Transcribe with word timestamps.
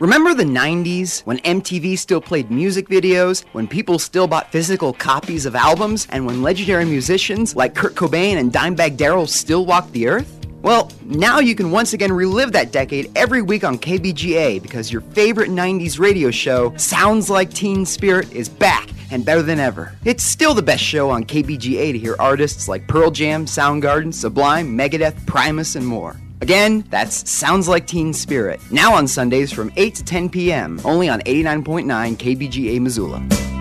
Remember 0.00 0.34
the 0.34 0.42
90s 0.42 1.20
when 1.20 1.38
MTV 1.38 1.96
still 1.96 2.20
played 2.20 2.50
music 2.50 2.88
videos, 2.88 3.44
when 3.52 3.68
people 3.68 4.00
still 4.00 4.26
bought 4.26 4.50
physical 4.50 4.92
copies 4.92 5.46
of 5.46 5.54
albums, 5.54 6.08
and 6.10 6.26
when 6.26 6.42
legendary 6.42 6.84
musicians 6.84 7.54
like 7.54 7.76
Kurt 7.76 7.94
Cobain 7.94 8.38
and 8.38 8.52
Dimebag 8.52 8.96
Darrell 8.96 9.28
still 9.28 9.64
walked 9.64 9.92
the 9.92 10.08
earth? 10.08 10.46
Well, 10.62 10.90
now 11.04 11.38
you 11.38 11.54
can 11.54 11.70
once 11.70 11.92
again 11.92 12.10
relive 12.10 12.50
that 12.52 12.72
decade 12.72 13.12
every 13.16 13.40
week 13.40 13.62
on 13.62 13.78
KBGA 13.78 14.60
because 14.60 14.90
your 14.90 15.02
favorite 15.02 15.50
90s 15.50 16.00
radio 16.00 16.32
show, 16.32 16.76
Sounds 16.76 17.30
Like 17.30 17.54
Teen 17.54 17.86
Spirit, 17.86 18.32
is 18.32 18.48
back 18.48 18.88
and 19.12 19.24
better 19.24 19.42
than 19.42 19.60
ever. 19.60 19.94
It's 20.04 20.24
still 20.24 20.54
the 20.54 20.62
best 20.62 20.82
show 20.82 21.08
on 21.08 21.22
KBGA 21.22 21.92
to 21.92 21.98
hear 21.98 22.16
artists 22.18 22.66
like 22.66 22.88
Pearl 22.88 23.12
Jam, 23.12 23.44
Soundgarden, 23.44 24.12
Sublime, 24.12 24.76
Megadeth, 24.76 25.24
Primus, 25.26 25.76
and 25.76 25.86
more. 25.86 26.16
Again, 26.40 26.84
that's 26.90 27.28
Sounds 27.30 27.68
Like 27.68 27.86
Teen 27.86 28.12
Spirit. 28.12 28.60
Now 28.70 28.94
on 28.94 29.06
Sundays 29.08 29.52
from 29.52 29.72
8 29.76 29.94
to 29.94 30.04
10 30.04 30.28
p.m., 30.28 30.80
only 30.84 31.08
on 31.08 31.20
89.9 31.20 31.84
KBGA 32.16 32.80
Missoula. 32.80 33.53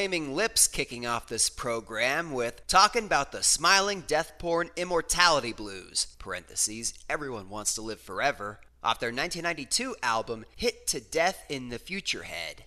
Flaming 0.00 0.34
Lips 0.34 0.66
kicking 0.66 1.06
off 1.06 1.28
this 1.28 1.50
program 1.50 2.32
with 2.32 2.66
talking 2.66 3.04
about 3.04 3.32
the 3.32 3.42
smiling 3.42 4.02
death 4.06 4.32
porn 4.38 4.70
immortality 4.74 5.52
blues. 5.52 6.06
Parentheses, 6.18 6.94
everyone 7.10 7.50
wants 7.50 7.74
to 7.74 7.82
live 7.82 8.00
forever. 8.00 8.60
Off 8.82 8.98
their 8.98 9.10
1992 9.10 9.96
album 10.02 10.46
Hit 10.56 10.86
to 10.86 11.02
Death 11.02 11.44
in 11.50 11.68
the 11.68 11.78
Future 11.78 12.22
Head. 12.22 12.64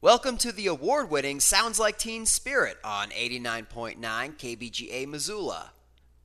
Welcome 0.00 0.38
to 0.38 0.50
the 0.50 0.66
award 0.66 1.10
winning 1.10 1.40
Sounds 1.40 1.78
Like 1.78 1.98
Teen 1.98 2.24
Spirit 2.24 2.78
on 2.82 3.10
89.9 3.10 3.98
KBGA 4.00 5.06
Missoula. 5.06 5.72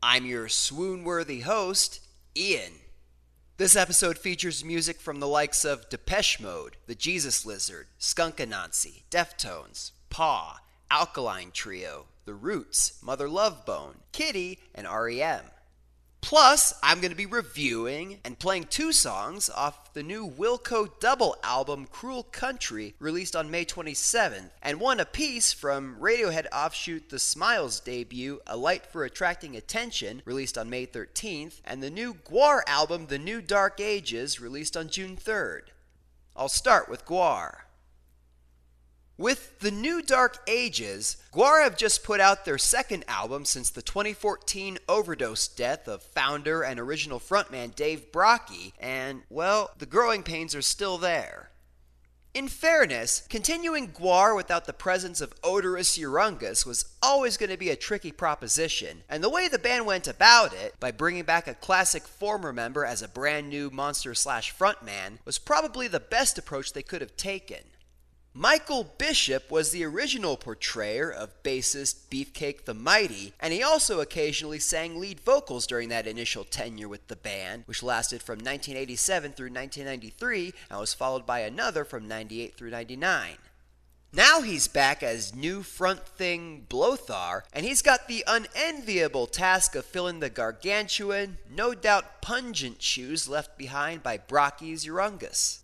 I'm 0.02 0.26
your 0.26 0.48
swoon 0.48 1.04
worthy 1.04 1.42
host, 1.42 2.00
Ian. 2.38 2.72
This 3.58 3.76
episode 3.76 4.18
features 4.18 4.64
music 4.64 5.02
from 5.02 5.20
the 5.20 5.28
likes 5.28 5.66
of 5.66 5.90
Depeche 5.90 6.40
Mode, 6.40 6.78
The 6.88 6.96
Jesus 6.96 7.46
Lizard, 7.46 7.88
Skunk 7.98 8.38
Anansie, 8.38 9.04
Deftones, 9.12 9.92
Paw, 10.12 10.60
Alkaline 10.92 11.52
Trio, 11.52 12.06
The 12.26 12.34
Roots, 12.34 13.02
Mother 13.02 13.30
Love 13.30 13.66
Bone, 13.66 13.96
Kittie, 14.12 14.60
and 14.76 14.86
REM. 14.86 15.46
Plus, 16.20 16.74
I'm 16.84 17.00
going 17.00 17.12
to 17.12 17.18
be 17.18 17.26
reviewing 17.26 18.20
and 18.24 18.38
playing 18.38 18.66
two 18.66 18.92
songs 18.92 19.50
off 19.50 19.94
the 19.94 20.04
new 20.04 20.30
Wilco 20.30 20.88
double 21.00 21.38
album 21.44 21.88
Cruel 21.90 22.24
Country, 22.24 22.94
released 23.00 23.36
on 23.36 23.50
May 23.50 23.66
27th, 23.66 24.52
and 24.62 24.80
one 24.80 25.00
apiece 25.00 25.52
from 25.54 25.96
Radiohead 26.00 26.46
offshoot 26.54 27.10
The 27.10 27.18
Smile's 27.18 27.80
debut, 27.80 28.42
A 28.46 28.56
Light 28.56 28.86
for 28.86 29.04
Attracting 29.04 29.56
Attention, 29.56 30.22
released 30.26 30.58
on 30.58 30.70
May 30.70 30.86
13th, 30.86 31.62
and 31.66 31.82
the 31.82 31.90
new 31.90 32.14
Gwar 32.14 32.62
album 32.68 33.08
The 33.08 33.18
New 33.18 33.42
Dark 33.42 33.80
Ages, 33.80 34.42
released 34.42 34.76
on 34.76 34.90
June 34.90 35.16
3rd. 35.16 35.62
I'll 36.36 36.50
start 36.50 36.88
with 36.88 37.06
Gwar. 37.06 37.61
With 39.18 39.60
the 39.60 39.72
new 39.72 40.02
Dark 40.02 40.40
Ages, 40.48 41.18
Gwar 41.32 41.64
have 41.64 41.78
just 41.78 42.04
put 42.04 42.20
out 42.20 42.46
their 42.46 42.58
second 42.58 43.04
album 43.08 43.46
since 43.46 43.70
the 43.70 43.82
2014 43.82 44.80
overdose 44.88 45.48
death 45.48 45.88
of 45.88 46.02
founder 46.02 46.64
and 46.64 46.80
original 46.80 47.20
frontman 47.20 47.76
Dave 47.76 48.12
Brockie, 48.12 48.74
and, 48.80 49.24
well, 49.30 49.72
the 49.78 49.86
growing 49.86 50.24
pains 50.24 50.56
are 50.56 50.62
still 50.62 50.98
there. 50.98 51.52
In 52.34 52.48
fairness, 52.48 53.24
continuing 53.30 53.90
Gwar 53.90 54.34
without 54.34 54.66
the 54.66 54.72
presence 54.72 55.20
of 55.20 55.40
Oderus 55.42 56.00
Urungus 56.00 56.66
was 56.66 56.86
always 57.04 57.36
going 57.36 57.50
to 57.50 57.58
be 57.58 57.70
a 57.70 57.76
tricky 57.76 58.14
proposition, 58.14 59.04
and 59.10 59.22
the 59.22 59.30
way 59.30 59.50
the 59.50 59.60
band 59.60 59.86
went 59.86 60.08
about 60.08 60.54
it, 60.54 60.80
by 60.80 60.92
bringing 60.92 61.26
back 61.26 61.46
a 61.46 61.54
classic 61.54 62.08
former 62.08 62.54
member 62.54 62.86
as 62.86 63.02
a 63.02 63.10
brand 63.10 63.50
new 63.50 63.70
monster 63.70 64.16
slash 64.16 64.56
frontman, 64.56 65.20
was 65.26 65.38
probably 65.38 65.90
the 65.90 66.00
best 66.00 66.38
approach 66.38 66.72
they 66.72 66.82
could 66.82 67.02
have 67.02 67.18
taken. 67.18 67.66
Michael 68.34 68.86
Bishop 68.98 69.52
was 69.52 69.72
the 69.72 69.84
original 69.84 70.38
portrayer 70.38 71.12
of 71.12 71.44
bassist 71.44 72.08
Beefcake 72.10 72.64
the 72.64 72.74
Mighty, 72.74 73.34
and 73.42 73.52
he 73.52 73.62
also 73.62 74.00
occasionally 74.00 74.58
sang 74.58 74.98
lead 74.98 75.20
vocals 75.20 75.68
during 75.68 75.90
that 75.90 76.08
initial 76.08 76.46
tenure 76.46 76.88
with 76.88 77.06
the 77.10 77.18
band, 77.18 77.64
which 77.66 77.84
lasted 77.84 78.24
from 78.24 78.38
1987 78.38 79.34
through 79.34 79.48
1993 79.48 80.54
and 80.70 80.80
was 80.80 80.94
followed 80.94 81.26
by 81.26 81.40
another 81.40 81.84
from 81.84 82.08
98 82.08 82.56
through 82.56 82.70
99. 82.70 83.34
Now 84.14 84.42
he's 84.42 84.70
back 84.70 85.04
as 85.04 85.36
new 85.36 85.62
front 85.62 86.08
thing 86.08 86.68
Blothar, 86.70 87.44
and 87.52 87.66
he's 87.66 87.82
got 87.82 88.08
the 88.08 88.24
unenviable 88.26 89.28
task 89.28 89.76
of 89.76 89.84
filling 89.84 90.22
the 90.22 90.30
gargantuan, 90.30 91.38
no 91.54 91.74
doubt 91.74 92.22
pungent 92.22 92.82
shoes 92.82 93.28
left 93.28 93.58
behind 93.58 94.04
by 94.04 94.18
Brockie's 94.18 94.86
Urungus. 94.86 95.64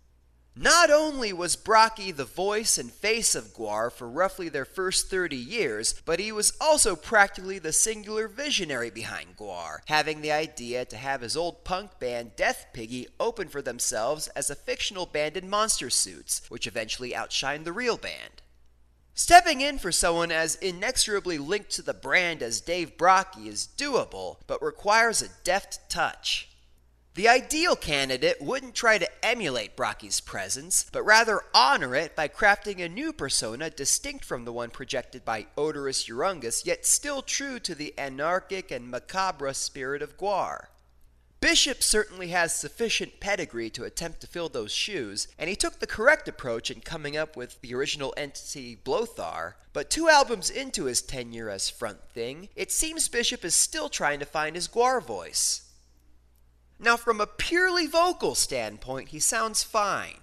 Not 0.60 0.90
only 0.90 1.32
was 1.32 1.54
Brockie 1.54 2.10
the 2.10 2.24
voice 2.24 2.78
and 2.78 2.92
face 2.92 3.36
of 3.36 3.54
Gwar 3.54 3.92
for 3.92 4.08
roughly 4.08 4.48
their 4.48 4.64
first 4.64 5.08
30 5.08 5.36
years, 5.36 5.94
but 6.04 6.18
he 6.18 6.32
was 6.32 6.52
also 6.60 6.96
practically 6.96 7.60
the 7.60 7.72
singular 7.72 8.26
visionary 8.26 8.90
behind 8.90 9.36
Gwar, 9.36 9.82
having 9.86 10.20
the 10.20 10.32
idea 10.32 10.84
to 10.86 10.96
have 10.96 11.20
his 11.20 11.36
old 11.36 11.62
punk 11.62 12.00
band 12.00 12.34
Death 12.34 12.66
Piggy 12.72 13.06
open 13.20 13.46
for 13.46 13.62
themselves 13.62 14.26
as 14.34 14.50
a 14.50 14.56
fictional 14.56 15.06
band 15.06 15.36
in 15.36 15.48
monster 15.48 15.90
suits, 15.90 16.42
which 16.48 16.66
eventually 16.66 17.12
outshined 17.12 17.62
the 17.62 17.72
real 17.72 17.96
band. 17.96 18.42
Stepping 19.14 19.60
in 19.60 19.78
for 19.78 19.92
someone 19.92 20.32
as 20.32 20.56
inexorably 20.56 21.38
linked 21.38 21.70
to 21.70 21.82
the 21.82 21.94
brand 21.94 22.42
as 22.42 22.60
Dave 22.60 22.96
Brockie 22.96 23.46
is 23.46 23.68
doable, 23.78 24.38
but 24.48 24.60
requires 24.60 25.22
a 25.22 25.28
deft 25.44 25.88
touch. 25.88 26.47
The 27.18 27.26
ideal 27.26 27.74
candidate 27.74 28.40
wouldn't 28.40 28.76
try 28.76 28.96
to 28.96 29.24
emulate 29.24 29.74
Brockie's 29.74 30.20
presence, 30.20 30.86
but 30.92 31.02
rather 31.02 31.40
honor 31.52 31.96
it 31.96 32.14
by 32.14 32.28
crafting 32.28 32.80
a 32.80 32.88
new 32.88 33.12
persona 33.12 33.70
distinct 33.70 34.24
from 34.24 34.44
the 34.44 34.52
one 34.52 34.70
projected 34.70 35.24
by 35.24 35.48
Oderus 35.56 36.08
Urungus, 36.08 36.64
yet 36.64 36.86
still 36.86 37.22
true 37.22 37.58
to 37.58 37.74
the 37.74 37.92
anarchic 37.98 38.70
and 38.70 38.88
macabre 38.88 39.52
spirit 39.52 40.00
of 40.00 40.16
Gwar. 40.16 40.66
Bishop 41.40 41.82
certainly 41.82 42.28
has 42.28 42.54
sufficient 42.54 43.18
pedigree 43.18 43.70
to 43.70 43.82
attempt 43.82 44.20
to 44.20 44.28
fill 44.28 44.48
those 44.48 44.70
shoes, 44.70 45.26
and 45.40 45.50
he 45.50 45.56
took 45.56 45.80
the 45.80 45.88
correct 45.88 46.28
approach 46.28 46.70
in 46.70 46.82
coming 46.82 47.16
up 47.16 47.36
with 47.36 47.60
the 47.62 47.74
original 47.74 48.14
entity 48.16 48.76
Blothar, 48.76 49.54
but 49.72 49.90
two 49.90 50.08
albums 50.08 50.50
into 50.50 50.84
his 50.84 51.02
tenure 51.02 51.50
as 51.50 51.68
front 51.68 51.98
thing, 52.10 52.48
it 52.54 52.70
seems 52.70 53.08
Bishop 53.08 53.44
is 53.44 53.56
still 53.56 53.88
trying 53.88 54.20
to 54.20 54.24
find 54.24 54.54
his 54.54 54.68
Gwar 54.68 55.02
voice. 55.02 55.64
Now, 56.78 56.96
from 56.96 57.20
a 57.20 57.26
purely 57.26 57.86
vocal 57.86 58.34
standpoint, 58.34 59.08
he 59.08 59.18
sounds 59.18 59.62
fine. 59.62 60.20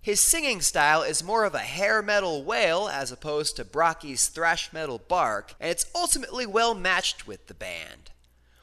His 0.00 0.20
singing 0.20 0.60
style 0.60 1.02
is 1.02 1.22
more 1.22 1.44
of 1.44 1.54
a 1.54 1.60
hair 1.60 2.02
metal 2.02 2.42
wail 2.42 2.88
as 2.88 3.12
opposed 3.12 3.54
to 3.56 3.64
Brockie's 3.64 4.26
thrash 4.26 4.72
metal 4.72 4.98
bark, 4.98 5.54
and 5.60 5.70
it's 5.70 5.86
ultimately 5.94 6.44
well 6.44 6.74
matched 6.74 7.28
with 7.28 7.46
the 7.46 7.54
band. 7.54 8.10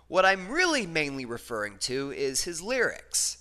What 0.10 0.26
I'm 0.26 0.50
really 0.50 0.86
mainly 0.86 1.24
referring 1.24 1.78
to 1.82 2.12
is 2.12 2.44
his 2.44 2.62
lyrics. 2.62 3.38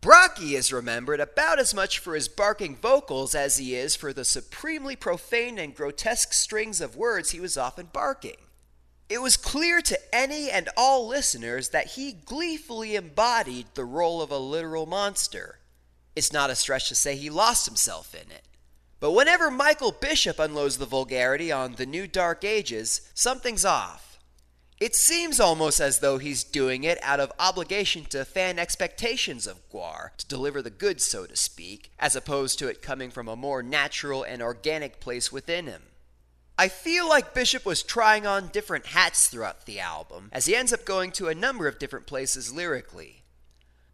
Brockie 0.00 0.52
is 0.52 0.72
remembered 0.72 1.18
about 1.18 1.58
as 1.58 1.74
much 1.74 1.98
for 1.98 2.14
his 2.14 2.28
barking 2.28 2.76
vocals 2.76 3.34
as 3.34 3.56
he 3.56 3.74
is 3.74 3.96
for 3.96 4.12
the 4.12 4.24
supremely 4.24 4.94
profane 4.94 5.58
and 5.58 5.74
grotesque 5.74 6.32
strings 6.32 6.80
of 6.80 6.94
words 6.94 7.30
he 7.30 7.40
was 7.40 7.56
often 7.56 7.88
barking. 7.92 8.36
It 9.08 9.20
was 9.20 9.36
clear 9.36 9.82
to 9.82 10.14
any 10.14 10.50
and 10.50 10.68
all 10.76 11.06
listeners 11.06 11.70
that 11.70 11.88
he 11.88 12.12
gleefully 12.12 12.96
embodied 12.96 13.66
the 13.74 13.84
role 13.84 14.22
of 14.22 14.30
a 14.30 14.38
literal 14.38 14.86
monster. 14.86 15.58
It's 16.16 16.32
not 16.32 16.50
a 16.50 16.54
stretch 16.54 16.88
to 16.88 16.94
say 16.94 17.16
he 17.16 17.28
lost 17.28 17.66
himself 17.66 18.14
in 18.14 18.30
it. 18.30 18.44
But 19.00 19.12
whenever 19.12 19.50
Michael 19.50 19.92
Bishop 19.92 20.38
unloads 20.38 20.78
the 20.78 20.86
vulgarity 20.86 21.52
on 21.52 21.74
the 21.74 21.84
new 21.84 22.06
Dark 22.06 22.44
Ages, 22.44 23.02
something's 23.12 23.64
off. 23.64 24.18
It 24.80 24.96
seems 24.96 25.38
almost 25.38 25.80
as 25.80 25.98
though 25.98 26.18
he's 26.18 26.42
doing 26.42 26.84
it 26.84 26.98
out 27.02 27.20
of 27.20 27.32
obligation 27.38 28.04
to 28.06 28.24
fan 28.24 28.58
expectations 28.58 29.46
of 29.46 29.68
Gwar, 29.70 30.16
to 30.16 30.26
deliver 30.26 30.62
the 30.62 30.70
goods, 30.70 31.04
so 31.04 31.26
to 31.26 31.36
speak, 31.36 31.92
as 31.98 32.16
opposed 32.16 32.58
to 32.58 32.68
it 32.68 32.82
coming 32.82 33.10
from 33.10 33.28
a 33.28 33.36
more 33.36 33.62
natural 33.62 34.22
and 34.22 34.42
organic 34.42 35.00
place 35.00 35.30
within 35.30 35.66
him. 35.66 35.82
I 36.56 36.68
feel 36.68 37.08
like 37.08 37.34
Bishop 37.34 37.66
was 37.66 37.82
trying 37.82 38.28
on 38.28 38.48
different 38.48 38.86
hats 38.86 39.26
throughout 39.26 39.66
the 39.66 39.80
album, 39.80 40.28
as 40.32 40.46
he 40.46 40.54
ends 40.54 40.72
up 40.72 40.84
going 40.84 41.10
to 41.12 41.26
a 41.26 41.34
number 41.34 41.66
of 41.66 41.80
different 41.80 42.06
places 42.06 42.54
lyrically. 42.54 43.24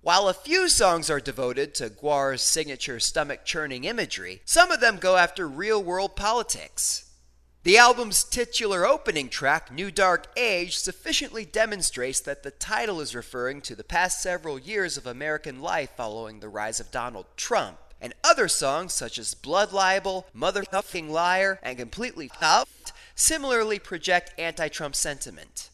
While 0.02 0.28
a 0.28 0.34
few 0.34 0.68
songs 0.68 1.08
are 1.08 1.20
devoted 1.20 1.74
to 1.76 1.88
Gwar's 1.88 2.42
signature 2.42 3.00
stomach 3.00 3.46
churning 3.46 3.84
imagery, 3.84 4.42
some 4.44 4.70
of 4.70 4.80
them 4.80 4.98
go 4.98 5.16
after 5.16 5.48
real 5.48 5.82
world 5.82 6.16
politics. 6.16 7.10
The 7.62 7.78
album's 7.78 8.24
titular 8.24 8.86
opening 8.86 9.30
track, 9.30 9.72
New 9.72 9.90
Dark 9.90 10.26
Age, 10.36 10.76
sufficiently 10.76 11.46
demonstrates 11.46 12.20
that 12.20 12.42
the 12.42 12.50
title 12.50 13.00
is 13.00 13.14
referring 13.14 13.62
to 13.62 13.74
the 13.74 13.84
past 13.84 14.22
several 14.22 14.58
years 14.58 14.98
of 14.98 15.06
American 15.06 15.60
life 15.60 15.90
following 15.96 16.40
the 16.40 16.48
rise 16.48 16.78
of 16.80 16.90
Donald 16.90 17.26
Trump 17.36 17.78
and 18.00 18.14
other 18.24 18.48
songs 18.48 18.92
such 18.92 19.18
as 19.18 19.34
Blood 19.34 19.72
Libel, 19.72 20.26
Mother 20.32 20.64
Huffing 20.70 21.10
Liar, 21.10 21.58
and 21.62 21.78
Completely 21.78 22.30
Huffed 22.34 22.92
similarly 23.14 23.78
project 23.78 24.32
anti 24.38 24.68
Trump 24.68 24.96
sentiment. 24.96 25.70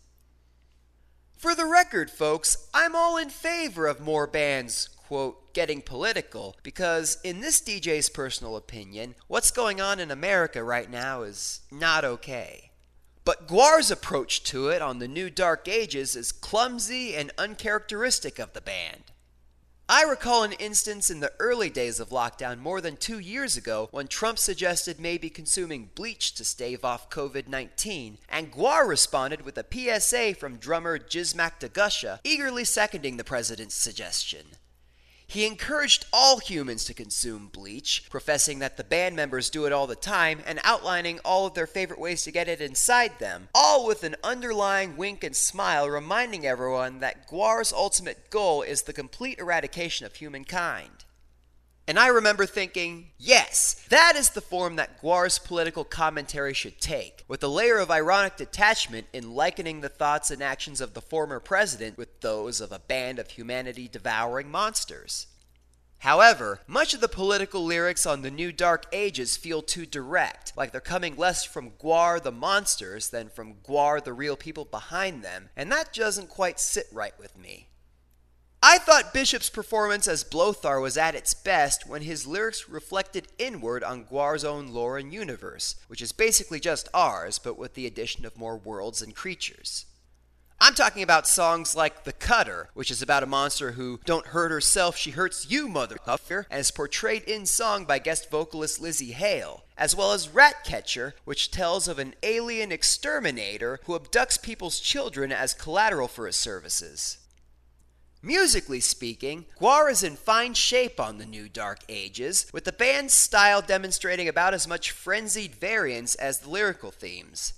For 1.36 1.54
the 1.54 1.66
record, 1.66 2.10
folks, 2.10 2.68
I'm 2.74 2.96
all 2.96 3.16
in 3.16 3.28
favor 3.30 3.86
of 3.86 4.00
more 4.00 4.26
bands, 4.26 4.88
quote, 4.88 5.52
getting 5.52 5.82
political, 5.82 6.56
because 6.62 7.18
in 7.22 7.40
this 7.40 7.60
DJ's 7.60 8.08
personal 8.08 8.56
opinion, 8.56 9.14
what's 9.28 9.50
going 9.50 9.80
on 9.80 10.00
in 10.00 10.10
America 10.10 10.62
right 10.62 10.90
now 10.90 11.22
is 11.22 11.60
not 11.70 12.04
okay. 12.04 12.70
But 13.24 13.48
Gwar's 13.48 13.90
approach 13.90 14.44
to 14.44 14.68
it 14.68 14.80
on 14.80 14.98
the 14.98 15.08
new 15.08 15.30
Dark 15.30 15.68
Ages 15.68 16.16
is 16.16 16.32
clumsy 16.32 17.14
and 17.14 17.32
uncharacteristic 17.36 18.38
of 18.38 18.52
the 18.52 18.60
band. 18.60 19.02
I 19.88 20.02
recall 20.02 20.42
an 20.42 20.50
instance 20.54 21.10
in 21.10 21.20
the 21.20 21.32
early 21.38 21.70
days 21.70 22.00
of 22.00 22.08
lockdown 22.08 22.58
more 22.58 22.80
than 22.80 22.96
two 22.96 23.20
years 23.20 23.56
ago 23.56 23.86
when 23.92 24.08
Trump 24.08 24.36
suggested 24.36 24.98
maybe 24.98 25.30
consuming 25.30 25.90
bleach 25.94 26.34
to 26.34 26.44
stave 26.44 26.84
off 26.84 27.08
COVID 27.08 27.46
19, 27.46 28.18
and 28.28 28.52
Gwar 28.52 28.88
responded 28.88 29.42
with 29.42 29.56
a 29.56 30.00
PSA 30.00 30.34
from 30.34 30.56
drummer 30.56 30.98
Jizmak 30.98 31.60
Da 31.60 31.68
Gusha, 31.68 32.18
eagerly 32.24 32.64
seconding 32.64 33.16
the 33.16 33.22
president's 33.22 33.76
suggestion. 33.76 34.46
He 35.28 35.44
encouraged 35.44 36.06
all 36.12 36.38
humans 36.38 36.84
to 36.84 36.94
consume 36.94 37.48
bleach, 37.48 38.04
professing 38.08 38.60
that 38.60 38.76
the 38.76 38.84
band 38.84 39.16
members 39.16 39.50
do 39.50 39.66
it 39.66 39.72
all 39.72 39.88
the 39.88 39.96
time 39.96 40.40
and 40.46 40.60
outlining 40.62 41.18
all 41.24 41.46
of 41.46 41.54
their 41.54 41.66
favorite 41.66 41.98
ways 41.98 42.22
to 42.22 42.30
get 42.30 42.48
it 42.48 42.60
inside 42.60 43.18
them, 43.18 43.48
all 43.52 43.86
with 43.86 44.04
an 44.04 44.14
underlying 44.22 44.96
wink 44.96 45.24
and 45.24 45.34
smile 45.34 45.88
reminding 45.88 46.46
everyone 46.46 47.00
that 47.00 47.26
Gwar's 47.26 47.72
ultimate 47.72 48.30
goal 48.30 48.62
is 48.62 48.82
the 48.82 48.92
complete 48.92 49.40
eradication 49.40 50.06
of 50.06 50.14
humankind. 50.14 51.05
And 51.88 52.00
I 52.00 52.08
remember 52.08 52.46
thinking, 52.46 53.10
yes, 53.16 53.74
that 53.90 54.14
is 54.16 54.30
the 54.30 54.40
form 54.40 54.74
that 54.74 55.00
Gwar's 55.00 55.38
political 55.38 55.84
commentary 55.84 56.52
should 56.52 56.80
take, 56.80 57.24
with 57.28 57.44
a 57.44 57.48
layer 57.48 57.78
of 57.78 57.92
ironic 57.92 58.36
detachment 58.36 59.06
in 59.12 59.36
likening 59.36 59.82
the 59.82 59.88
thoughts 59.88 60.32
and 60.32 60.42
actions 60.42 60.80
of 60.80 60.94
the 60.94 61.00
former 61.00 61.38
president 61.38 61.96
with 61.96 62.20
those 62.22 62.60
of 62.60 62.72
a 62.72 62.80
band 62.80 63.20
of 63.20 63.30
humanity 63.30 63.86
devouring 63.86 64.50
monsters. 64.50 65.28
However, 66.00 66.60
much 66.66 66.92
of 66.92 67.00
the 67.00 67.08
political 67.08 67.64
lyrics 67.64 68.04
on 68.04 68.22
the 68.22 68.32
New 68.32 68.50
Dark 68.50 68.86
Ages 68.92 69.36
feel 69.36 69.62
too 69.62 69.86
direct, 69.86 70.52
like 70.56 70.72
they're 70.72 70.80
coming 70.80 71.16
less 71.16 71.44
from 71.44 71.70
Gwar 71.70 72.20
the 72.20 72.32
monsters 72.32 73.10
than 73.10 73.28
from 73.28 73.54
Gwar 73.64 74.02
the 74.02 74.12
real 74.12 74.36
people 74.36 74.64
behind 74.64 75.22
them, 75.22 75.50
and 75.56 75.70
that 75.70 75.94
doesn't 75.94 76.28
quite 76.28 76.58
sit 76.58 76.86
right 76.92 77.16
with 77.18 77.38
me. 77.38 77.68
I 78.68 78.78
thought 78.78 79.14
Bishop's 79.14 79.48
performance 79.48 80.08
as 80.08 80.24
Blothar 80.24 80.82
was 80.82 80.96
at 80.96 81.14
its 81.14 81.34
best 81.34 81.86
when 81.86 82.02
his 82.02 82.26
lyrics 82.26 82.68
reflected 82.68 83.28
inward 83.38 83.84
on 83.84 84.02
Gwar's 84.02 84.42
own 84.42 84.72
lore 84.72 84.98
and 84.98 85.12
universe, 85.14 85.76
which 85.86 86.02
is 86.02 86.10
basically 86.10 86.58
just 86.58 86.88
ours, 86.92 87.38
but 87.38 87.56
with 87.56 87.74
the 87.74 87.86
addition 87.86 88.26
of 88.26 88.36
more 88.36 88.56
worlds 88.56 89.00
and 89.00 89.14
creatures. 89.14 89.86
I'm 90.60 90.74
talking 90.74 91.04
about 91.04 91.28
songs 91.28 91.76
like 91.76 92.02
The 92.02 92.12
Cutter, 92.12 92.70
which 92.74 92.90
is 92.90 93.00
about 93.00 93.22
a 93.22 93.26
monster 93.26 93.72
who 93.72 94.00
don't 94.04 94.26
hurt 94.26 94.50
herself, 94.50 94.96
she 94.96 95.12
hurts 95.12 95.48
you, 95.48 95.68
motherfucker, 95.68 96.46
and 96.50 96.58
is 96.58 96.72
portrayed 96.72 97.22
in 97.22 97.46
song 97.46 97.84
by 97.84 98.00
guest 98.00 98.32
vocalist 98.32 98.82
Lzzy 98.82 99.12
Hale, 99.12 99.62
as 99.78 99.94
well 99.94 100.10
as 100.10 100.28
Ratcatcher, 100.28 101.14
which 101.24 101.52
tells 101.52 101.86
of 101.86 102.00
an 102.00 102.16
alien 102.24 102.72
exterminator 102.72 103.78
who 103.84 103.96
abducts 103.96 104.42
people's 104.42 104.80
children 104.80 105.30
as 105.30 105.54
collateral 105.54 106.08
for 106.08 106.26
his 106.26 106.34
services. 106.34 107.18
Musically 108.26 108.80
speaking, 108.80 109.44
Gwar 109.60 109.88
is 109.88 110.02
in 110.02 110.16
fine 110.16 110.54
shape 110.54 110.98
on 110.98 111.18
the 111.18 111.24
New 111.24 111.48
Dark 111.48 111.78
Ages, 111.88 112.46
with 112.52 112.64
the 112.64 112.72
band's 112.72 113.14
style 113.14 113.62
demonstrating 113.62 114.26
about 114.26 114.52
as 114.52 114.66
much 114.66 114.90
frenzied 114.90 115.54
variance 115.54 116.16
as 116.16 116.40
the 116.40 116.50
lyrical 116.50 116.90
themes. 116.90 117.52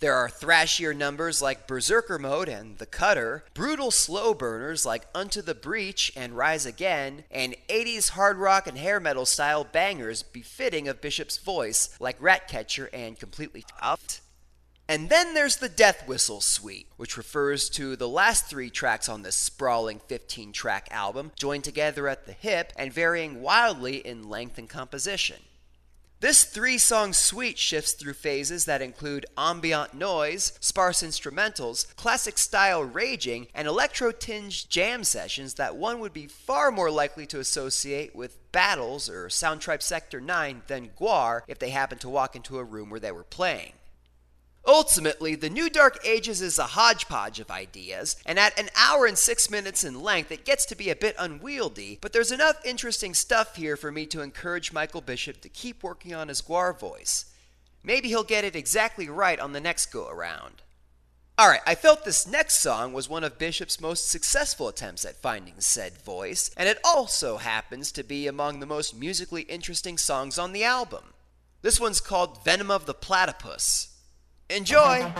There 0.00 0.14
are 0.14 0.30
thrashier 0.30 0.96
numbers 0.96 1.42
like 1.42 1.66
Berserker 1.66 2.18
Mode 2.18 2.48
and 2.48 2.78
The 2.78 2.86
Cutter, 2.86 3.44
brutal 3.52 3.90
slow 3.90 4.32
burners 4.32 4.86
like 4.86 5.04
Unto 5.14 5.42
the 5.42 5.54
Breach 5.54 6.10
and 6.16 6.34
Rise 6.34 6.64
Again, 6.64 7.24
and 7.30 7.54
80s 7.68 8.10
hard 8.10 8.38
rock 8.38 8.66
and 8.66 8.78
hair 8.78 9.00
metal 9.00 9.26
style 9.26 9.62
bangers 9.62 10.22
befitting 10.22 10.88
of 10.88 11.02
Bishop's 11.02 11.36
voice 11.36 11.94
like 12.00 12.16
Ratcatcher 12.18 12.88
and 12.94 13.18
Completely 13.18 13.62
Huffed. 13.74 14.22
And 14.90 15.10
then 15.10 15.34
there's 15.34 15.56
the 15.56 15.68
Death 15.68 16.08
Whistle 16.08 16.40
Suite, 16.40 16.88
which 16.96 17.18
refers 17.18 17.68
to 17.70 17.94
the 17.94 18.08
last 18.08 18.46
three 18.46 18.70
tracks 18.70 19.06
on 19.06 19.20
this 19.20 19.36
sprawling 19.36 20.00
15 20.06 20.50
track 20.52 20.88
album, 20.90 21.30
joined 21.36 21.64
together 21.64 22.08
at 22.08 22.24
the 22.24 22.32
hip 22.32 22.72
and 22.74 22.90
varying 22.90 23.42
wildly 23.42 23.96
in 23.96 24.30
length 24.30 24.56
and 24.56 24.66
composition. 24.66 25.36
This 26.20 26.42
three 26.44 26.78
song 26.78 27.12
suite 27.12 27.58
shifts 27.58 27.92
through 27.92 28.14
phases 28.14 28.64
that 28.64 28.80
include 28.80 29.26
ambient 29.36 29.92
noise, 29.92 30.54
sparse 30.58 31.02
instrumentals, 31.02 31.94
classic 31.94 32.38
style 32.38 32.82
raging, 32.82 33.46
and 33.54 33.68
electro 33.68 34.10
tinged 34.10 34.70
jam 34.70 35.04
sessions 35.04 35.54
that 35.54 35.76
one 35.76 36.00
would 36.00 36.14
be 36.14 36.26
far 36.26 36.72
more 36.72 36.90
likely 36.90 37.26
to 37.26 37.38
associate 37.38 38.16
with 38.16 38.38
Battles 38.52 39.10
or 39.10 39.28
Sound 39.28 39.60
Tribe 39.60 39.82
Sector 39.82 40.22
9 40.22 40.62
than 40.66 40.90
Gwar 40.98 41.42
if 41.46 41.58
they 41.58 41.70
happened 41.70 42.00
to 42.00 42.08
walk 42.08 42.34
into 42.34 42.58
a 42.58 42.64
room 42.64 42.88
where 42.88 42.98
they 42.98 43.12
were 43.12 43.22
playing. 43.22 43.74
Ultimately, 44.68 45.34
the 45.34 45.48
New 45.48 45.70
Dark 45.70 45.98
Ages 46.04 46.42
is 46.42 46.58
a 46.58 46.64
hodgepodge 46.64 47.40
of 47.40 47.50
ideas, 47.50 48.16
and 48.26 48.38
at 48.38 48.60
an 48.60 48.68
hour 48.76 49.06
and 49.06 49.16
six 49.16 49.50
minutes 49.50 49.82
in 49.82 50.02
length, 50.02 50.30
it 50.30 50.44
gets 50.44 50.66
to 50.66 50.76
be 50.76 50.90
a 50.90 50.94
bit 50.94 51.16
unwieldy, 51.18 51.96
but 52.02 52.12
there's 52.12 52.30
enough 52.30 52.60
interesting 52.66 53.14
stuff 53.14 53.56
here 53.56 53.78
for 53.78 53.90
me 53.90 54.04
to 54.04 54.20
encourage 54.20 54.70
Michael 54.70 55.00
Bishop 55.00 55.40
to 55.40 55.48
keep 55.48 55.82
working 55.82 56.12
on 56.14 56.28
his 56.28 56.42
Gwar 56.42 56.78
voice. 56.78 57.24
Maybe 57.82 58.08
he'll 58.08 58.24
get 58.24 58.44
it 58.44 58.54
exactly 58.54 59.08
right 59.08 59.40
on 59.40 59.54
the 59.54 59.60
next 59.60 59.86
go 59.86 60.06
around. 60.06 60.60
Alright, 61.40 61.62
I 61.66 61.74
felt 61.74 62.04
this 62.04 62.26
next 62.26 62.60
song 62.60 62.92
was 62.92 63.08
one 63.08 63.24
of 63.24 63.38
Bishop's 63.38 63.80
most 63.80 64.10
successful 64.10 64.68
attempts 64.68 65.06
at 65.06 65.22
finding 65.22 65.54
said 65.60 65.96
voice, 65.96 66.50
and 66.58 66.68
it 66.68 66.78
also 66.84 67.38
happens 67.38 67.90
to 67.92 68.04
be 68.04 68.26
among 68.26 68.60
the 68.60 68.66
most 68.66 68.94
musically 68.94 69.42
interesting 69.42 69.96
songs 69.96 70.38
on 70.38 70.52
the 70.52 70.64
album. 70.64 71.14
This 71.62 71.80
one's 71.80 72.02
called 72.02 72.44
Venom 72.44 72.70
of 72.70 72.84
the 72.84 72.92
Platypus. 72.92 73.94
Enjoy! 74.50 75.12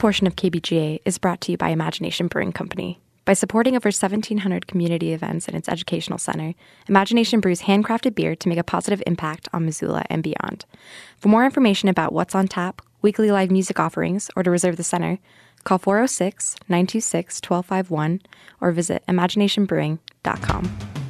portion 0.00 0.26
of 0.26 0.34
KBGA 0.34 0.98
is 1.04 1.18
brought 1.18 1.42
to 1.42 1.52
you 1.52 1.58
by 1.58 1.68
Imagination 1.68 2.26
Brewing 2.26 2.52
Company. 2.52 2.98
By 3.26 3.34
supporting 3.34 3.76
over 3.76 3.88
1,700 3.88 4.66
community 4.66 5.12
events 5.12 5.46
in 5.46 5.54
its 5.54 5.68
educational 5.68 6.18
center, 6.18 6.54
Imagination 6.88 7.38
brews 7.38 7.60
handcrafted 7.60 8.14
beer 8.14 8.34
to 8.34 8.48
make 8.48 8.58
a 8.58 8.64
positive 8.64 9.02
impact 9.06 9.46
on 9.52 9.66
Missoula 9.66 10.04
and 10.08 10.22
beyond. 10.22 10.64
For 11.18 11.28
more 11.28 11.44
information 11.44 11.90
about 11.90 12.14
what's 12.14 12.34
on 12.34 12.48
tap, 12.48 12.80
weekly 13.02 13.30
live 13.30 13.50
music 13.50 13.78
offerings, 13.78 14.30
or 14.34 14.42
to 14.42 14.50
reserve 14.50 14.78
the 14.78 14.82
center, 14.82 15.18
call 15.64 15.76
406 15.76 16.56
926 16.70 17.42
1251 17.46 18.22
or 18.62 18.72
visit 18.72 19.04
imaginationbrewing.com. 19.06 21.09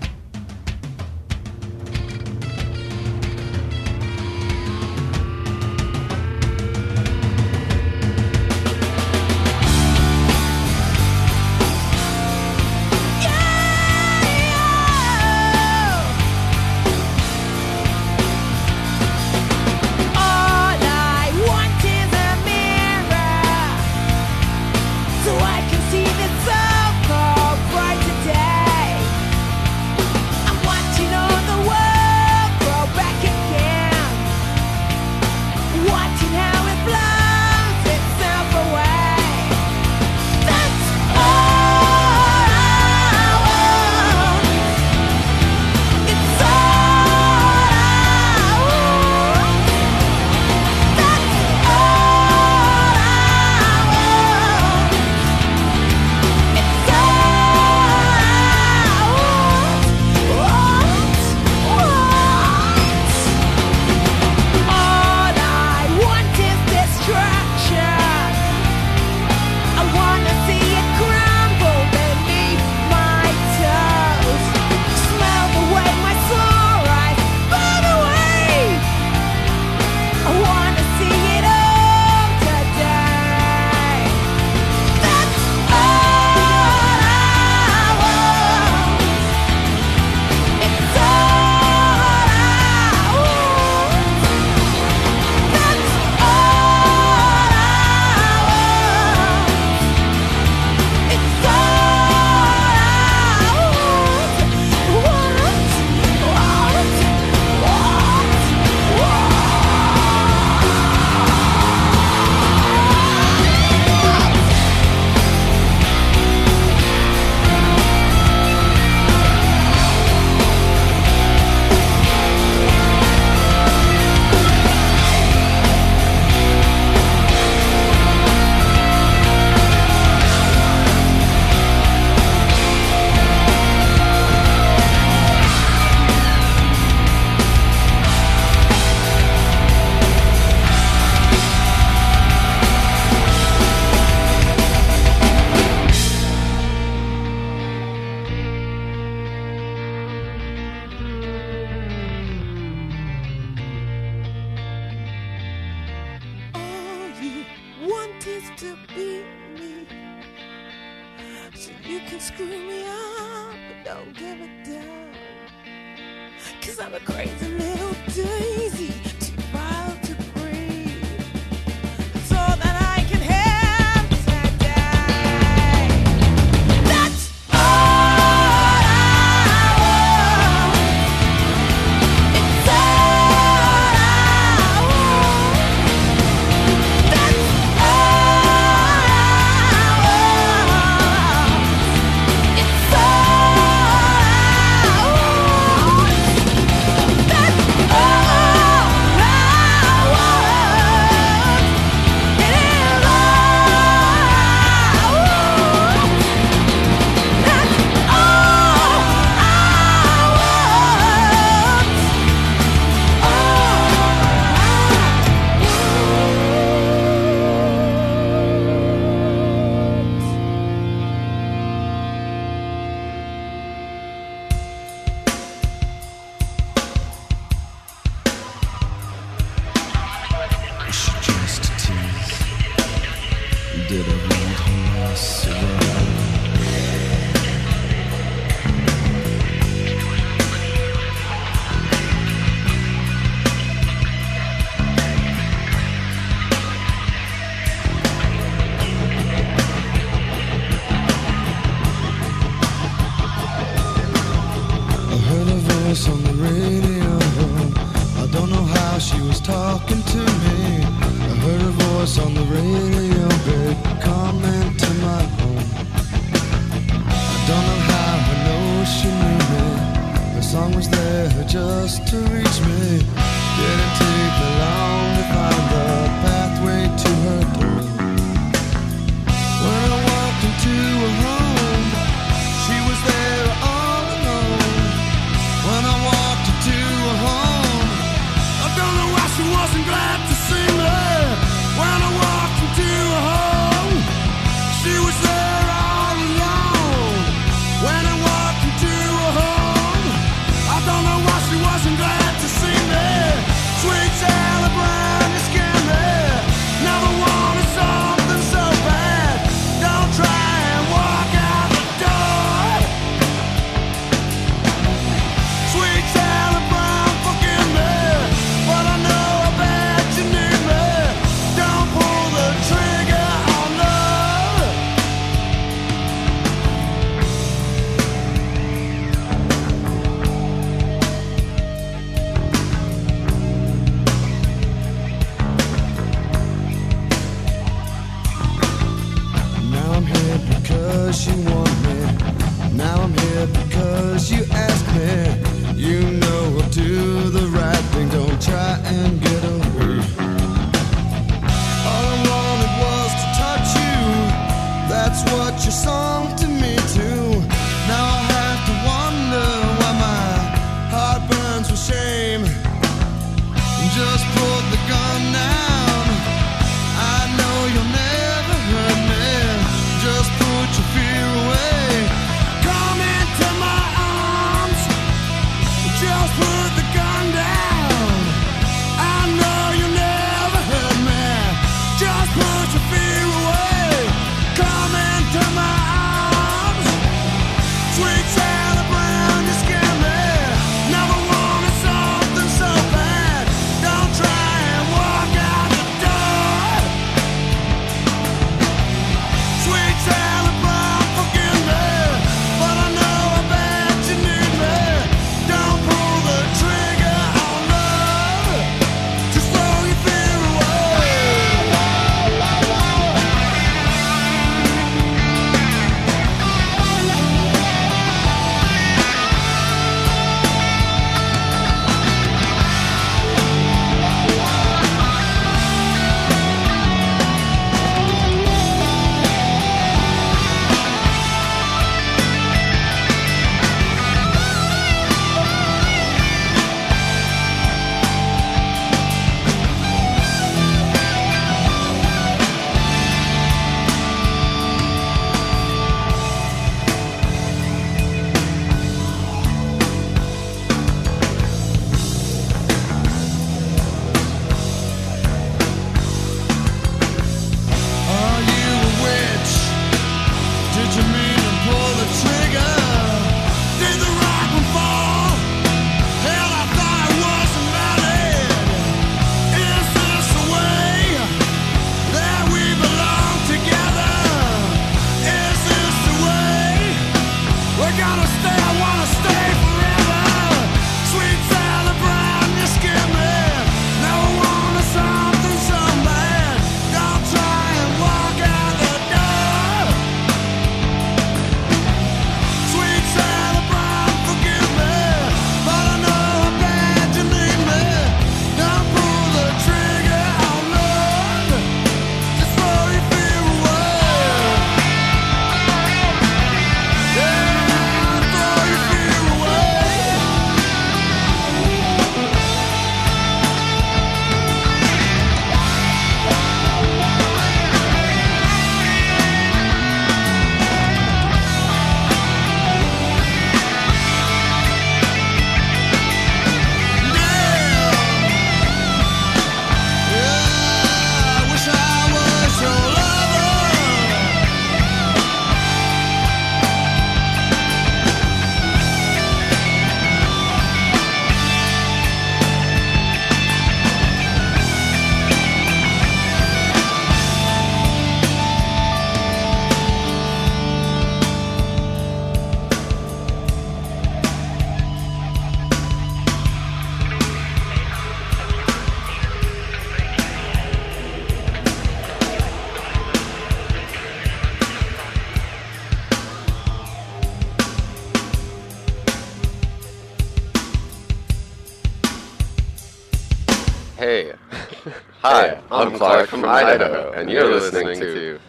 Idaho, 576.51 577.13
and 577.13 577.31
you're 577.31 577.49
listening 577.49 577.99
to 578.01 578.41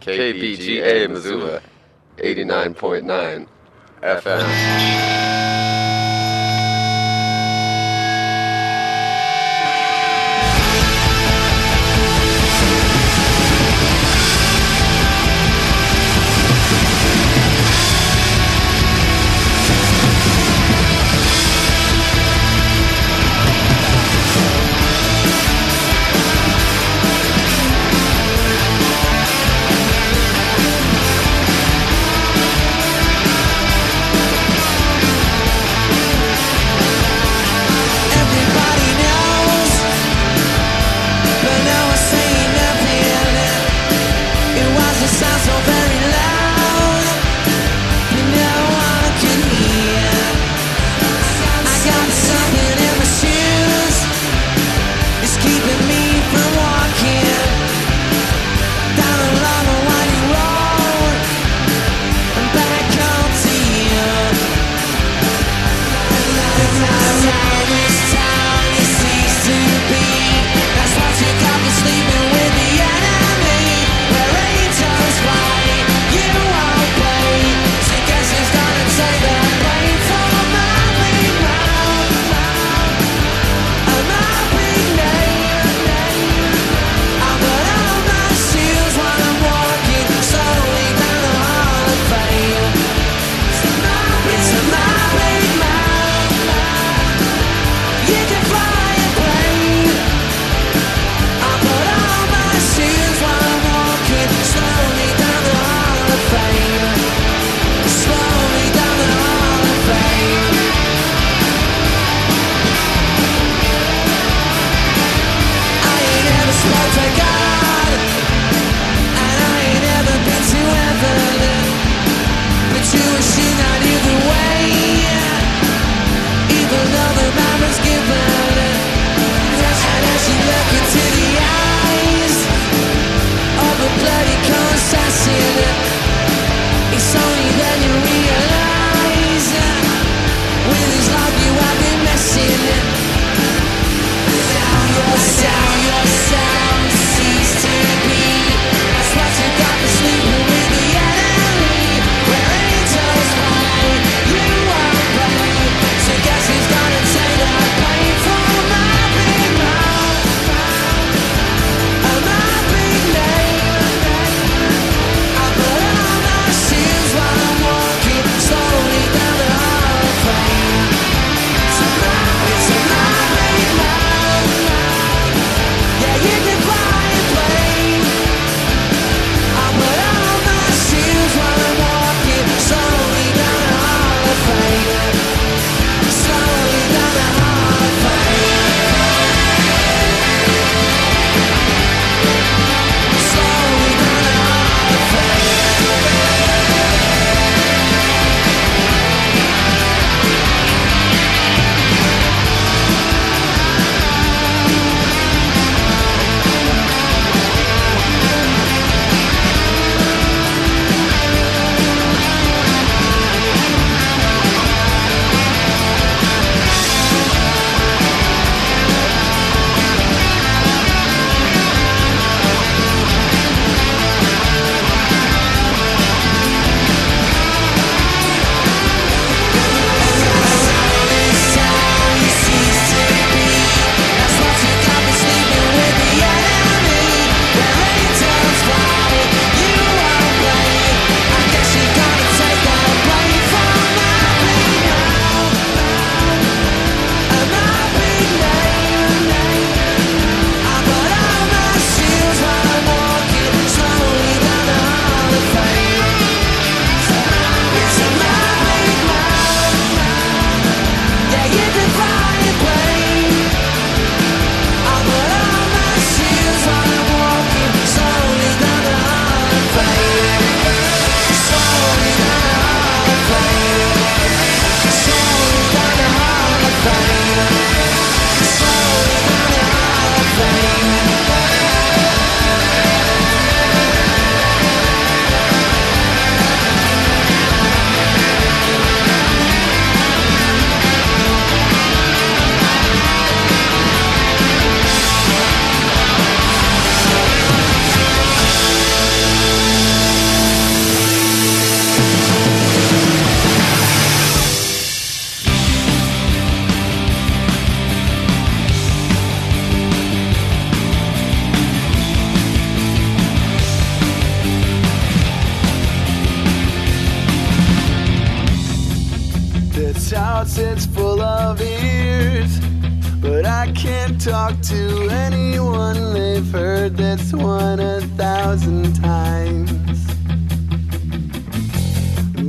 KBGA 0.00 1.08
Missoula 1.08 1.62
89.9 2.18 3.46
FM. 4.02 5.19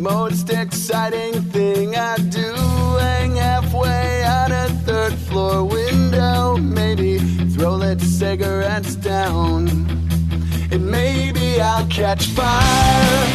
most 0.01 0.49
exciting 0.49 1.33
thing 1.51 1.95
I 1.95 2.17
do. 2.17 2.53
Hang 2.99 3.35
halfway 3.35 4.23
out 4.23 4.51
a 4.51 4.67
third 4.83 5.13
floor 5.13 5.63
window. 5.63 6.57
Maybe 6.57 7.19
throw 7.53 7.75
lit 7.75 8.01
cigarettes 8.01 8.95
down. 8.95 9.67
And 10.71 10.87
maybe 10.89 11.61
I'll 11.61 11.85
catch 11.87 12.25
fire. 12.27 13.27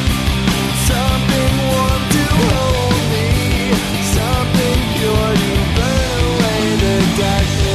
Something 0.90 1.52
warm 1.70 2.02
to 2.16 2.24
hold 2.42 3.02
me. 3.14 3.29
Something 4.18 4.79
pure 4.94 5.33
to 5.42 5.52
burn 5.76 6.20
away 6.31 6.62
the 6.83 6.94
darkness. 7.20 7.65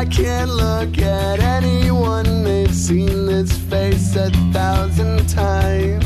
I 0.00 0.06
can't 0.06 0.50
look 0.50 0.96
at 0.96 1.40
anyone. 1.40 2.42
They've 2.42 2.74
seen 2.74 3.26
this 3.26 3.52
face 3.52 4.16
a 4.16 4.30
thousand 4.50 5.28
times. 5.28 5.99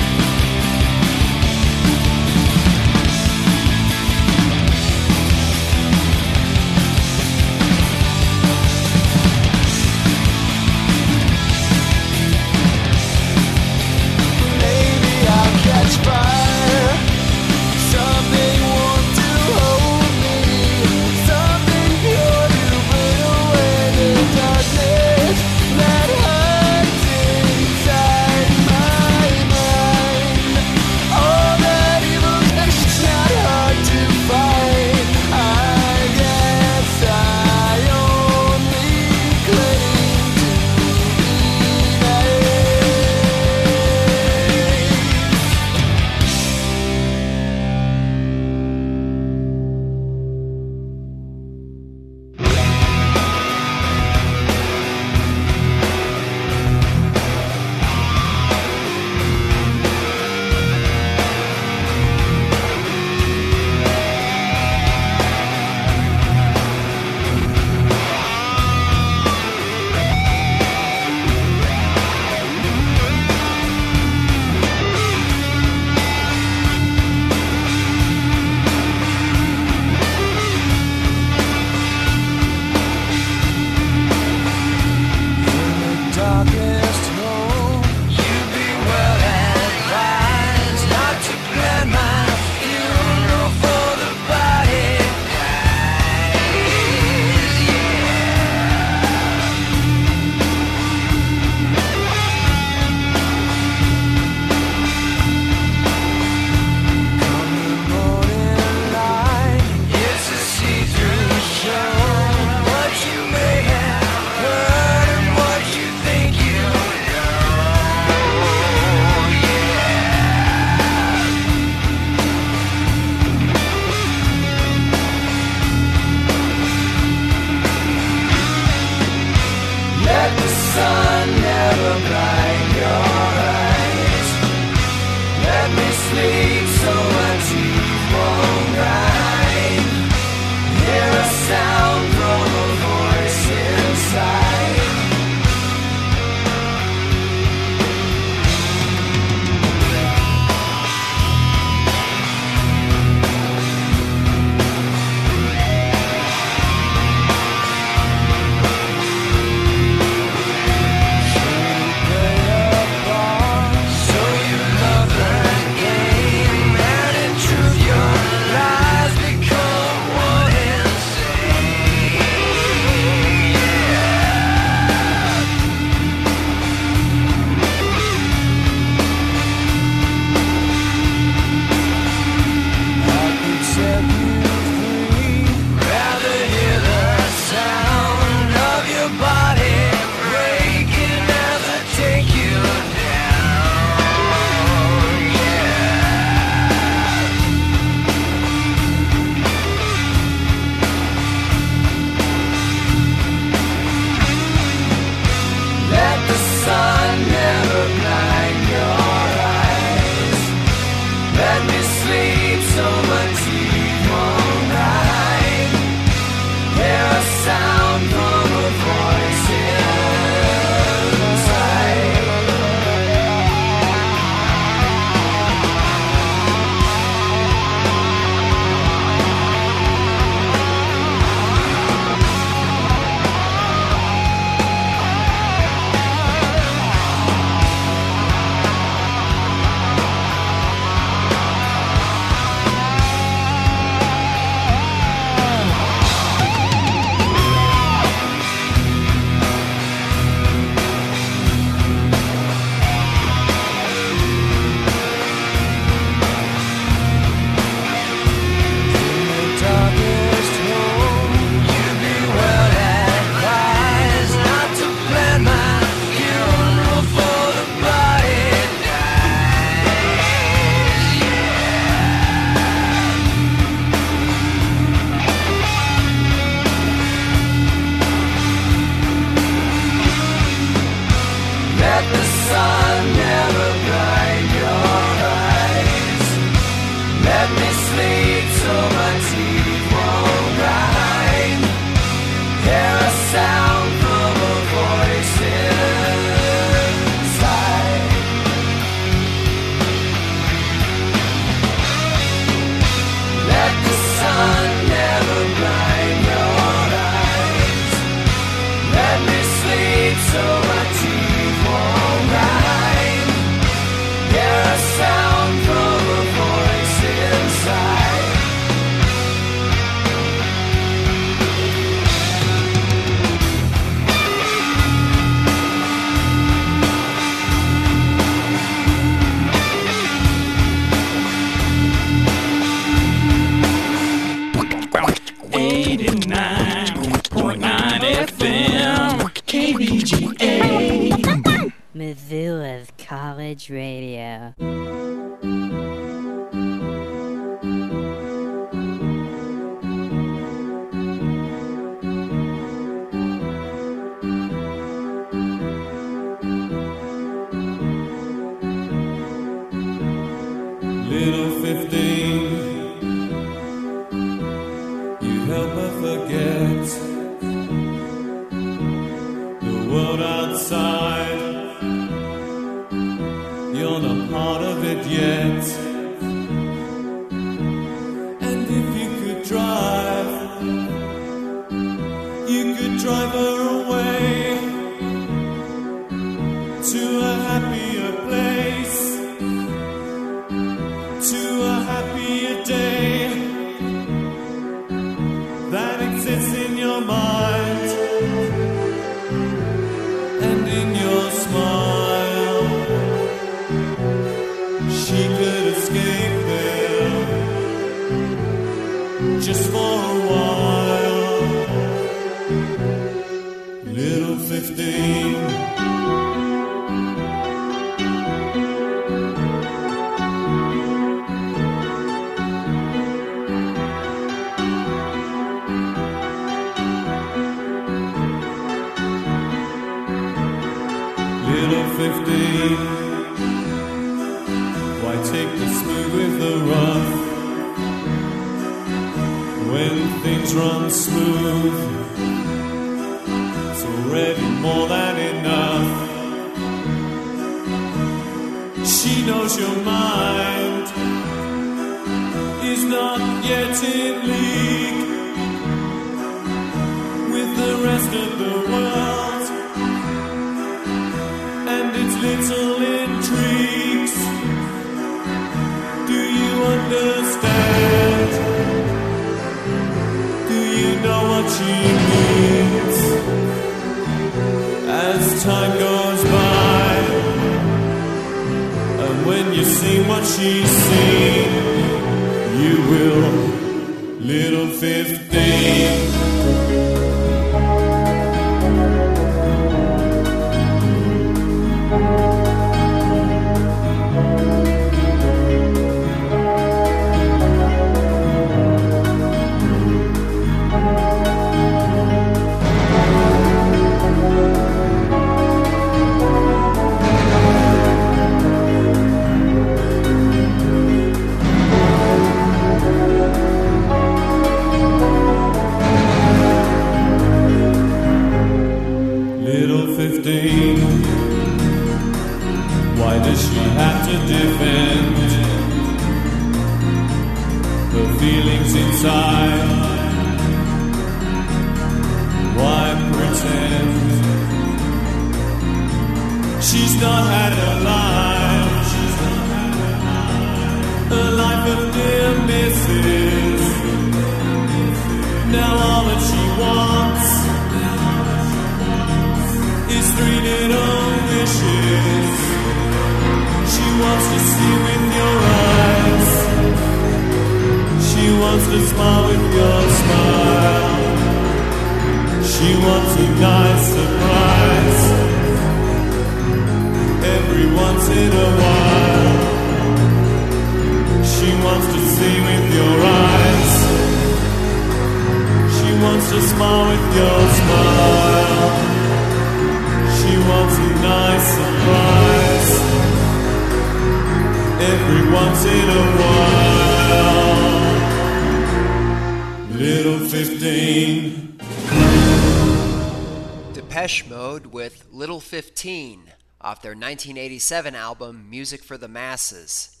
1987 597.58 597.94
album 597.96 598.48
Music 598.48 598.84
for 598.84 598.96
the 598.96 599.08
Masses. 599.08 600.00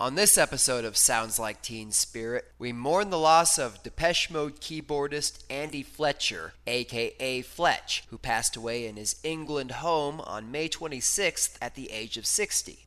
On 0.00 0.14
this 0.14 0.38
episode 0.38 0.86
of 0.86 0.96
Sounds 0.96 1.38
Like 1.38 1.60
Teen 1.60 1.92
Spirit, 1.92 2.46
we 2.58 2.72
mourn 2.72 3.10
the 3.10 3.18
loss 3.18 3.58
of 3.58 3.82
Depeche 3.82 4.30
Mode 4.30 4.58
keyboardist 4.62 5.44
Andy 5.50 5.82
Fletcher, 5.82 6.54
aka 6.66 7.42
Fletch, 7.42 8.04
who 8.08 8.16
passed 8.16 8.56
away 8.56 8.86
in 8.86 8.96
his 8.96 9.16
England 9.22 9.72
home 9.72 10.22
on 10.22 10.50
May 10.50 10.66
26th 10.70 11.58
at 11.60 11.74
the 11.74 11.90
age 11.90 12.16
of 12.16 12.24
60. 12.24 12.86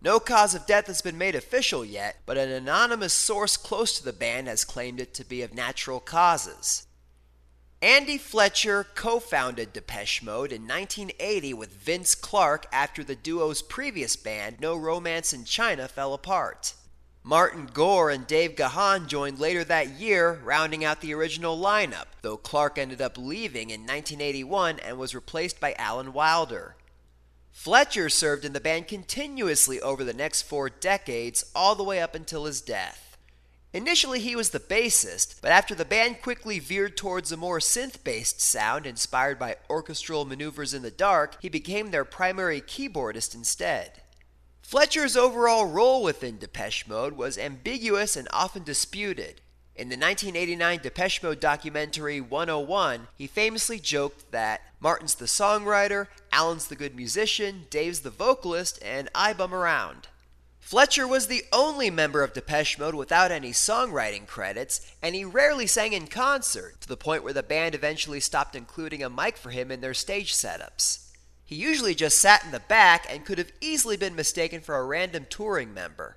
No 0.00 0.18
cause 0.18 0.54
of 0.54 0.64
death 0.64 0.86
has 0.86 1.02
been 1.02 1.18
made 1.18 1.34
official 1.34 1.84
yet, 1.84 2.16
but 2.24 2.38
an 2.38 2.50
anonymous 2.50 3.12
source 3.12 3.58
close 3.58 3.98
to 3.98 4.02
the 4.02 4.14
band 4.14 4.48
has 4.48 4.64
claimed 4.64 4.98
it 4.98 5.12
to 5.12 5.26
be 5.26 5.42
of 5.42 5.52
natural 5.52 6.00
causes. 6.00 6.86
Andy 7.82 8.16
Fletcher 8.16 8.86
co 8.94 9.18
founded 9.18 9.72
Depeche 9.72 10.22
Mode 10.22 10.52
in 10.52 10.68
1980 10.68 11.52
with 11.54 11.72
Vince 11.72 12.14
Clarke 12.14 12.66
after 12.70 13.02
the 13.02 13.16
duo's 13.16 13.60
previous 13.60 14.14
band, 14.14 14.60
No 14.60 14.76
Romance 14.76 15.32
in 15.32 15.44
China, 15.44 15.88
fell 15.88 16.14
apart. 16.14 16.74
Martin 17.24 17.66
Gore 17.66 18.08
and 18.08 18.24
Dave 18.24 18.54
Gahan 18.54 19.08
joined 19.08 19.40
later 19.40 19.64
that 19.64 19.88
year, 19.98 20.40
rounding 20.44 20.84
out 20.84 21.00
the 21.00 21.12
original 21.12 21.58
lineup, 21.58 22.06
though 22.22 22.36
Clarke 22.36 22.78
ended 22.78 23.02
up 23.02 23.18
leaving 23.18 23.70
in 23.70 23.80
1981 23.80 24.78
and 24.78 24.96
was 24.96 25.12
replaced 25.12 25.58
by 25.58 25.74
Alan 25.76 26.12
Wilder. 26.12 26.76
Fletcher 27.50 28.08
served 28.08 28.44
in 28.44 28.52
the 28.52 28.60
band 28.60 28.86
continuously 28.86 29.80
over 29.80 30.04
the 30.04 30.14
next 30.14 30.42
four 30.42 30.70
decades, 30.70 31.44
all 31.52 31.74
the 31.74 31.82
way 31.82 32.00
up 32.00 32.14
until 32.14 32.44
his 32.44 32.60
death. 32.60 33.01
Initially, 33.74 34.20
he 34.20 34.36
was 34.36 34.50
the 34.50 34.60
bassist, 34.60 35.36
but 35.40 35.50
after 35.50 35.74
the 35.74 35.86
band 35.86 36.20
quickly 36.20 36.58
veered 36.58 36.94
towards 36.94 37.32
a 37.32 37.38
more 37.38 37.58
synth 37.58 38.04
based 38.04 38.40
sound 38.40 38.86
inspired 38.86 39.38
by 39.38 39.56
orchestral 39.70 40.26
maneuvers 40.26 40.74
in 40.74 40.82
the 40.82 40.90
dark, 40.90 41.36
he 41.40 41.48
became 41.48 41.90
their 41.90 42.04
primary 42.04 42.60
keyboardist 42.60 43.34
instead. 43.34 44.02
Fletcher's 44.60 45.16
overall 45.16 45.66
role 45.66 46.02
within 46.02 46.38
Depeche 46.38 46.86
Mode 46.86 47.14
was 47.14 47.38
ambiguous 47.38 48.14
and 48.14 48.28
often 48.30 48.62
disputed. 48.62 49.40
In 49.74 49.88
the 49.88 49.96
1989 49.96 50.80
Depeche 50.82 51.22
Mode 51.22 51.40
documentary 51.40 52.20
101, 52.20 53.08
he 53.16 53.26
famously 53.26 53.78
joked 53.78 54.30
that 54.32 54.60
Martin's 54.80 55.14
the 55.14 55.24
songwriter, 55.24 56.08
Alan's 56.30 56.66
the 56.66 56.76
good 56.76 56.94
musician, 56.94 57.66
Dave's 57.70 58.00
the 58.00 58.10
vocalist, 58.10 58.78
and 58.82 59.08
I 59.14 59.32
bum 59.32 59.54
around. 59.54 60.08
Fletcher 60.62 61.06
was 61.06 61.26
the 61.26 61.44
only 61.52 61.90
member 61.90 62.22
of 62.22 62.32
Depeche 62.32 62.78
Mode 62.78 62.94
without 62.94 63.30
any 63.30 63.50
songwriting 63.50 64.26
credits, 64.26 64.80
and 65.02 65.14
he 65.14 65.22
rarely 65.22 65.66
sang 65.66 65.92
in 65.92 66.06
concert, 66.06 66.80
to 66.80 66.88
the 66.88 66.96
point 66.96 67.24
where 67.24 67.34
the 67.34 67.42
band 67.42 67.74
eventually 67.74 68.20
stopped 68.20 68.56
including 68.56 69.02
a 69.02 69.10
mic 69.10 69.36
for 69.36 69.50
him 69.50 69.70
in 69.70 69.82
their 69.82 69.92
stage 69.92 70.32
setups. 70.32 71.10
He 71.44 71.56
usually 71.56 71.94
just 71.94 72.18
sat 72.18 72.44
in 72.44 72.52
the 72.52 72.60
back 72.60 73.06
and 73.10 73.26
could 73.26 73.36
have 73.36 73.52
easily 73.60 73.98
been 73.98 74.14
mistaken 74.14 74.62
for 74.62 74.76
a 74.76 74.84
random 74.84 75.26
touring 75.28 75.74
member. 75.74 76.16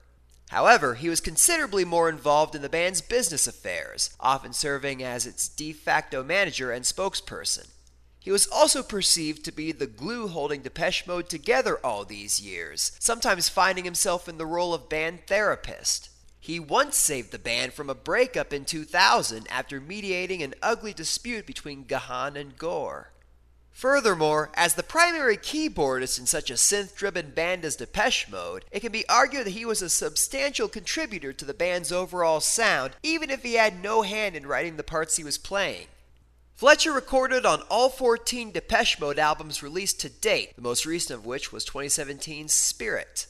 However, 0.49 0.93
he 0.93 1.09
was 1.09 1.19
considerably 1.19 1.83
more 1.83 2.07
involved 2.07 2.55
in 2.55 2.61
the 2.61 2.69
band's 2.69 3.01
business 3.01 3.47
affairs, 3.47 4.11
often 4.19 4.53
serving 4.53 5.03
as 5.03 5.25
its 5.25 5.49
de 5.49 5.73
facto 5.73 6.23
manager 6.23 6.71
and 6.71 6.85
spokesperson. 6.85 7.67
He 8.25 8.31
was 8.31 8.47
also 8.47 8.81
perceived 8.81 9.45
to 9.45 9.51
be 9.51 9.71
the 9.71 9.85
glue 9.85 10.27
holding 10.27 10.63
Depeche 10.63 11.05
Mode 11.05 11.29
together 11.29 11.77
all 11.85 12.05
these 12.05 12.41
years, 12.41 12.93
sometimes 12.97 13.49
finding 13.49 13.85
himself 13.85 14.27
in 14.27 14.39
the 14.39 14.47
role 14.47 14.73
of 14.73 14.89
band 14.89 15.27
therapist. 15.27 16.09
He 16.39 16.59
once 16.59 16.97
saved 16.97 17.31
the 17.31 17.37
band 17.37 17.73
from 17.73 17.87
a 17.87 17.93
breakup 17.93 18.51
in 18.51 18.65
2000 18.65 19.45
after 19.51 19.79
mediating 19.79 20.41
an 20.41 20.55
ugly 20.63 20.91
dispute 20.91 21.45
between 21.45 21.85
Gahan 21.85 22.35
and 22.35 22.57
Gore. 22.57 23.11
Furthermore, 23.69 24.49
as 24.55 24.73
the 24.73 24.81
primary 24.81 25.37
keyboardist 25.37 26.17
in 26.17 26.25
such 26.25 26.49
a 26.49 26.55
synth 26.55 26.95
driven 26.95 27.29
band 27.29 27.63
as 27.63 27.75
Depeche 27.75 28.27
Mode, 28.27 28.65
it 28.71 28.79
can 28.79 28.91
be 28.91 29.07
argued 29.07 29.45
that 29.45 29.51
he 29.51 29.65
was 29.65 29.83
a 29.83 29.89
substantial 29.89 30.67
contributor 30.67 31.31
to 31.31 31.45
the 31.45 31.53
band's 31.53 31.91
overall 31.91 32.39
sound, 32.39 32.93
even 33.03 33.29
if 33.29 33.43
he 33.43 33.53
had 33.53 33.83
no 33.83 34.01
hand 34.01 34.35
in 34.35 34.47
writing 34.47 34.77
the 34.77 34.83
parts 34.83 35.17
he 35.17 35.23
was 35.23 35.37
playing. 35.37 35.85
Fletcher 36.55 36.93
recorded 36.93 37.45
on 37.45 37.63
all 37.69 37.89
14 37.89 38.53
Depeche 38.53 38.97
Mode 38.97 39.19
albums 39.19 39.61
released 39.61 39.99
to 39.99 40.09
date, 40.09 40.55
the 40.55 40.61
most 40.61 40.85
recent 40.85 41.19
of 41.19 41.25
which 41.25 41.51
was 41.51 41.65
2017's 41.65 42.53
Spirit. 42.53 43.27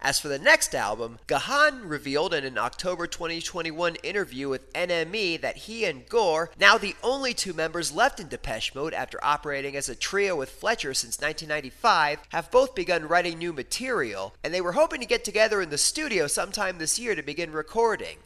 As 0.00 0.18
for 0.18 0.26
the 0.26 0.40
next 0.40 0.74
album, 0.74 1.20
Gahan 1.28 1.88
revealed 1.88 2.34
in 2.34 2.42
an 2.42 2.58
October 2.58 3.06
2021 3.06 3.94
interview 4.02 4.48
with 4.48 4.72
NME 4.72 5.40
that 5.42 5.58
he 5.58 5.84
and 5.84 6.08
Gore, 6.08 6.50
now 6.58 6.76
the 6.76 6.96
only 7.04 7.34
two 7.34 7.52
members 7.52 7.92
left 7.92 8.18
in 8.18 8.26
Depeche 8.26 8.74
Mode 8.74 8.94
after 8.94 9.24
operating 9.24 9.76
as 9.76 9.88
a 9.88 9.94
trio 9.94 10.34
with 10.34 10.50
Fletcher 10.50 10.92
since 10.92 11.20
1995, 11.20 12.18
have 12.30 12.50
both 12.50 12.74
begun 12.74 13.06
writing 13.06 13.38
new 13.38 13.52
material, 13.52 14.34
and 14.42 14.52
they 14.52 14.60
were 14.60 14.72
hoping 14.72 14.98
to 14.98 15.06
get 15.06 15.22
together 15.22 15.62
in 15.62 15.70
the 15.70 15.78
studio 15.78 16.26
sometime 16.26 16.78
this 16.78 16.98
year 16.98 17.14
to 17.14 17.22
begin 17.22 17.52
recording. 17.52 18.16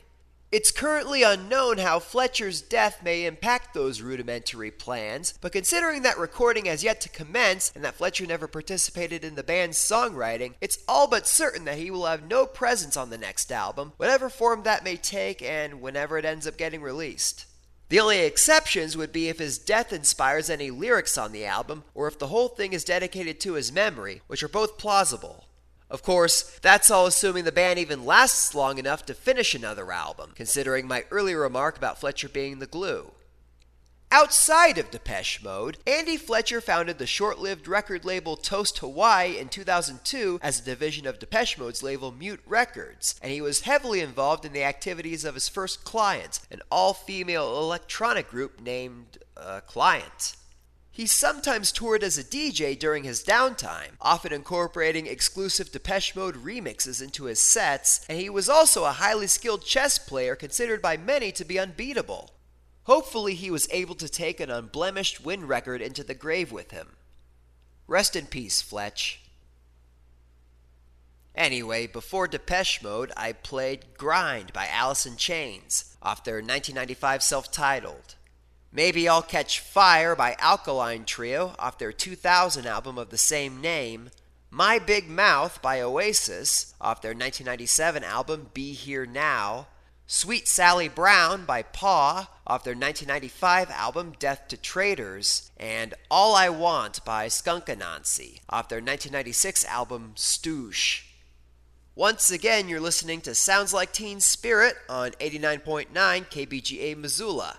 It's 0.53 0.73
currently 0.73 1.23
unknown 1.23 1.79
how 1.79 2.01
Fletcher's 2.01 2.61
death 2.61 3.05
may 3.05 3.25
impact 3.25 3.73
those 3.73 4.01
rudimentary 4.01 4.73
plans, 4.73 5.33
but 5.41 5.53
considering 5.53 6.03
that 6.03 6.19
recording 6.19 6.65
has 6.65 6.83
yet 6.83 7.01
to 7.03 7.09
commence 7.09 7.71
and 7.73 7.85
that 7.85 7.95
Fletcher 7.95 8.27
never 8.27 8.49
participated 8.49 9.23
in 9.23 9.37
the 9.37 9.45
band's 9.45 9.79
songwriting, 9.79 10.55
it's 10.61 10.81
all 10.89 11.07
but 11.07 11.29
certain 11.29 11.67
that 11.67 11.79
he 11.79 11.89
will 11.89 12.07
have 12.07 12.29
no 12.29 12.47
presence 12.47 12.97
on 12.97 13.11
the 13.11 13.19
next 13.19 13.53
album, 13.53 13.93
whatever 13.97 14.29
form 14.29 14.65
that 14.65 14.83
may 14.83 14.97
take 14.97 15.41
and 15.41 15.81
whenever 15.81 16.19
it 16.19 16.25
ends 16.25 16.49
up 16.49 16.57
getting 16.57 16.83
released. 16.83 17.47
The 17.89 18.01
only 18.01 18.19
exceptions 18.19 18.97
would 18.97 19.13
be 19.13 19.29
if 19.29 19.39
his 19.39 19.57
death 19.57 19.93
inspires 19.93 20.51
any 20.51 20.73
lyrics 20.73 21.17
on 21.17 21.31
the 21.31 21.45
album, 21.47 21.85
or 21.95 22.09
if 22.09 22.19
the 22.19 22.27
whole 22.27 22.49
thing 22.49 22.73
is 22.73 22.83
dedicated 22.83 23.39
to 23.41 23.53
his 23.53 23.71
memory, 23.71 24.23
which 24.27 24.43
are 24.43 24.49
both 24.49 24.79
plausible. 24.79 25.47
Of 25.91 26.03
course, 26.05 26.59
that's 26.63 26.91
all 26.91 27.07
assuming 27.07 27.45
the 27.45 27.53
band 27.53 27.79
even 27.79 28.05
lasts 28.07 28.55
long 28.55 28.79
enough 28.79 29.05
to 29.07 29.15
finish 29.15 29.55
another 29.55 29.91
album, 29.91 30.33
considering 30.37 30.87
my 30.87 31.05
earlier 31.11 31.41
remark 31.41 31.77
about 31.77 31.99
Fletcher 31.99 32.29
being 32.29 32.61
the 32.61 32.67
glue. 32.67 33.11
Outside 34.13 34.77
of 34.77 34.91
Depeche 34.91 35.41
Mode, 35.41 35.79
Andy 35.87 36.17
Fletcher 36.17 36.61
founded 36.61 36.99
the 36.99 37.07
short 37.07 37.39
lived 37.39 37.69
record 37.69 38.05
label 38.05 38.37
Toast 38.37 38.79
Hawaii 38.79 39.39
in 39.39 39.49
2002 39.49 40.41
as 40.43 40.59
a 40.59 40.65
division 40.65 41.07
of 41.07 41.21
Depeche 41.21 41.57
Mode's 41.57 41.81
label 41.81 42.11
Mute 42.11 42.43
Records, 42.45 43.15
and 43.23 43.31
he 43.31 43.41
was 43.41 43.61
heavily 43.61 44.01
involved 44.01 44.45
in 44.45 44.53
the 44.53 44.65
activities 44.65 45.25
of 45.25 45.35
his 45.35 45.49
first 45.49 45.85
client, 45.85 46.41
an 46.51 46.61
all 46.73 46.93
female 46.93 47.57
electronic 47.59 48.29
group 48.29 48.61
named 48.61 49.19
uh, 49.37 49.61
Client. 49.61 50.35
He 50.93 51.07
sometimes 51.07 51.71
toured 51.71 52.03
as 52.03 52.19
a 52.19 52.25
DJ 52.25 52.79
during 52.79 53.05
his 53.05 53.23
downtime, 53.23 53.93
often 54.01 54.33
incorporating 54.33 55.07
exclusive 55.07 55.71
Depeche 55.71 56.17
Mode 56.17 56.37
remixes 56.37 57.01
into 57.01 57.25
his 57.25 57.41
sets, 57.41 58.05
and 58.09 58.19
he 58.19 58.29
was 58.29 58.49
also 58.49 58.85
a 58.85 58.93
highly 58.93 59.29
skilled 59.29 59.65
chess 59.65 59.99
player 59.99 60.35
considered 60.35 60.83
by 60.83 60.97
many 60.97 61.31
to 61.33 61.45
be 61.45 61.59
unbeatable. 61.59 62.33
Hopefully, 62.85 63.35
he 63.35 63.51
was 63.51 63.69
able 63.71 63.95
to 63.95 64.09
take 64.09 64.41
an 64.41 64.51
unblemished 64.51 65.25
win 65.25 65.47
record 65.47 65.81
into 65.81 66.03
the 66.03 66.15
grave 66.15 66.51
with 66.51 66.73
him. 66.73 66.97
Rest 67.87 68.17
in 68.17 68.27
peace, 68.27 68.61
Fletch. 68.61 69.21
Anyway, 71.35 71.87
before 71.87 72.27
Depeche 72.27 72.83
Mode, 72.83 73.13
I 73.17 73.33
played 73.33 73.97
Grind 73.97 74.53
by 74.53 74.67
Alice 74.67 75.07
in 75.07 75.17
Chains 75.17 75.97
off 76.03 76.25
their 76.25 76.37
1995 76.37 77.23
self 77.23 77.53
titled. 77.53 78.17
Maybe 78.73 79.09
I'll 79.09 79.23
Catch 79.23 79.59
Fire 79.59 80.15
by 80.15 80.37
Alkaline 80.39 81.05
Trio 81.05 81.55
off 81.59 81.79
their 81.79 81.93
2000 81.93 82.67
album 82.67 82.99
of 82.99 83.11
the 83.11 83.19
same 83.19 83.61
name. 83.61 84.11
My 84.49 84.79
Big 84.79 85.09
Mouth 85.11 85.61
by 85.61 85.81
Oasis 85.81 86.73
off 86.81 87.03
their 87.03 87.11
1997 87.11 88.05
album 88.05 88.51
Be 88.55 88.73
Here 88.73 89.07
Now. 89.07 89.67
Sweet 90.07 90.47
Sally 90.47 90.89
Brown 90.89 91.45
by 91.45 91.63
Paw 91.63 92.31
off 92.47 92.63
their 92.63 92.75
1995 92.75 93.71
album 93.71 94.13
Death 94.21 94.47
to 94.49 94.57
Traitors. 94.57 95.51
And 95.57 95.95
All 96.09 96.37
I 96.37 96.49
Want 96.49 97.05
by 97.05 97.27
Skunk 97.27 97.67
Anansie 97.67 98.39
off 98.49 98.69
their 98.69 98.79
1996 98.79 99.65
album 99.65 100.13
Stoosh. 100.15 101.03
Once 101.97 102.31
again, 102.31 102.69
you're 102.69 102.81
listening 102.81 103.21
to 103.23 103.35
Sounds 103.35 103.75
Like 103.75 103.93
Teen 103.93 104.21
Spirit 104.21 104.77
on 104.89 105.11
89.9 105.13 105.89
KBGA 105.93 106.97
Missoula. 106.97 107.59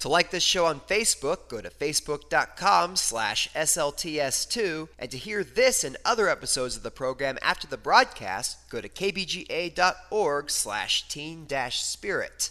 To 0.00 0.08
like 0.08 0.30
this 0.30 0.44
show 0.44 0.66
on 0.66 0.78
Facebook, 0.80 1.48
go 1.48 1.60
to 1.60 1.70
facebook.com 1.70 2.94
slash 2.94 3.50
SLTS2, 3.52 4.88
and 4.96 5.10
to 5.10 5.18
hear 5.18 5.42
this 5.42 5.82
and 5.82 5.96
other 6.04 6.28
episodes 6.28 6.76
of 6.76 6.84
the 6.84 6.92
program 6.92 7.36
after 7.42 7.66
the 7.66 7.76
broadcast, 7.76 8.70
go 8.70 8.80
to 8.80 8.88
kbga.org 8.88 10.50
slash 10.50 11.08
teen-spirit. 11.08 12.50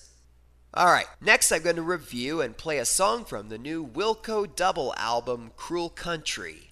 Alright, 0.75 1.07
next 1.21 1.53
I'm 1.53 1.61
going 1.61 1.77
to 1.77 1.81
review 1.81 2.41
and 2.41 2.57
play 2.57 2.79
a 2.79 2.85
song 2.85 3.23
from 3.23 3.47
the 3.47 3.57
new 3.57 3.85
Wilco 3.85 4.53
double 4.53 4.93
album, 4.97 5.51
Cruel 5.55 5.89
Country. 5.89 6.67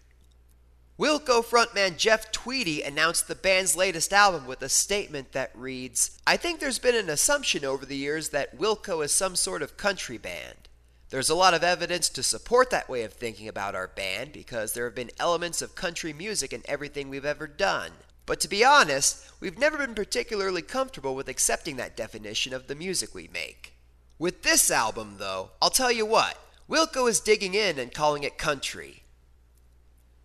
Wilco 1.00 1.44
frontman 1.44 1.98
Jeff 1.98 2.32
Tweedy 2.32 2.82
announced 2.82 3.28
the 3.28 3.36
band's 3.36 3.76
latest 3.76 4.14
album 4.14 4.46
with 4.48 4.62
a 4.62 4.70
statement 4.70 5.34
that 5.34 5.52
reads 5.54 6.18
I 6.26 6.38
think 6.38 6.60
there's 6.60 6.80
been 6.80 6.96
an 6.96 7.10
assumption 7.10 7.66
over 7.66 7.86
the 7.86 7.98
years 7.98 8.30
that 8.30 8.58
Wilco 8.58 9.04
is 9.04 9.12
some 9.12 9.36
sort 9.36 9.62
of 9.62 9.76
country 9.76 10.18
band. 10.18 10.64
There's 11.10 11.30
a 11.30 11.36
lot 11.36 11.53
of 11.53 11.64
evidence 11.64 12.10
to 12.10 12.24
support 12.24 12.72
that 12.72 12.89
way 12.89 13.03
of 13.03 13.14
thinking 13.14 13.47
about 13.47 13.76
our 13.76 13.88
band 13.88 14.32
because 14.34 14.74
there 14.74 14.86
have 14.86 14.95
been 14.95 15.12
elements 15.20 15.62
of 15.62 15.76
country 15.76 16.14
music 16.14 16.51
in 16.51 16.64
everything 16.66 17.10
we've 17.10 17.26
ever 17.26 17.47
done. 17.47 17.91
But 18.26 18.39
to 18.39 18.47
be 18.47 18.66
honest, 18.66 19.32
we've 19.39 19.60
never 19.60 19.78
been 19.78 19.93
particularly 19.93 20.64
comfortable 20.64 21.16
with 21.16 21.30
accepting 21.30 21.76
that 21.76 21.95
definition 21.95 22.53
of 22.53 22.68
the 22.68 22.76
music 22.76 23.14
we 23.14 23.30
make. 23.32 23.74
With 24.18 24.41
this 24.41 24.72
album, 24.72 25.16
though, 25.20 25.51
I'll 25.62 25.70
tell 25.70 25.91
you 25.91 26.06
what, 26.06 26.38
Wilco 26.68 27.08
is 27.08 27.20
digging 27.20 27.53
in 27.53 27.78
and 27.78 27.93
calling 27.93 28.24
it 28.24 28.39
country. 28.39 29.03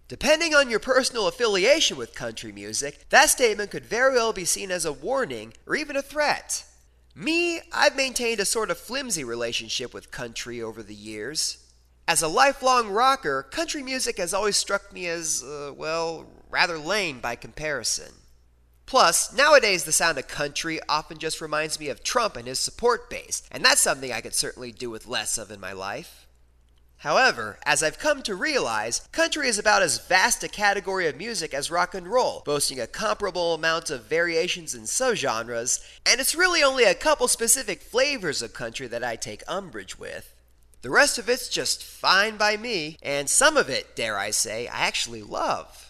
Depending 0.08 0.54
on 0.54 0.70
your 0.70 0.80
personal 0.80 1.28
affiliation 1.28 1.96
with 1.96 2.14
country 2.14 2.52
music, 2.52 3.08
that 3.10 3.28
statement 3.28 3.70
could 3.70 3.84
very 3.84 4.14
well 4.14 4.32
be 4.32 4.44
seen 4.44 4.70
as 4.70 4.84
a 4.84 4.92
warning 4.92 5.52
or 5.66 5.76
even 5.76 5.94
a 5.94 6.02
threat. 6.02 6.64
Me, 7.14 7.60
I've 7.72 7.96
maintained 7.96 8.40
a 8.40 8.44
sort 8.44 8.70
of 8.70 8.78
flimsy 8.78 9.24
relationship 9.24 9.92
with 9.92 10.10
country 10.10 10.62
over 10.62 10.82
the 10.82 10.94
years. 10.94 11.58
As 12.06 12.22
a 12.22 12.28
lifelong 12.28 12.88
rocker, 12.90 13.42
country 13.42 13.82
music 13.82 14.18
has 14.18 14.32
always 14.32 14.56
struck 14.56 14.92
me 14.92 15.06
as, 15.06 15.42
uh, 15.42 15.72
well, 15.76 16.26
rather 16.48 16.78
lame 16.78 17.20
by 17.20 17.36
comparison. 17.36 18.12
Plus, 18.86 19.32
nowadays 19.32 19.84
the 19.84 19.92
sound 19.92 20.18
of 20.18 20.26
country 20.26 20.80
often 20.88 21.18
just 21.18 21.40
reminds 21.40 21.78
me 21.78 21.88
of 21.88 22.02
Trump 22.02 22.36
and 22.36 22.48
his 22.48 22.58
support 22.58 23.08
base, 23.08 23.42
and 23.50 23.64
that's 23.64 23.80
something 23.80 24.12
I 24.12 24.20
could 24.20 24.34
certainly 24.34 24.72
do 24.72 24.90
with 24.90 25.06
less 25.06 25.38
of 25.38 25.50
in 25.52 25.60
my 25.60 25.72
life. 25.72 26.19
However, 27.00 27.58
as 27.64 27.82
I've 27.82 27.98
come 27.98 28.22
to 28.24 28.34
realize, 28.34 29.08
country 29.10 29.48
is 29.48 29.58
about 29.58 29.80
as 29.80 30.06
vast 30.06 30.44
a 30.44 30.48
category 30.48 31.08
of 31.08 31.16
music 31.16 31.54
as 31.54 31.70
rock 31.70 31.94
and 31.94 32.06
roll, 32.06 32.42
boasting 32.44 32.78
a 32.78 32.86
comparable 32.86 33.54
amount 33.54 33.88
of 33.88 34.04
variations 34.04 34.74
and 34.74 34.84
subgenres, 34.84 35.80
and 36.04 36.20
it's 36.20 36.34
really 36.34 36.62
only 36.62 36.84
a 36.84 36.94
couple 36.94 37.26
specific 37.26 37.80
flavors 37.80 38.42
of 38.42 38.52
country 38.52 38.86
that 38.86 39.02
I 39.02 39.16
take 39.16 39.42
umbrage 39.48 39.98
with. 39.98 40.34
The 40.82 40.90
rest 40.90 41.16
of 41.16 41.30
it's 41.30 41.48
just 41.48 41.82
fine 41.82 42.36
by 42.36 42.58
me, 42.58 42.98
and 43.02 43.30
some 43.30 43.56
of 43.56 43.70
it, 43.70 43.96
dare 43.96 44.18
I 44.18 44.30
say, 44.30 44.68
I 44.68 44.80
actually 44.80 45.22
love. 45.22 45.89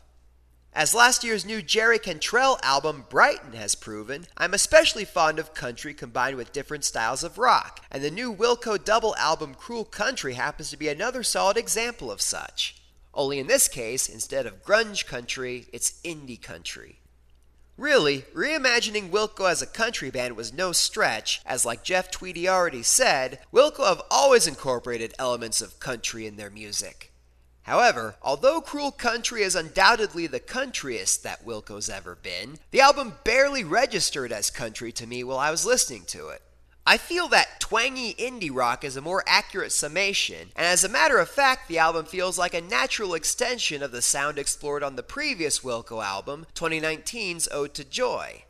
As 0.73 0.95
last 0.95 1.25
year's 1.25 1.45
new 1.45 1.63
Jerry 1.63 1.99
Cantrell 1.99 2.57
album, 2.63 3.05
Brighten, 3.09 3.55
has 3.55 3.75
proven, 3.75 4.29
I'm 4.37 4.55
especially 4.55 5.05
fond 5.05 5.41
of 5.41 5.53
country 5.53 5.93
combined 5.93 6.37
with 6.37 6.53
different 6.53 6.85
styles 6.85 7.25
of 7.25 7.39
rock, 7.39 7.85
and 7.91 8.05
the 8.05 8.11
new 8.11 8.33
Wilco 8.33 8.83
double 8.83 9.17
album, 9.17 9.55
Cruel 9.55 9.85
Country, 9.85 10.35
happens 10.35 10.71
to 10.71 10.77
be 10.77 10.89
another 10.89 11.25
solid 11.25 11.57
example 11.57 12.09
of 12.09 12.21
such. 12.21 12.77
Only 13.13 13.41
in 13.41 13.49
this 13.49 13.67
case, 13.67 14.09
instead 14.09 14.47
of 14.47 14.63
grunge 14.63 15.07
country, 15.07 15.67
it's 15.73 16.01
indie 16.05 16.41
country. 16.41 17.01
Really, 17.77 18.23
reimagining 18.33 19.11
Wilco 19.11 19.51
as 19.51 19.63
a 19.63 19.67
country 19.67 20.11
band 20.11 20.37
was 20.37 20.53
no 20.53 20.71
stretch, 20.71 21.43
as 21.45 21.65
like 21.67 21.83
Jeff 21.83 22.13
Tweedy 22.13 22.49
already 22.49 22.85
said, 22.85 23.41
Wilco 23.53 23.89
have 23.89 24.03
always 24.09 24.47
incorporated 24.47 25.15
elements 25.19 25.61
of 25.61 25.81
country 25.81 26.29
in 26.29 26.37
their 26.37 26.51
music. 26.51 27.10
However, 27.63 28.17
although 28.23 28.61
Cruel 28.61 28.91
Country 28.91 29.43
is 29.43 29.55
undoubtedly 29.55 30.27
the 30.27 30.41
countryest 30.41 31.23
that 31.23 31.45
Wilco's 31.45 31.91
ever 31.91 32.15
been, 32.15 32.59
the 32.71 32.81
album 32.81 33.15
barely 33.25 33.65
registered 33.65 34.33
as 34.33 34.51
country 34.51 34.93
to 34.93 35.07
me 35.07 35.23
while 35.23 35.39
I 35.39 35.51
was 35.51 35.67
listening 35.67 36.05
to 36.07 36.29
it. 36.29 36.43
I 36.87 36.97
feel 36.97 37.29
that 37.29 37.61
twangy 37.61 38.15
indie 38.15 38.51
rock 38.53 38.83
is 38.83 38.97
a 38.97 39.03
more 39.03 39.23
accurate 39.27 39.71
summation, 39.71 40.51
and 40.57 40.67
as 40.67 40.83
a 40.83 40.89
matter 40.89 41.19
of 41.19 41.29
fact, 41.29 41.69
the 41.69 41.79
album 41.79 42.07
feels 42.07 42.39
like 42.39 42.55
a 42.55 42.61
natural 42.61 43.15
extension 43.15 43.83
of 43.83 43.93
the 43.93 44.03
sound 44.03 44.39
explored 44.39 44.83
on 44.83 44.97
the 44.97 45.03
previous 45.03 45.61
Wilco 45.61 46.03
album, 46.03 46.47
2019's 46.55 47.49
Ode 47.53 47.75
to 47.75 47.85
Joy. 47.85 48.45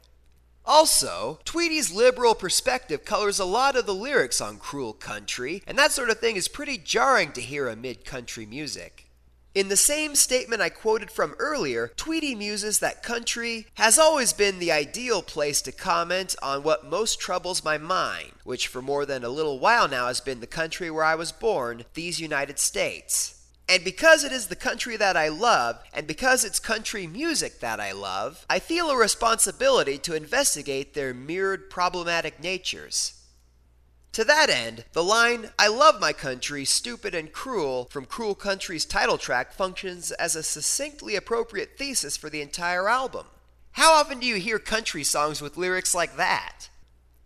Also, 0.64 1.40
Tweedy's 1.44 1.92
liberal 1.92 2.34
perspective 2.34 3.04
colors 3.04 3.38
a 3.38 3.44
lot 3.44 3.76
of 3.76 3.86
the 3.86 3.94
lyrics 3.94 4.40
on 4.40 4.58
Cruel 4.58 4.92
Country, 4.92 5.62
and 5.66 5.78
that 5.78 5.92
sort 5.92 6.10
of 6.10 6.18
thing 6.18 6.36
is 6.36 6.48
pretty 6.48 6.78
jarring 6.78 7.32
to 7.32 7.40
hear 7.40 7.68
amid 7.68 8.04
country 8.04 8.46
music. 8.46 9.06
In 9.52 9.68
the 9.68 9.76
same 9.76 10.14
statement 10.14 10.62
I 10.62 10.68
quoted 10.68 11.10
from 11.10 11.34
earlier, 11.40 11.90
Tweedy 11.96 12.36
muses 12.36 12.78
that 12.78 13.02
country 13.02 13.66
has 13.74 13.98
always 13.98 14.32
been 14.32 14.60
the 14.60 14.70
ideal 14.70 15.22
place 15.22 15.60
to 15.62 15.72
comment 15.72 16.36
on 16.40 16.62
what 16.62 16.86
most 16.86 17.18
troubles 17.18 17.64
my 17.64 17.76
mind, 17.76 18.30
which 18.44 18.68
for 18.68 18.80
more 18.80 19.04
than 19.04 19.24
a 19.24 19.28
little 19.28 19.58
while 19.58 19.88
now 19.88 20.06
has 20.06 20.20
been 20.20 20.38
the 20.38 20.46
country 20.46 20.88
where 20.88 21.02
I 21.02 21.16
was 21.16 21.32
born, 21.32 21.84
these 21.94 22.20
United 22.20 22.60
States. 22.60 23.39
And 23.70 23.84
because 23.84 24.24
it 24.24 24.32
is 24.32 24.48
the 24.48 24.56
country 24.56 24.96
that 24.96 25.16
I 25.16 25.28
love, 25.28 25.78
and 25.94 26.04
because 26.04 26.44
it's 26.44 26.58
country 26.58 27.06
music 27.06 27.60
that 27.60 27.78
I 27.78 27.92
love, 27.92 28.44
I 28.50 28.58
feel 28.58 28.90
a 28.90 28.96
responsibility 28.96 29.96
to 29.98 30.16
investigate 30.16 30.92
their 30.92 31.14
mirrored 31.14 31.70
problematic 31.70 32.42
natures. 32.42 33.12
To 34.14 34.24
that 34.24 34.50
end, 34.50 34.86
the 34.92 35.04
line, 35.04 35.50
I 35.56 35.68
love 35.68 36.00
my 36.00 36.12
country, 36.12 36.64
stupid 36.64 37.14
and 37.14 37.32
cruel, 37.32 37.86
from 37.92 38.06
Cruel 38.06 38.34
Country's 38.34 38.84
title 38.84 39.18
track 39.18 39.52
functions 39.52 40.10
as 40.10 40.34
a 40.34 40.42
succinctly 40.42 41.14
appropriate 41.14 41.78
thesis 41.78 42.16
for 42.16 42.28
the 42.28 42.40
entire 42.40 42.88
album. 42.88 43.26
How 43.72 43.92
often 43.92 44.18
do 44.18 44.26
you 44.26 44.34
hear 44.34 44.58
country 44.58 45.04
songs 45.04 45.40
with 45.40 45.56
lyrics 45.56 45.94
like 45.94 46.16
that? 46.16 46.69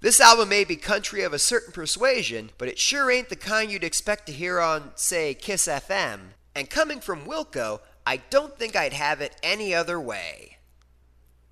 This 0.05 0.21
album 0.21 0.51
may 0.51 0.65
be 0.65 0.77
country 0.77 1.23
of 1.23 1.33
a 1.33 1.39
certain 1.39 1.73
persuasion, 1.73 2.51
but 2.59 2.69
it 2.69 2.79
sure 2.79 3.11
ain't 3.11 3.31
the 3.31 3.37
kind 3.37 3.73
you'd 3.73 3.83
expect 3.83 4.27
to 4.27 4.35
hear 4.35 4.61
on, 4.61 4.91
say, 4.97 5.33
Kiss 5.33 5.67
FM. 5.67 6.21
And 6.55 6.69
coming 6.69 7.01
from 7.01 7.25
Wilco, 7.25 7.81
I 8.05 8.19
don't 8.19 8.59
think 8.59 8.77
I'd 8.77 8.93
have 8.93 9.23
it 9.23 9.35
any 9.43 9.75
other 9.75 9.99
way. 9.99 10.59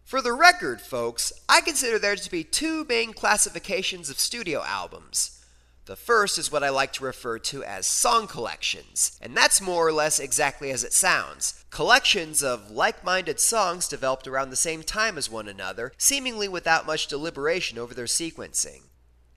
For 0.05 0.20
the 0.20 0.34
record, 0.34 0.82
folks, 0.82 1.32
I 1.48 1.62
consider 1.62 1.98
there 1.98 2.14
to 2.14 2.30
be 2.30 2.44
two 2.44 2.84
main 2.84 3.14
classifications 3.14 4.11
of 4.11 4.20
studio 4.20 4.62
albums. 4.62 5.41
The 5.85 5.97
first 5.97 6.39
is 6.39 6.53
what 6.53 6.62
I 6.62 6.68
like 6.68 6.93
to 6.95 7.05
refer 7.05 7.41
to 7.41 7.64
as 7.64 7.87
song 7.87 8.28
collections, 8.28 9.18
and 9.20 9.37
that's 9.37 9.61
more 9.61 9.89
or 9.89 9.93
less 9.93 10.20
exactly 10.20 10.70
as 10.70 10.85
it 10.85 10.93
sounds 10.93 11.62
collections 11.70 12.43
of 12.43 12.70
like 12.70 13.03
minded 13.03 13.41
songs 13.41 13.89
developed 13.89 14.28
around 14.28 14.51
the 14.51 14.57
same 14.57 14.83
time 14.83 15.18
as 15.18 15.28
one 15.28 15.49
another, 15.49 15.91
seemingly 15.97 16.47
without 16.47 16.87
much 16.87 17.09
deliberation 17.09 17.78
over 17.78 17.95
their 17.95 18.05
sequencing. 18.05 18.83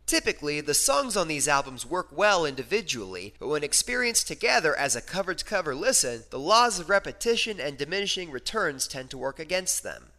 Typically, 0.05 0.61
the 0.61 0.73
songs 0.75 1.17
on 1.17 1.27
these 1.27 1.47
albums 1.47 1.83
work 1.83 2.09
well 2.11 2.45
individually, 2.45 3.33
but 3.39 3.47
when 3.47 3.63
experienced 3.63 4.27
together 4.27 4.75
as 4.75 4.95
a 4.95 5.01
cover 5.01 5.33
to 5.33 5.43
cover 5.43 5.73
listen, 5.73 6.25
the 6.29 6.37
laws 6.37 6.79
of 6.79 6.89
repetition 6.89 7.59
and 7.59 7.77
diminishing 7.77 8.29
returns 8.29 8.87
tend 8.87 9.09
to 9.09 9.17
work 9.17 9.39
against 9.39 9.81
them. 9.81 10.11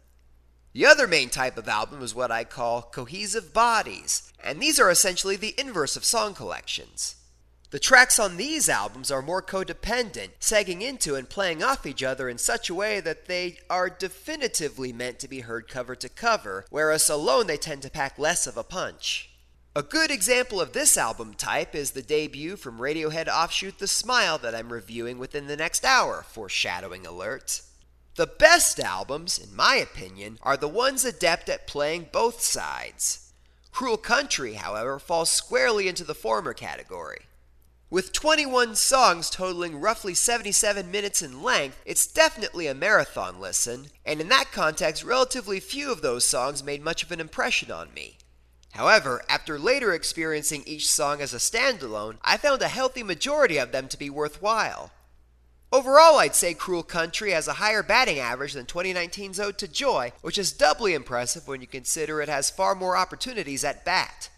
The 0.77 0.85
other 0.85 1.07
main 1.07 1.31
type 1.31 1.57
of 1.57 1.67
album 1.67 2.03
is 2.03 2.13
what 2.13 2.29
I 2.29 2.43
call 2.43 2.83
cohesive 2.83 3.51
bodies, 3.51 4.31
and 4.43 4.61
these 4.61 4.79
are 4.79 4.91
essentially 4.91 5.35
the 5.35 5.55
inverse 5.57 5.95
of 5.95 6.05
song 6.05 6.35
collections. 6.35 7.15
The 7.71 7.79
tracks 7.79 8.19
on 8.19 8.37
these 8.37 8.69
albums 8.69 9.09
are 9.09 9.23
more 9.23 9.41
codependent, 9.41 10.33
sagging 10.39 10.83
into 10.83 11.15
and 11.15 11.27
playing 11.27 11.63
off 11.63 11.87
each 11.87 12.03
other 12.03 12.29
in 12.29 12.37
such 12.37 12.69
a 12.69 12.75
way 12.75 12.99
that 12.99 13.25
they 13.25 13.57
are 13.71 13.89
definitively 13.89 14.93
meant 14.93 15.17
to 15.17 15.27
be 15.27 15.39
heard 15.39 15.67
cover 15.67 15.95
to 15.95 16.09
cover, 16.09 16.67
whereas 16.69 17.09
alone 17.09 17.47
they 17.47 17.57
tend 17.57 17.81
to 17.81 17.89
pack 17.89 18.19
less 18.19 18.45
of 18.45 18.55
a 18.55 18.63
punch. 18.63 19.31
A 19.75 19.81
good 19.81 20.11
example 20.11 20.61
of 20.61 20.73
this 20.73 20.95
album 20.95 21.33
type 21.33 21.73
is 21.73 21.89
the 21.89 22.03
debut 22.03 22.55
from 22.55 22.77
Radiohead 22.77 23.27
offshoot 23.27 23.79
The 23.79 23.87
Smile 23.87 24.37
that 24.37 24.53
I'm 24.53 24.71
reviewing 24.71 25.17
within 25.17 25.47
the 25.47 25.57
next 25.57 25.83
hour, 25.83 26.23
foreshadowing 26.29 27.07
alert. 27.07 27.63
The 28.17 28.25
best 28.25 28.79
albums, 28.79 29.37
in 29.37 29.55
my 29.55 29.75
opinion, 29.75 30.39
are 30.41 30.57
the 30.57 30.67
ones 30.67 31.05
adept 31.05 31.49
at 31.49 31.67
playing 31.67 32.09
both 32.11 32.41
sides. 32.41 33.31
Cruel 33.71 33.97
Country, 33.97 34.55
however, 34.55 34.97
falls 34.97 35.29
squarely 35.29 35.87
into 35.87 36.03
the 36.03 36.15
former 36.15 36.55
category. 36.55 37.27
With 37.91 38.13
21 38.13 38.73
songs 38.73 39.29
totaling 39.29 39.79
roughly 39.79 40.15
77 40.15 40.89
minutes 40.89 41.21
in 41.21 41.43
length, 41.43 41.79
it's 41.85 42.07
definitely 42.07 42.65
a 42.65 42.73
marathon 42.73 43.39
listen, 43.39 43.89
and 44.03 44.19
in 44.19 44.29
that 44.29 44.51
context, 44.51 45.03
relatively 45.03 45.59
few 45.59 45.91
of 45.91 46.01
those 46.01 46.25
songs 46.25 46.63
made 46.63 46.83
much 46.83 47.03
of 47.03 47.11
an 47.11 47.19
impression 47.19 47.69
on 47.69 47.93
me. 47.93 48.17
However, 48.71 49.21
after 49.29 49.59
later 49.59 49.93
experiencing 49.93 50.63
each 50.65 50.89
song 50.89 51.21
as 51.21 51.35
a 51.35 51.37
standalone, 51.37 52.17
I 52.23 52.37
found 52.37 52.63
a 52.63 52.67
healthy 52.67 53.03
majority 53.03 53.59
of 53.59 53.71
them 53.71 53.87
to 53.89 53.97
be 53.97 54.09
worthwhile. 54.09 54.91
Overall, 55.69 56.17
I'd 56.17 56.33
say 56.33 56.53
Cruel 56.53 56.83
Country 56.83 57.31
has 57.31 57.49
a 57.49 57.53
higher 57.53 57.83
batting 57.83 58.19
average 58.19 58.53
than 58.53 58.65
2019's 58.65 59.37
Ode 59.37 59.57
to 59.57 59.67
Joy, 59.67 60.13
which 60.21 60.37
is 60.37 60.53
doubly 60.53 60.93
impressive 60.93 61.45
when 61.45 61.59
you 61.59 61.67
consider 61.67 62.21
it 62.21 62.29
has 62.29 62.49
far 62.49 62.73
more 62.73 62.95
opportunities 62.95 63.65
at 63.65 63.83
bat. 63.83 64.29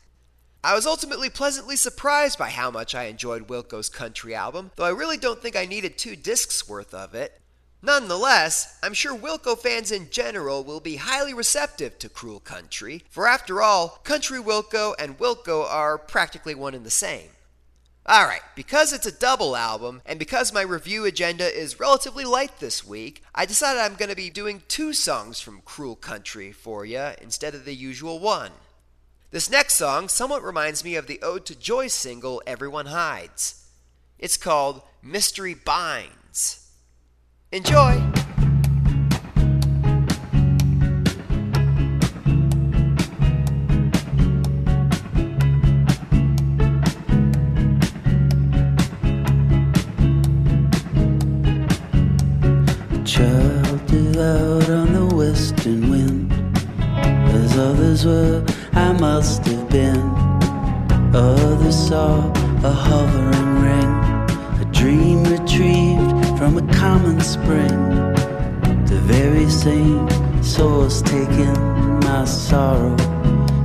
I 0.64 0.74
was 0.74 0.88
ultimately 0.88 1.30
pleasantly 1.30 1.76
surprised 1.76 2.40
by 2.40 2.50
how 2.50 2.72
much 2.72 2.96
I 2.96 3.04
enjoyed 3.04 3.48
Wilco's 3.48 3.90
country 3.90 4.34
album, 4.34 4.72
though 4.76 4.86
I 4.86 4.90
really 4.90 5.18
don't 5.18 5.40
think 5.40 5.56
I 5.56 5.66
needed 5.66 5.98
two 5.98 6.16
discs 6.16 6.68
worth 6.68 6.96
of 6.96 7.14
it. 7.14 7.40
Nonetheless, 7.84 8.78
I'm 8.82 8.96
sure 8.96 9.16
Wilco 9.16 9.58
fans 9.58 9.92
in 9.92 10.10
general 10.10 10.64
will 10.64 10.82
be 10.82 10.96
highly 10.96 11.36
receptive 11.36 12.00
to 12.00 12.10
Cruel 12.10 12.40
Country, 12.40 13.04
for 13.10 13.28
after 13.28 13.62
all, 13.62 14.00
Country 14.04 14.40
Wilco 14.40 14.96
and 14.98 15.20
Wilco 15.20 15.64
are 15.70 16.00
practically 16.00 16.56
one 16.56 16.74
and 16.74 16.86
the 16.86 16.90
same. 16.90 17.30
Alright, 18.10 18.42
because 18.56 18.92
it's 18.92 19.06
a 19.06 19.12
double 19.12 19.56
album, 19.56 20.02
and 20.04 20.18
because 20.18 20.52
my 20.52 20.64
review 20.64 21.06
agenda 21.06 21.46
is 21.46 21.80
relatively 21.80 22.26
light 22.26 22.58
this 22.58 22.84
week, 22.84 23.22
I 23.36 23.46
decided 23.46 23.82
I'm 23.82 23.94
going 23.94 24.10
to 24.10 24.16
be 24.16 24.32
doing 24.32 24.64
two 24.68 24.94
songs 24.94 25.40
from 25.40 25.62
Cruel 25.64 25.96
Country 25.96 26.52
for 26.52 26.84
you 26.84 27.12
instead 27.22 27.54
of 27.54 27.66
the 27.66 27.76
usual 27.76 28.18
one. 28.18 28.52
This 29.30 29.52
next 29.52 29.76
song 29.76 30.08
somewhat 30.10 30.44
reminds 30.44 30.84
me 30.84 30.96
of 30.96 31.06
the 31.06 31.22
Ode 31.22 31.46
to 31.46 31.56
Joy 31.56 31.86
single 31.86 32.42
Everyone 32.48 32.88
Hides. 32.88 33.64
It's 34.18 34.38
called 34.38 34.82
Mystery 35.04 35.54
Binds. 35.54 36.68
Enjoy! 37.52 38.19
Were, 58.06 58.46
I 58.74 58.94
must 58.94 59.46
have 59.46 59.70
been. 59.70 60.00
Others 61.14 61.90
saw 61.90 62.32
a 62.64 62.72
hovering 62.72 63.62
ring, 63.62 63.92
a 64.62 64.66
dream 64.72 65.24
retrieved 65.26 66.38
from 66.38 66.58
a 66.58 66.74
common 66.74 67.20
spring. 67.20 67.78
The 68.86 69.00
very 69.04 69.50
same 69.50 70.08
source 70.42 71.02
taking 71.02 71.54
my 72.00 72.24
sorrow 72.24 72.96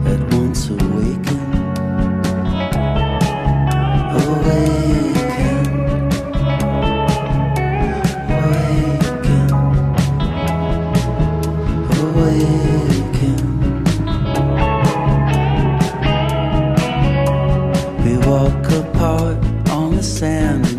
at 0.07 0.21
once. 0.35 0.69
Awakened. 0.69 1.34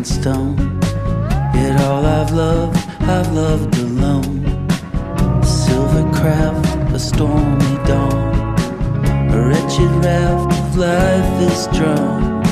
Stone. 0.06 0.56
Yet 1.54 1.80
all 1.80 2.04
I've 2.06 2.32
loved, 2.32 2.76
I've 3.02 3.32
loved 3.32 3.76
alone. 3.78 4.44
A 5.42 5.46
silver 5.46 6.04
craft 6.12 6.76
a 6.96 6.98
stormy 6.98 7.76
dawn. 7.84 8.56
A 9.30 9.48
wretched 9.48 9.90
raft 10.02 10.50
of 10.60 10.76
life 10.78 11.42
is 11.50 11.66
drawn. 11.76 12.42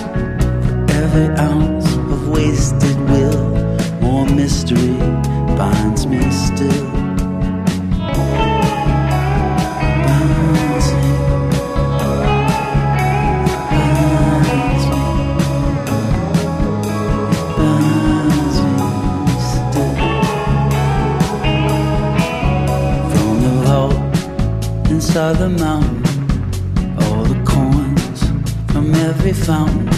For 0.87 0.95
every 1.05 1.29
ounce 1.39 1.91
of 1.95 2.29
wasted 2.29 2.99
will, 3.09 3.47
more 4.03 4.27
mystery 4.27 4.99
binds 5.57 6.07
me 6.07 6.31
still. 6.31 7.04
The 25.39 25.49
mountain, 25.49 26.05
all 27.03 27.25
the 27.25 27.43
coins 27.45 28.21
from 28.73 28.95
every 28.95 29.33
fountain, 29.33 29.94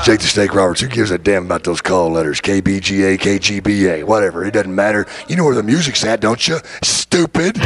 It's 0.00 0.06
Jake 0.06 0.20
the 0.20 0.28
Snake 0.28 0.54
Roberts. 0.54 0.80
Who 0.80 0.88
gives 0.88 1.10
a 1.10 1.18
damn 1.18 1.44
about 1.44 1.64
those 1.64 1.82
call 1.82 2.10
letters? 2.12 2.40
KBGA, 2.40 3.18
KGBA, 3.18 4.04
whatever. 4.04 4.46
It 4.46 4.52
doesn't 4.54 4.74
matter. 4.74 5.04
You 5.28 5.36
know 5.36 5.44
where 5.44 5.54
the 5.54 5.62
music's 5.62 6.02
at, 6.04 6.20
don't 6.20 6.48
you? 6.48 6.56
Stupid. 6.82 7.58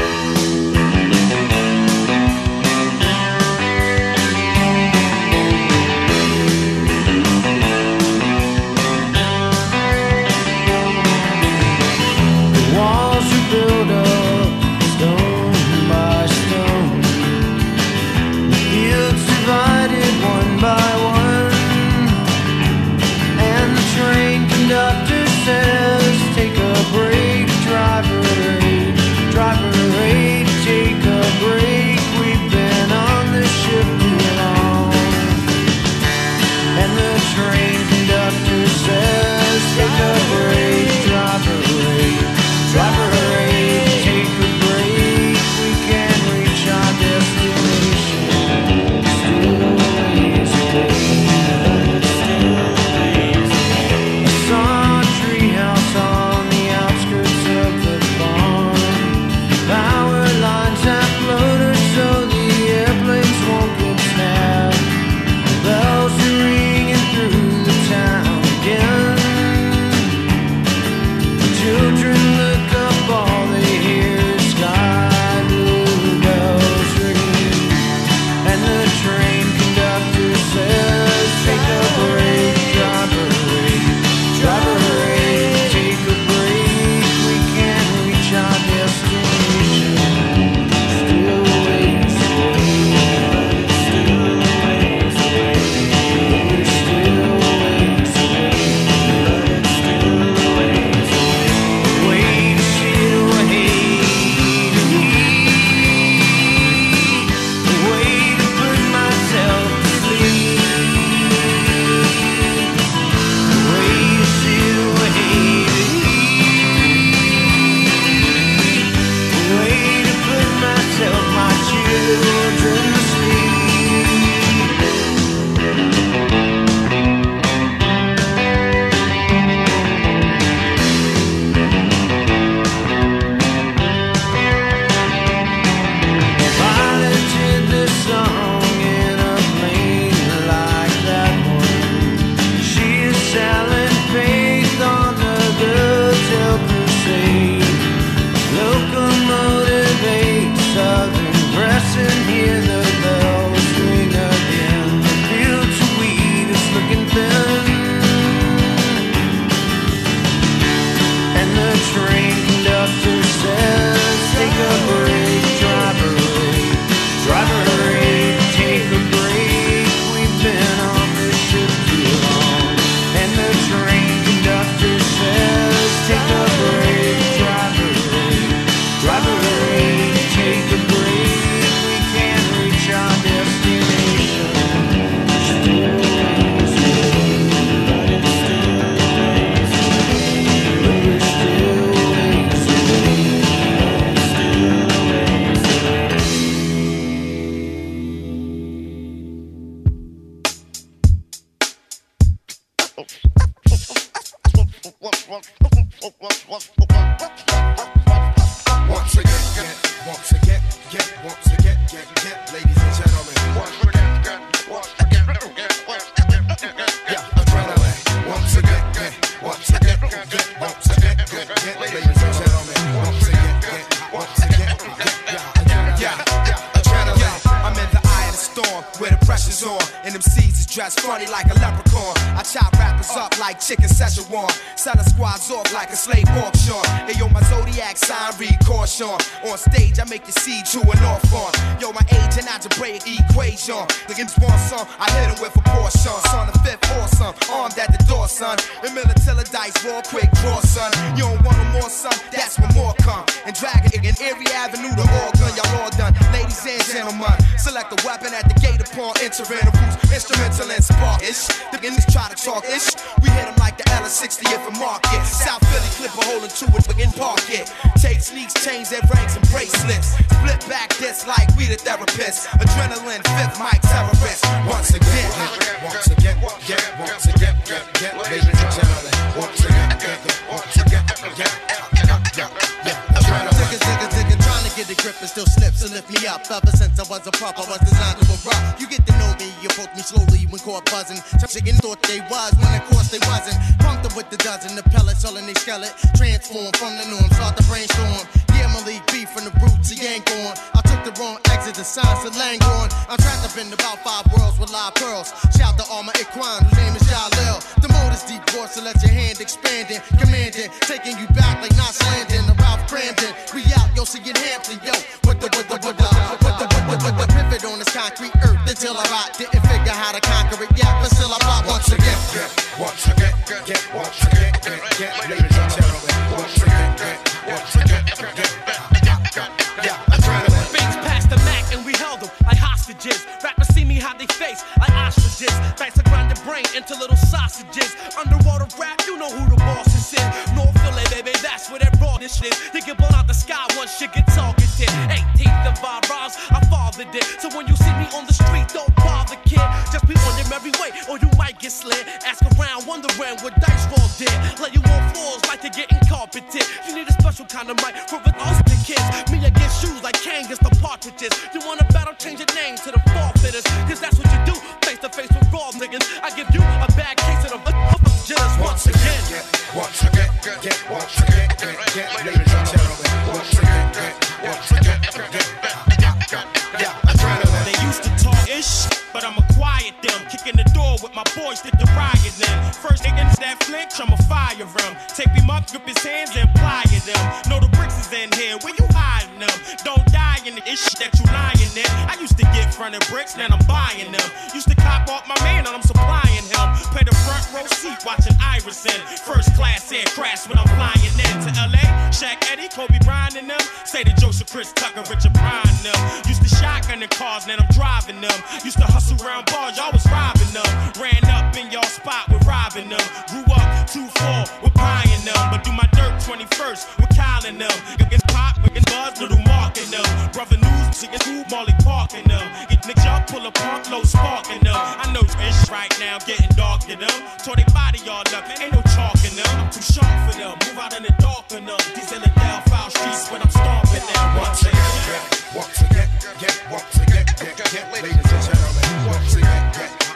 Ladies 437.74 438.14
and 438.14 438.42
gentlemen. 438.42 439.06
Once 439.08 439.34
again, 439.34 439.72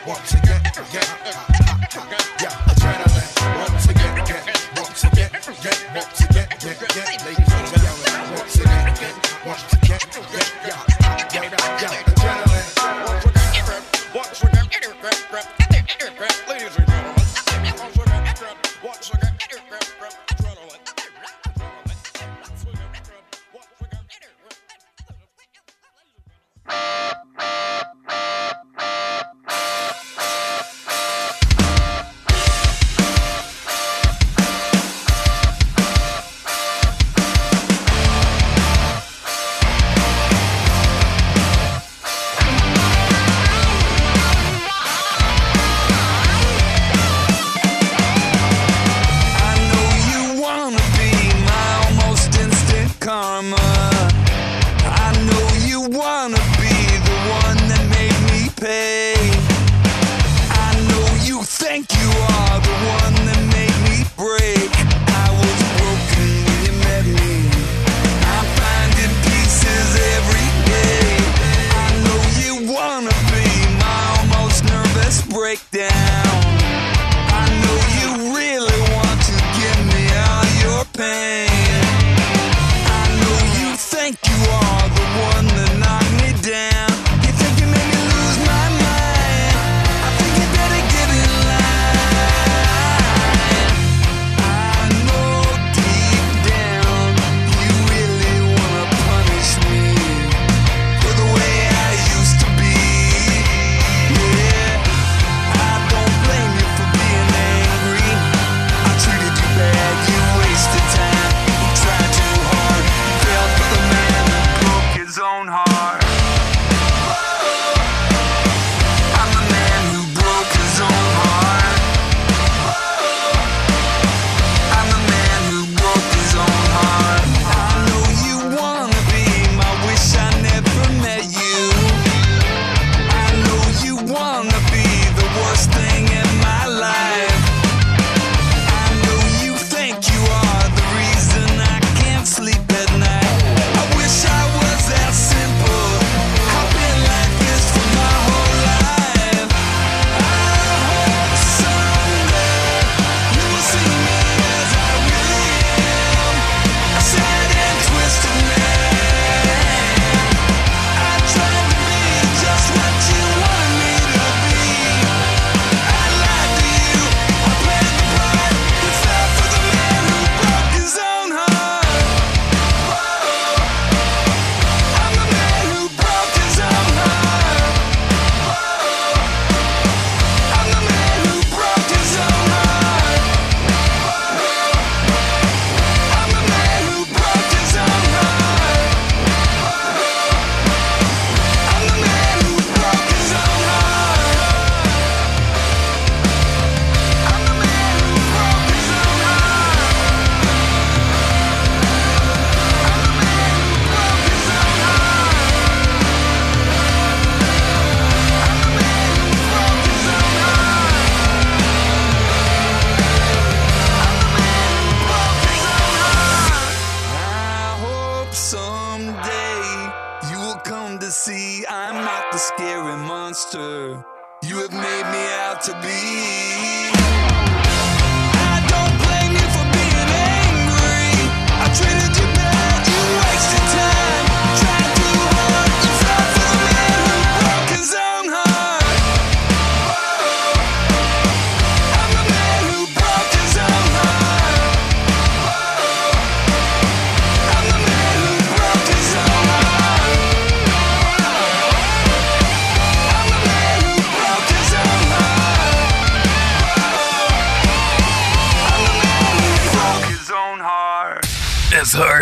once 0.06 0.32
again, 0.34 1.17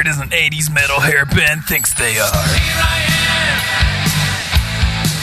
straight 0.06 0.10
as 0.10 0.20
an 0.20 0.28
80s 0.30 0.70
metal 0.72 1.00
hair 1.00 1.24
band 1.26 1.64
thinks 1.64 1.92
they 1.94 2.18
are. 2.18 2.30
Here 2.30 2.78
I 2.78 2.98
am, 3.12 3.58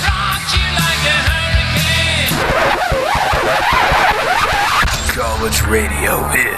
rock 0.03 0.43
you 0.53 0.67
like 0.79 1.03
a 1.07 1.17
hurricane. 1.29 2.33
College 5.15 5.61
radio 5.69 6.13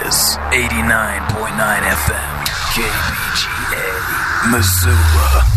is 0.08 0.38
89.9 0.52 1.82
FM, 1.84 2.46
KBGA, 2.74 3.86
Missoula. 4.52 5.55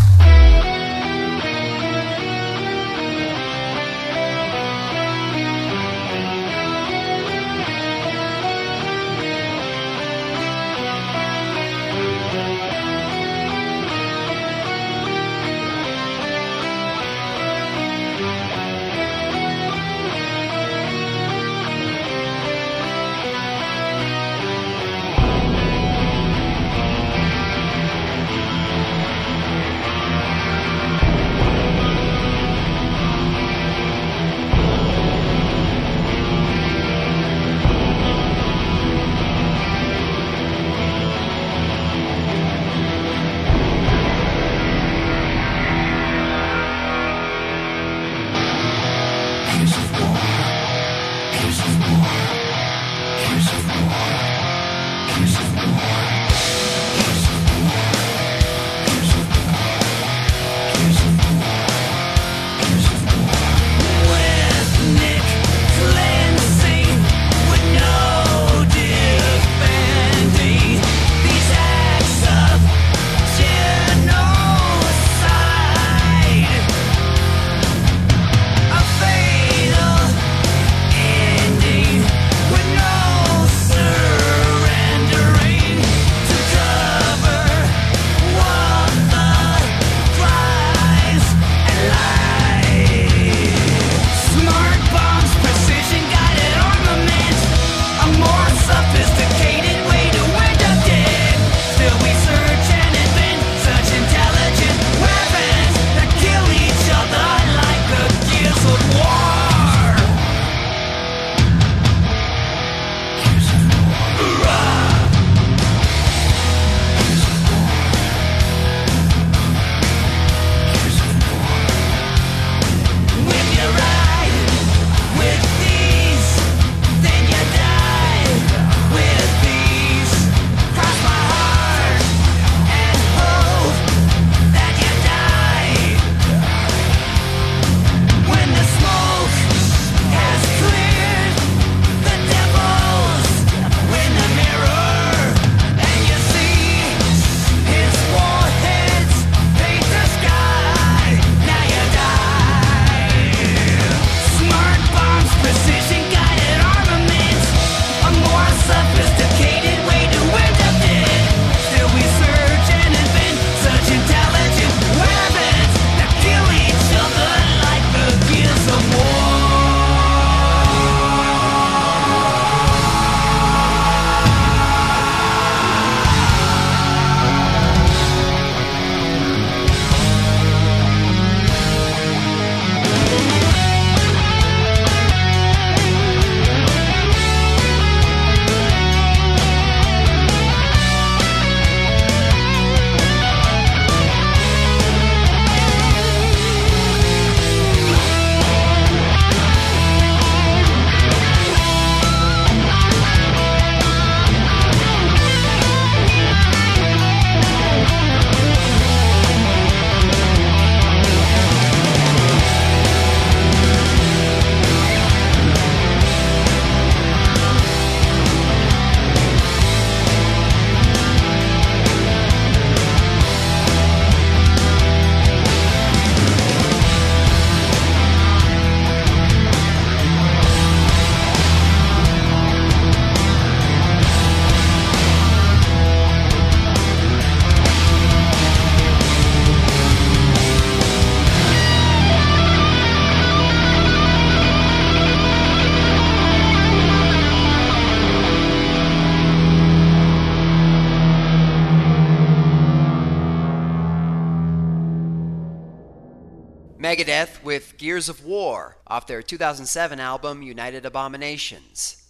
With 257.43 257.77
Gears 257.77 258.07
of 258.07 258.23
War 258.23 258.77
off 258.87 259.05
their 259.05 259.21
2007 259.21 259.99
album 259.99 260.41
United 260.41 260.85
Abominations. 260.85 262.09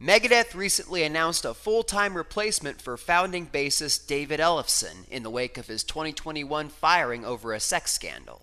Megadeth 0.00 0.54
recently 0.54 1.02
announced 1.02 1.44
a 1.44 1.54
full 1.54 1.82
time 1.82 2.16
replacement 2.16 2.80
for 2.80 2.96
founding 2.96 3.48
bassist 3.48 4.06
David 4.06 4.38
Ellefson 4.38 5.08
in 5.08 5.24
the 5.24 5.30
wake 5.30 5.58
of 5.58 5.66
his 5.66 5.82
2021 5.82 6.68
firing 6.68 7.24
over 7.24 7.52
a 7.52 7.58
sex 7.58 7.90
scandal. 7.90 8.42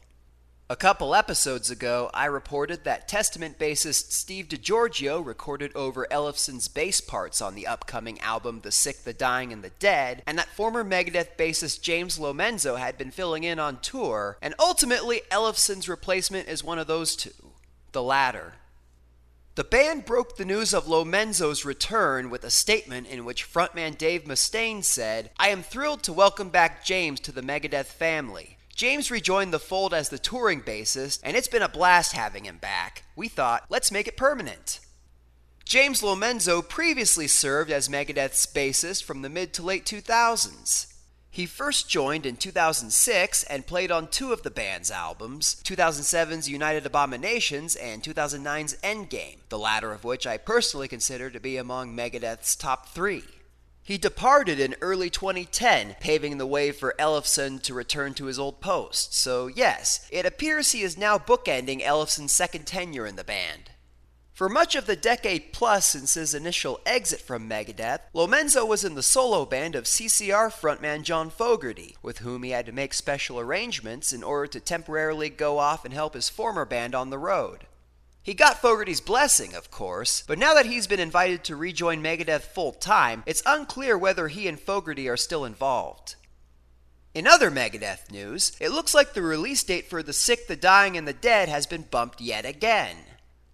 A 0.71 0.77
couple 0.77 1.13
episodes 1.13 1.69
ago, 1.69 2.09
I 2.13 2.27
reported 2.27 2.85
that 2.85 3.09
Testament 3.09 3.59
bassist 3.59 4.13
Steve 4.13 4.47
DiGiorgio 4.47 5.21
recorded 5.21 5.75
over 5.75 6.07
Ellefson's 6.09 6.69
bass 6.69 7.01
parts 7.01 7.41
on 7.41 7.55
the 7.55 7.67
upcoming 7.67 8.21
album 8.21 8.61
The 8.61 8.71
Sick, 8.71 9.03
the 9.03 9.11
Dying, 9.11 9.51
and 9.51 9.65
the 9.65 9.71
Dead, 9.71 10.23
and 10.25 10.37
that 10.37 10.47
former 10.47 10.85
Megadeth 10.85 11.35
bassist 11.37 11.81
James 11.81 12.17
Lomenzo 12.17 12.77
had 12.77 12.97
been 12.97 13.11
filling 13.11 13.43
in 13.43 13.59
on 13.59 13.81
tour, 13.81 14.37
and 14.41 14.55
ultimately 14.59 15.23
Ellefson's 15.29 15.89
replacement 15.89 16.47
is 16.47 16.63
one 16.63 16.79
of 16.79 16.87
those 16.87 17.17
two. 17.17 17.51
The 17.91 18.01
latter. 18.01 18.53
The 19.55 19.65
band 19.65 20.05
broke 20.05 20.37
the 20.37 20.45
news 20.45 20.73
of 20.73 20.85
Lomenzo's 20.85 21.65
return 21.65 22.29
with 22.29 22.45
a 22.45 22.49
statement 22.49 23.07
in 23.07 23.25
which 23.25 23.45
frontman 23.45 23.97
Dave 23.97 24.23
Mustaine 24.23 24.85
said, 24.85 25.31
I 25.37 25.49
am 25.49 25.63
thrilled 25.63 26.01
to 26.03 26.13
welcome 26.13 26.47
back 26.47 26.85
James 26.85 27.19
to 27.19 27.33
the 27.33 27.41
Megadeth 27.41 27.87
family. 27.87 28.55
James 28.75 29.11
rejoined 29.11 29.53
the 29.53 29.59
fold 29.59 29.93
as 29.93 30.09
the 30.09 30.19
touring 30.19 30.61
bassist, 30.61 31.19
and 31.23 31.35
it's 31.35 31.47
been 31.47 31.61
a 31.61 31.69
blast 31.69 32.13
having 32.13 32.45
him 32.45 32.57
back. 32.57 33.03
We 33.15 33.27
thought, 33.27 33.65
let's 33.69 33.91
make 33.91 34.07
it 34.07 34.17
permanent. 34.17 34.79
James 35.65 36.01
Lomenzo 36.01 36.61
previously 36.61 37.27
served 37.27 37.71
as 37.71 37.87
Megadeth's 37.87 38.45
bassist 38.45 39.03
from 39.03 39.21
the 39.21 39.29
mid 39.29 39.53
to 39.53 39.63
late 39.63 39.85
2000s. 39.85 40.87
He 41.33 41.45
first 41.45 41.87
joined 41.87 42.25
in 42.25 42.35
2006 42.35 43.43
and 43.43 43.65
played 43.65 43.89
on 43.89 44.09
two 44.09 44.33
of 44.33 44.43
the 44.43 44.51
band's 44.51 44.91
albums 44.91 45.61
2007's 45.63 46.49
United 46.49 46.85
Abominations 46.85 47.77
and 47.77 48.03
2009's 48.03 48.75
Endgame, 48.83 49.37
the 49.47 49.57
latter 49.57 49.93
of 49.93 50.03
which 50.03 50.27
I 50.27 50.35
personally 50.35 50.89
consider 50.89 51.29
to 51.29 51.39
be 51.39 51.55
among 51.55 51.95
Megadeth's 51.95 52.57
top 52.57 52.89
three. 52.89 53.23
He 53.91 53.97
departed 53.97 54.57
in 54.57 54.77
early 54.79 55.09
2010, 55.09 55.97
paving 55.99 56.37
the 56.37 56.47
way 56.47 56.71
for 56.71 56.95
Ellefson 56.97 57.61
to 57.63 57.73
return 57.73 58.13
to 58.13 58.27
his 58.27 58.39
old 58.39 58.61
post. 58.61 59.13
So, 59.13 59.47
yes, 59.47 60.07
it 60.09 60.25
appears 60.25 60.71
he 60.71 60.81
is 60.81 60.97
now 60.97 61.17
bookending 61.17 61.81
Ellefson's 61.81 62.31
second 62.31 62.65
tenure 62.65 63.05
in 63.05 63.17
the 63.17 63.25
band. 63.25 63.71
For 64.31 64.47
much 64.47 64.75
of 64.75 64.85
the 64.85 64.95
decade 64.95 65.51
plus 65.51 65.87
since 65.87 66.13
his 66.13 66.33
initial 66.33 66.79
exit 66.85 67.19
from 67.19 67.49
Megadeth, 67.49 67.99
Lomenzo 68.13 68.65
was 68.65 68.85
in 68.85 68.95
the 68.95 69.03
solo 69.03 69.45
band 69.45 69.75
of 69.75 69.83
CCR 69.83 70.49
frontman 70.49 71.03
John 71.03 71.29
Fogerty, 71.29 71.97
with 72.01 72.19
whom 72.19 72.43
he 72.43 72.51
had 72.51 72.67
to 72.67 72.71
make 72.71 72.93
special 72.93 73.41
arrangements 73.41 74.13
in 74.13 74.23
order 74.23 74.47
to 74.47 74.61
temporarily 74.61 75.27
go 75.27 75.57
off 75.57 75.83
and 75.83 75.93
help 75.93 76.13
his 76.13 76.29
former 76.29 76.63
band 76.63 76.95
on 76.95 77.09
the 77.09 77.19
road. 77.19 77.67
He 78.23 78.35
got 78.35 78.61
Fogerty's 78.61 79.01
blessing, 79.01 79.55
of 79.55 79.71
course, 79.71 80.23
but 80.27 80.37
now 80.37 80.53
that 80.53 80.67
he's 80.67 80.85
been 80.85 80.99
invited 80.99 81.43
to 81.45 81.55
rejoin 81.55 82.03
Megadeth 82.03 82.41
full 82.41 82.71
time, 82.71 83.23
it's 83.25 83.41
unclear 83.47 83.97
whether 83.97 84.27
he 84.27 84.47
and 84.47 84.59
Fogerty 84.59 85.09
are 85.09 85.17
still 85.17 85.43
involved. 85.43 86.15
In 87.15 87.25
other 87.25 87.49
Megadeth 87.49 88.11
news, 88.11 88.51
it 88.59 88.69
looks 88.69 88.93
like 88.93 89.13
the 89.13 89.23
release 89.23 89.63
date 89.63 89.89
for 89.89 90.03
The 90.03 90.13
Sick, 90.13 90.47
the 90.47 90.55
Dying, 90.55 90.95
and 90.95 91.07
the 91.07 91.13
Dead 91.13 91.49
has 91.49 91.65
been 91.65 91.81
bumped 91.81 92.21
yet 92.21 92.45
again. 92.45 92.95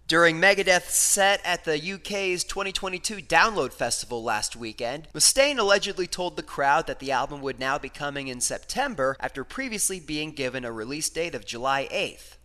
During 0.06 0.36
Megadeth's 0.36 0.94
set 0.94 1.40
at 1.44 1.64
the 1.64 1.76
UK's 1.76 2.44
2022 2.44 3.16
Download 3.16 3.72
Festival 3.72 4.22
last 4.22 4.54
weekend, 4.54 5.08
Mustaine 5.12 5.58
allegedly 5.58 6.06
told 6.06 6.36
the 6.36 6.42
crowd 6.42 6.86
that 6.86 6.98
the 6.98 7.12
album 7.12 7.40
would 7.40 7.58
now 7.58 7.78
be 7.78 7.88
coming 7.88 8.28
in 8.28 8.40
September 8.40 9.16
after 9.18 9.44
previously 9.44 9.98
being 9.98 10.32
given 10.32 10.64
a 10.64 10.72
release 10.72 11.10
date 11.10 11.34
of 11.34 11.44
July 11.44 11.88
8th. 11.90 12.37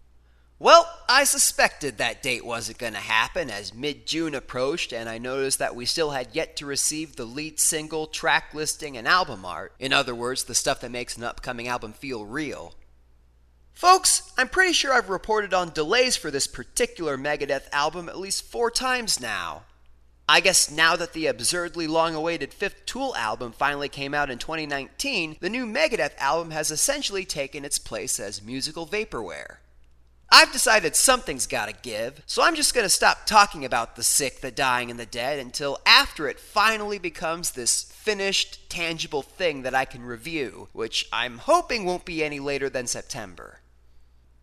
Well, 0.63 0.89
I 1.09 1.25
suspected 1.25 1.97
that 1.97 2.23
date 2.23 2.45
wasn't 2.45 2.77
going 2.77 2.93
to 2.93 2.99
happen 2.99 3.49
as 3.49 3.73
mid 3.73 4.07
June 4.07 4.33
approached, 4.33 4.93
and 4.93 5.09
I 5.09 5.17
noticed 5.17 5.59
that 5.59 5.75
we 5.75 5.85
still 5.85 6.11
had 6.11 6.29
yet 6.31 6.55
to 6.55 6.65
receive 6.65 7.17
the 7.17 7.25
lead 7.25 7.59
single, 7.59 8.07
track 8.07 8.53
listing, 8.53 8.95
and 8.95 9.05
album 9.05 9.43
art. 9.43 9.73
In 9.77 9.91
other 9.91 10.15
words, 10.15 10.45
the 10.45 10.55
stuff 10.55 10.79
that 10.79 10.89
makes 10.89 11.17
an 11.17 11.25
upcoming 11.25 11.67
album 11.67 11.91
feel 11.91 12.23
real. 12.23 12.75
Folks, 13.73 14.31
I'm 14.37 14.47
pretty 14.47 14.71
sure 14.71 14.93
I've 14.93 15.09
reported 15.09 15.53
on 15.53 15.71
delays 15.71 16.15
for 16.15 16.31
this 16.31 16.47
particular 16.47 17.17
Megadeth 17.17 17.67
album 17.73 18.07
at 18.07 18.17
least 18.17 18.45
four 18.45 18.71
times 18.71 19.19
now. 19.19 19.63
I 20.29 20.39
guess 20.39 20.71
now 20.71 20.95
that 20.95 21.11
the 21.11 21.27
absurdly 21.27 21.87
long 21.87 22.15
awaited 22.15 22.53
fifth 22.53 22.85
Tool 22.85 23.13
album 23.17 23.51
finally 23.51 23.89
came 23.89 24.13
out 24.13 24.31
in 24.31 24.37
2019, 24.37 25.35
the 25.41 25.49
new 25.49 25.65
Megadeth 25.65 26.17
album 26.19 26.51
has 26.51 26.71
essentially 26.71 27.25
taken 27.25 27.65
its 27.65 27.79
place 27.79 28.17
as 28.17 28.41
musical 28.41 28.87
vaporware. 28.87 29.57
I've 30.35 30.51
decided 30.51 30.95
something's 30.95 31.45
gotta 31.45 31.73
give, 31.73 32.23
so 32.25 32.41
I'm 32.41 32.55
just 32.55 32.73
gonna 32.73 32.89
stop 32.89 33.27
talking 33.27 33.63
about 33.63 33.95
the 33.95 34.01
sick, 34.01 34.41
the 34.41 34.49
dying, 34.49 34.89
and 34.89 34.99
the 34.99 35.05
dead 35.05 35.37
until 35.37 35.77
after 35.85 36.27
it 36.27 36.39
finally 36.39 36.97
becomes 36.97 37.51
this 37.51 37.83
finished, 37.83 38.67
tangible 38.67 39.21
thing 39.21 39.61
that 39.61 39.75
I 39.75 39.85
can 39.85 40.01
review, 40.01 40.69
which 40.73 41.07
I'm 41.13 41.37
hoping 41.37 41.85
won't 41.85 42.03
be 42.03 42.23
any 42.23 42.39
later 42.39 42.67
than 42.67 42.87
September. 42.87 43.59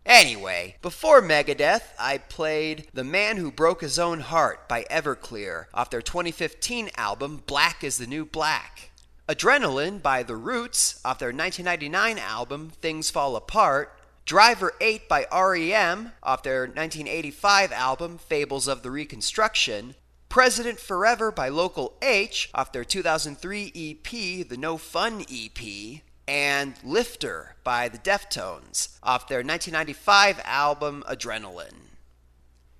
Anyway, 0.05 0.77
before 0.81 1.21
Megadeth, 1.21 1.83
I 1.99 2.19
played 2.19 2.87
The 2.93 3.03
Man 3.03 3.35
Who 3.35 3.51
Broke 3.51 3.81
His 3.81 3.99
Own 3.99 4.21
Heart 4.21 4.69
by 4.69 4.85
Everclear 4.89 5.65
off 5.73 5.89
their 5.89 6.01
2015 6.01 6.91
album 6.95 7.43
Black 7.45 7.83
is 7.83 7.97
the 7.97 8.07
New 8.07 8.23
Black. 8.23 8.91
Adrenaline 9.27 10.01
by 10.01 10.23
The 10.23 10.37
Roots 10.37 11.01
off 11.03 11.19
their 11.19 11.33
1999 11.33 12.17
album 12.17 12.69
Things 12.69 13.11
Fall 13.11 13.35
Apart. 13.35 13.97
Driver 14.25 14.73
8 14.79 15.09
by 15.09 15.25
REM 15.31 16.13
off 16.23 16.43
their 16.43 16.61
1985 16.61 17.71
album 17.71 18.17
Fables 18.17 18.67
of 18.67 18.83
the 18.83 18.91
Reconstruction. 18.91 19.95
President 20.29 20.79
Forever 20.79 21.31
by 21.31 21.49
Local 21.49 21.93
H 22.01 22.49
off 22.53 22.71
their 22.71 22.85
2003 22.85 23.71
EP, 23.75 24.47
the 24.47 24.57
No 24.57 24.77
Fun 24.77 25.25
EP 25.29 26.01
and 26.27 26.75
Lifter 26.83 27.55
by 27.65 27.89
the 27.89 27.97
Deftones 27.97 28.97
off 29.03 29.27
their 29.27 29.39
1995 29.39 30.39
album 30.45 31.03
Adrenaline. 31.09 31.89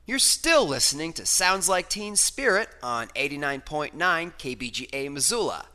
You're 0.06 0.20
still 0.20 0.66
listening 0.66 1.12
to 1.14 1.26
Sounds 1.26 1.68
Like 1.68 1.90
Teen 1.90 2.16
Spirit 2.16 2.70
on 2.82 3.08
89.9 3.10 3.92
KBGA 3.94 5.12
Missoula. 5.12 5.66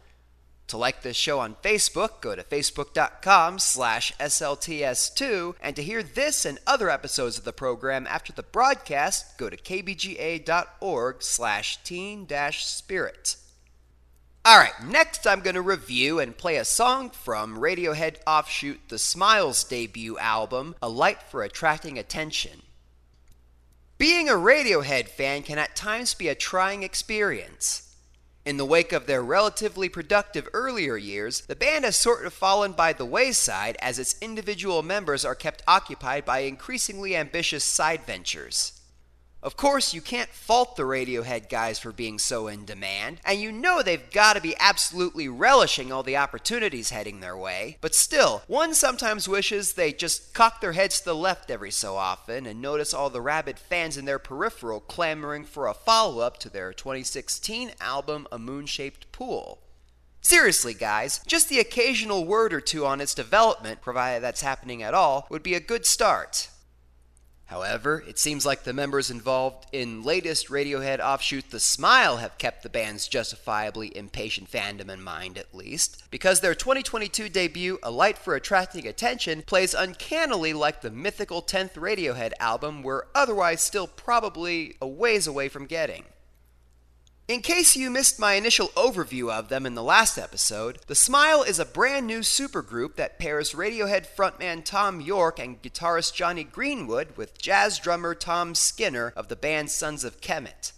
To 0.69 0.77
like 0.77 1.03
this 1.03 1.17
show 1.17 1.39
on 1.39 1.55
Facebook, 1.63 2.21
go 2.21 2.35
to 2.35 2.43
facebook.com 2.43 3.61
slash 3.61 4.13
SLTS2, 4.19 5.55
and 5.61 5.77
to 5.77 5.83
hear 5.83 6.03
this 6.03 6.45
and 6.45 6.59
other 6.67 6.91
episodes 6.91 7.39
of 7.39 7.45
the 7.45 7.53
program 7.53 8.07
after 8.09 8.33
the 8.33 8.43
broadcast, 8.43 9.39
go 9.39 9.49
to 9.49 9.57
kbga.org 9.57 11.23
slash 11.23 11.83
teen-spirit. 11.85 13.37
Alright, 14.47 14.85
next 14.85 15.27
I'm 15.27 15.41
going 15.41 15.55
to 15.55 15.63
review 15.63 16.21
and 16.21 16.37
play 16.37 16.57
a 16.57 16.65
song 16.65 17.11
from 17.11 17.59
Radiohead 17.59 18.17
offshoot 18.27 18.81
The 18.89 18.99
Smiles 18.99 19.65
debut 19.65 20.19
album, 20.19 20.75
A 20.81 20.89
Light 20.89 21.23
for 21.23 21.43
Attracting 21.43 21.99
Attention. 21.99 22.63
Being 23.99 24.29
a 24.29 24.35
Radiohead 24.35 25.09
fan 25.09 25.43
can 25.43 25.59
at 25.59 25.75
times 25.75 26.15
be 26.15 26.29
a 26.29 26.35
trying 26.35 26.83
experience. 26.83 27.86
In 28.47 28.59
the 28.59 28.65
wake 28.65 28.93
of 28.93 29.07
their 29.07 29.25
relatively 29.25 29.89
productive 29.89 30.49
earlier 30.55 30.97
years, 30.97 31.41
the 31.41 31.57
band 31.57 31.85
has 31.85 31.97
sort 31.97 32.25
of 32.25 32.33
fallen 32.33 32.75
by 32.75 32.93
the 32.93 33.05
wayside 33.05 33.77
as 33.81 33.99
its 33.99 34.15
individual 34.21 34.85
members 34.85 35.25
are 35.25 35.35
kept 35.35 35.65
occupied 35.67 36.25
by 36.25 36.39
increasingly 36.39 37.17
ambitious 37.17 37.65
side 37.65 38.07
ventures. 38.07 38.76
Of 39.47 39.57
course, 39.57 39.95
you 39.95 40.01
can't 40.01 40.31
fault 40.31 40.75
the 40.75 40.83
Radiohead 40.83 41.49
guys 41.49 41.79
for 41.79 41.93
being 41.93 42.19
so 42.19 42.49
in 42.49 42.65
demand, 42.65 43.21
and 43.25 43.41
you 43.41 43.53
know 43.53 43.81
they've 43.81 44.11
got 44.11 44.33
to 44.33 44.41
be 44.41 44.57
absolutely 44.59 45.29
relishing 45.29 45.93
all 45.93 46.03
the 46.03 46.17
opportunities 46.17 46.91
heading 46.91 47.21
their 47.21 47.37
way. 47.37 47.79
But 47.81 47.95
still, 47.95 48.43
one 48.49 48.75
sometimes 48.75 49.29
wishes 49.29 49.75
they 49.75 49.93
just 49.93 50.35
cock 50.35 50.61
their 50.61 50.73
heads 50.73 50.99
to 50.99 51.05
the 51.05 51.15
left 51.15 51.49
every 51.49 51.71
so 51.71 51.95
often 51.95 52.45
and 52.45 52.61
notice 52.61 52.93
all 52.93 53.09
the 53.09 53.21
rabid 53.21 53.61
fans 53.61 53.97
in 53.97 54.05
their 54.05 54.19
peripheral 54.19 54.81
clamoring 54.81 55.45
for 55.45 55.69
a 55.69 55.75
follow 55.75 56.23
up 56.23 56.39
to 56.39 56.49
their 56.51 56.73
2016 56.73 57.71
album, 57.81 58.27
A 58.33 58.41
Moon 58.41 58.67
Shaped 58.67 59.13
Pool. 59.13 59.61
Seriously, 60.23 60.75
guys, 60.75 61.21
just 61.25 61.49
the 61.49 61.61
occasional 61.61 62.25
word 62.25 62.53
or 62.53 62.61
two 62.61 62.85
on 62.85 63.01
its 63.01 63.15
development, 63.15 63.81
provided 63.81 64.25
that's 64.25 64.41
happening 64.41 64.83
at 64.83 64.93
all, 64.93 65.29
would 65.31 65.45
be 65.45 65.55
a 65.55 65.61
good 65.61 65.87
start. 65.87 66.49
However, 67.47 68.03
it 68.09 68.19
seems 68.19 68.45
like 68.45 68.65
the 68.65 68.73
members 68.73 69.09
involved 69.09 69.67
in 69.73 70.03
latest 70.03 70.49
Radiohead 70.49 70.99
offshoot 70.99 71.51
The 71.51 71.61
Smile 71.61 72.17
have 72.17 72.39
kept 72.39 72.65
the 72.65 72.69
band's 72.69 73.07
justifiably 73.07 73.97
impatient 73.97 74.51
fandom 74.51 74.91
in 74.91 75.01
mind 75.01 75.39
at 75.39 75.55
least, 75.55 76.03
because 76.11 76.41
their 76.41 76.57
2022 76.57 77.29
debut, 77.29 77.79
A 77.85 77.91
Light 77.91 78.19
for 78.19 78.35
Attracting 78.35 78.89
Attention, 78.89 79.43
plays 79.43 79.75
uncannily 79.75 80.53
like 80.53 80.81
the 80.81 80.91
mythical 80.91 81.41
10th 81.41 81.75
Radiohead 81.75 82.33
album 82.41 82.83
we're 82.83 83.05
otherwise 83.15 83.63
still 83.63 83.87
probably 83.87 84.77
a 84.81 84.89
ways 84.89 85.29
away 85.29 85.49
from 85.49 85.67
getting. 85.67 86.05
In 87.29 87.41
case 87.41 87.75
you 87.75 87.91
missed 87.91 88.21
my 88.21 88.35
initial 88.35 88.69
overview 88.77 89.33
of 89.33 89.49
them 89.49 89.67
in 89.67 89.75
the 89.75 89.83
last 89.83 90.17
episode, 90.17 90.79
The 90.87 90.95
Smile 90.95 91.43
is 91.43 91.59
a 91.59 91.65
brand 91.65 92.07
new 92.07 92.21
supergroup 92.21 92.95
that 92.95 93.19
pairs 93.19 93.53
Radiohead 93.53 94.07
frontman 94.07 94.65
Thom 94.65 95.01
Yorke 95.01 95.41
and 95.41 95.61
guitarist 95.61 96.15
Jonny 96.15 96.45
Greenwood 96.45 97.17
with 97.17 97.37
jazz 97.37 97.81
drummer 97.81 98.15
Tom 98.15 98.55
Skinner 98.55 99.13
of 99.17 99.27
the 99.27 99.35
band 99.35 99.73
Sons 99.73 100.05
of 100.05 100.21
Kemet. 100.21 100.71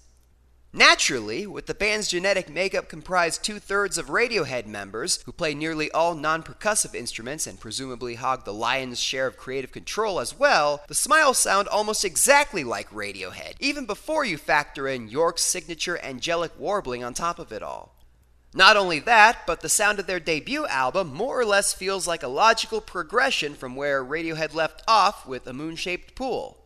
Naturally, 0.72 1.46
with 1.46 1.64
the 1.64 1.72
band's 1.72 2.08
genetic 2.08 2.50
makeup 2.50 2.90
comprised 2.90 3.42
two 3.42 3.58
thirds 3.58 3.96
of 3.96 4.08
Radiohead 4.08 4.66
members, 4.66 5.22
who 5.24 5.32
play 5.32 5.54
nearly 5.54 5.90
all 5.92 6.14
non 6.14 6.42
percussive 6.42 6.94
instruments 6.94 7.46
and 7.46 7.58
presumably 7.58 8.16
hog 8.16 8.44
the 8.44 8.52
lion's 8.52 9.00
share 9.00 9.26
of 9.26 9.38
creative 9.38 9.72
control 9.72 10.20
as 10.20 10.38
well, 10.38 10.82
the 10.86 10.94
Smiles 10.94 11.38
sound 11.38 11.68
almost 11.68 12.04
exactly 12.04 12.64
like 12.64 12.90
Radiohead, 12.90 13.54
even 13.58 13.86
before 13.86 14.26
you 14.26 14.36
factor 14.36 14.86
in 14.86 15.08
Yorke's 15.08 15.42
signature 15.42 15.98
angelic 16.02 16.52
warbling 16.58 17.02
on 17.02 17.14
top 17.14 17.38
of 17.38 17.50
it 17.50 17.62
all. 17.62 17.94
Not 18.52 18.76
only 18.76 18.98
that, 19.00 19.46
but 19.46 19.62
the 19.62 19.70
sound 19.70 19.98
of 19.98 20.06
their 20.06 20.20
debut 20.20 20.66
album 20.66 21.14
more 21.14 21.40
or 21.40 21.46
less 21.46 21.72
feels 21.72 22.06
like 22.06 22.22
a 22.22 22.28
logical 22.28 22.82
progression 22.82 23.54
from 23.54 23.74
where 23.74 24.04
Radiohead 24.04 24.52
left 24.52 24.82
off 24.86 25.26
with 25.26 25.46
A 25.46 25.54
Moon 25.54 25.76
Shaped 25.76 26.14
Pool. 26.14 26.58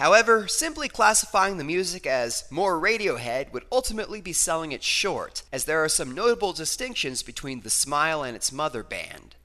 However, 0.00 0.48
simply 0.48 0.88
classifying 0.88 1.58
the 1.58 1.62
music 1.62 2.06
as 2.06 2.44
more 2.50 2.80
Radiohead 2.80 3.52
would 3.52 3.66
ultimately 3.70 4.22
be 4.22 4.32
selling 4.32 4.72
it 4.72 4.82
short, 4.82 5.42
as 5.52 5.66
there 5.66 5.84
are 5.84 5.90
some 5.90 6.14
notable 6.14 6.54
distinctions 6.54 7.22
between 7.22 7.60
The 7.60 7.68
Smile 7.68 8.22
and 8.22 8.34
its 8.34 8.50
mother 8.50 8.82
band. 8.82 9.36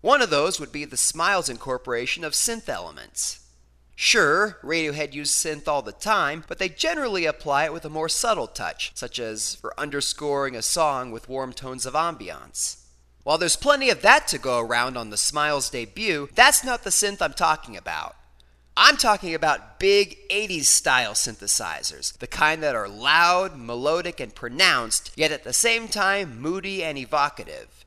One 0.00 0.20
of 0.20 0.30
those 0.30 0.58
would 0.58 0.72
be 0.72 0.84
the 0.84 0.96
Smile's 0.96 1.48
incorporation 1.48 2.24
of 2.24 2.32
synth 2.32 2.68
elements. 2.68 3.46
Sure, 3.94 4.58
Radiohead 4.64 5.12
use 5.12 5.30
synth 5.30 5.68
all 5.68 5.80
the 5.80 5.92
time, 5.92 6.42
but 6.48 6.58
they 6.58 6.68
generally 6.68 7.24
apply 7.24 7.66
it 7.66 7.72
with 7.72 7.84
a 7.84 7.88
more 7.88 8.08
subtle 8.08 8.48
touch, 8.48 8.90
such 8.96 9.20
as 9.20 9.54
for 9.54 9.78
underscoring 9.78 10.56
a 10.56 10.62
song 10.62 11.12
with 11.12 11.28
warm 11.28 11.52
tones 11.52 11.86
of 11.86 11.94
ambiance. 11.94 12.78
While 13.22 13.38
there's 13.38 13.54
plenty 13.54 13.90
of 13.90 14.02
that 14.02 14.26
to 14.26 14.38
go 14.38 14.58
around 14.58 14.96
on 14.96 15.10
the 15.10 15.16
Smiles 15.16 15.70
debut, 15.70 16.30
that's 16.34 16.64
not 16.64 16.82
the 16.82 16.90
synth 16.90 17.22
I'm 17.22 17.32
talking 17.32 17.76
about. 17.76 18.16
I'm 18.76 18.96
talking 18.96 19.34
about 19.34 19.78
big 19.78 20.18
80s 20.30 20.64
style 20.64 21.12
synthesizers, 21.12 22.18
the 22.18 22.26
kind 22.26 22.60
that 22.64 22.74
are 22.74 22.88
loud, 22.88 23.56
melodic, 23.56 24.18
and 24.18 24.34
pronounced, 24.34 25.12
yet 25.14 25.30
at 25.30 25.44
the 25.44 25.52
same 25.52 25.86
time 25.86 26.40
moody 26.40 26.82
and 26.82 26.98
evocative. 26.98 27.84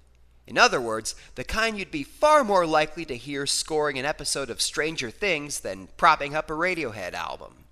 In 0.48 0.58
other 0.58 0.80
words, 0.80 1.14
the 1.36 1.44
kind 1.44 1.78
you'd 1.78 1.92
be 1.92 2.04
far 2.04 2.46
more 2.46 2.66
likely 2.66 3.04
to 3.04 3.18
hear 3.18 3.46
scoring 3.46 4.00
an 4.00 4.06
episode 4.06 4.50
of 4.50 4.62
Stranger 4.62 5.12
Things 5.12 5.60
than 5.60 5.90
propping 5.98 6.34
up 6.34 6.50
a 6.50 6.54
Radiohead 6.54 7.14
album. 7.14 7.66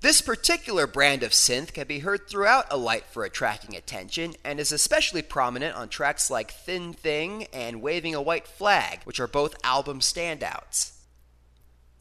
This 0.00 0.20
particular 0.20 0.88
brand 0.88 1.22
of 1.22 1.30
synth 1.30 1.72
can 1.72 1.86
be 1.86 2.00
heard 2.00 2.28
throughout 2.28 2.66
A 2.72 2.76
Light 2.76 3.04
for 3.06 3.24
Attracting 3.24 3.76
Attention 3.76 4.34
and 4.44 4.58
is 4.58 4.72
especially 4.72 5.22
prominent 5.22 5.76
on 5.76 5.88
tracks 5.88 6.28
like 6.28 6.50
Thin 6.50 6.92
Thing 6.92 7.46
and 7.52 7.82
Waving 7.82 8.16
a 8.16 8.22
White 8.22 8.48
Flag, 8.48 9.02
which 9.04 9.20
are 9.20 9.28
both 9.28 9.54
album 9.62 10.00
standouts. 10.00 10.97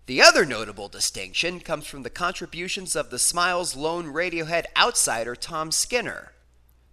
The 0.07 0.21
other 0.21 0.45
notable 0.45 0.87
distinction 0.87 1.59
comes 1.59 1.85
from 1.85 2.03
the 2.03 2.09
contributions 2.09 2.95
of 2.95 3.09
the 3.09 3.19
Smiles 3.19 3.75
lone 3.75 4.05
Radiohead 4.05 4.63
outsider 4.77 5.35
Tom 5.35 5.69
Skinner. 5.69 6.31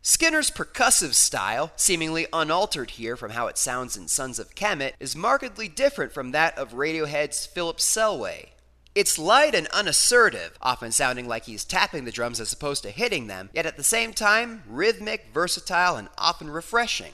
Skinner's 0.03 0.51
percussive 0.51 1.15
style, 1.15 1.71
seemingly 1.77 2.27
unaltered 2.33 2.91
here 2.91 3.17
from 3.17 3.31
how 3.31 3.47
it 3.47 3.57
sounds 3.57 3.97
in 3.97 4.09
Sons 4.09 4.41
of 4.41 4.57
Kemet, 4.57 4.95
is 4.99 5.15
markedly 5.15 5.69
different 5.69 6.13
from 6.13 6.33
that 6.33 6.59
of 6.59 6.73
Radiohead's 6.73 7.47
Philip 7.47 7.79
Selway. 7.79 8.49
It's 8.97 9.17
light 9.17 9.55
and 9.55 9.69
unassertive, 9.69 10.59
often 10.61 10.91
sounding 10.91 11.29
like 11.29 11.45
he's 11.45 11.65
tapping 11.65 12.07
the 12.07 12.11
drums 12.11 12.41
as 12.41 12.53
opposed 12.53 12.83
to 12.83 12.91
hitting 12.91 13.29
them, 13.29 13.49
yet 13.53 13.65
at 13.65 13.77
the 13.77 13.85
same 13.85 14.13
time, 14.13 14.65
rhythmic, 14.67 15.27
versatile, 15.33 15.95
and 15.95 16.09
often 16.19 16.51
refreshing. 16.51 17.13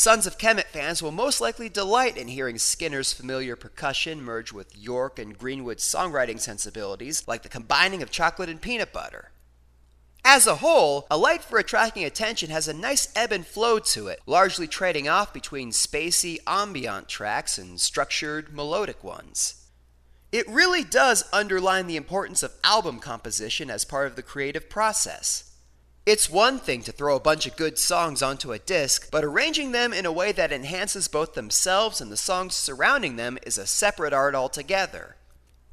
Sons 0.00 0.26
of 0.26 0.38
Kemet 0.38 0.64
fans 0.68 1.02
will 1.02 1.10
most 1.10 1.42
likely 1.42 1.68
delight 1.68 2.16
in 2.16 2.28
hearing 2.28 2.56
Skinner's 2.56 3.12
familiar 3.12 3.54
percussion 3.54 4.22
merge 4.22 4.50
with 4.50 4.74
Yorke 4.74 5.18
and 5.18 5.36
Greenwood's 5.36 5.84
songwriting 5.84 6.40
sensibilities, 6.40 7.28
like 7.28 7.42
the 7.42 7.50
combining 7.50 8.02
of 8.02 8.10
chocolate 8.10 8.48
and 8.48 8.62
peanut 8.62 8.94
butter. 8.94 9.30
As 10.24 10.46
a 10.46 10.56
whole, 10.56 11.06
A 11.10 11.18
Light 11.18 11.44
for 11.44 11.58
Attracting 11.58 12.02
Attention 12.02 12.48
has 12.48 12.66
a 12.66 12.72
nice 12.72 13.12
ebb 13.14 13.30
and 13.30 13.46
flow 13.46 13.78
to 13.78 14.06
it, 14.06 14.20
largely 14.24 14.66
trading 14.66 15.06
off 15.06 15.34
between 15.34 15.70
spacey, 15.70 16.38
ambient 16.46 17.10
tracks 17.10 17.58
and 17.58 17.78
structured, 17.78 18.54
melodic 18.54 19.04
ones. 19.04 19.66
It 20.32 20.48
really 20.48 20.82
does 20.82 21.28
underline 21.30 21.88
the 21.88 21.96
importance 21.96 22.42
of 22.42 22.54
album 22.64 23.00
composition 23.00 23.68
as 23.68 23.84
part 23.84 24.06
of 24.06 24.16
the 24.16 24.22
creative 24.22 24.70
process. 24.70 25.49
It's 26.12 26.28
one 26.28 26.58
thing 26.58 26.82
to 26.82 26.90
throw 26.90 27.14
a 27.14 27.20
bunch 27.20 27.46
of 27.46 27.54
good 27.54 27.78
songs 27.78 28.20
onto 28.20 28.50
a 28.50 28.58
disc, 28.58 29.08
but 29.12 29.22
arranging 29.22 29.70
them 29.70 29.92
in 29.92 30.04
a 30.04 30.10
way 30.10 30.32
that 30.32 30.50
enhances 30.50 31.06
both 31.06 31.34
themselves 31.34 32.00
and 32.00 32.10
the 32.10 32.16
songs 32.16 32.56
surrounding 32.56 33.14
them 33.14 33.38
is 33.46 33.56
a 33.56 33.64
separate 33.64 34.12
art 34.12 34.34
altogether. 34.34 35.14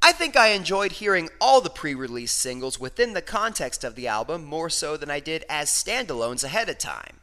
I 0.00 0.12
think 0.12 0.36
I 0.36 0.50
enjoyed 0.50 0.92
hearing 0.92 1.28
all 1.40 1.60
the 1.60 1.70
pre 1.70 1.92
release 1.92 2.30
singles 2.30 2.78
within 2.78 3.14
the 3.14 3.20
context 3.20 3.82
of 3.82 3.96
the 3.96 4.06
album 4.06 4.44
more 4.44 4.70
so 4.70 4.96
than 4.96 5.10
I 5.10 5.18
did 5.18 5.44
as 5.48 5.70
standalones 5.70 6.44
ahead 6.44 6.68
of 6.68 6.78
time. 6.78 7.18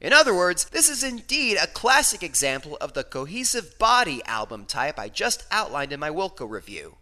In 0.00 0.14
other 0.14 0.34
words, 0.34 0.64
this 0.70 0.88
is 0.88 1.04
indeed 1.04 1.58
a 1.60 1.66
classic 1.66 2.22
example 2.22 2.78
of 2.80 2.94
the 2.94 3.04
cohesive 3.04 3.78
body 3.78 4.22
album 4.24 4.64
type 4.64 4.98
I 4.98 5.10
just 5.10 5.44
outlined 5.50 5.92
in 5.92 6.00
my 6.00 6.08
Wilco 6.08 6.48
review. 6.48 6.96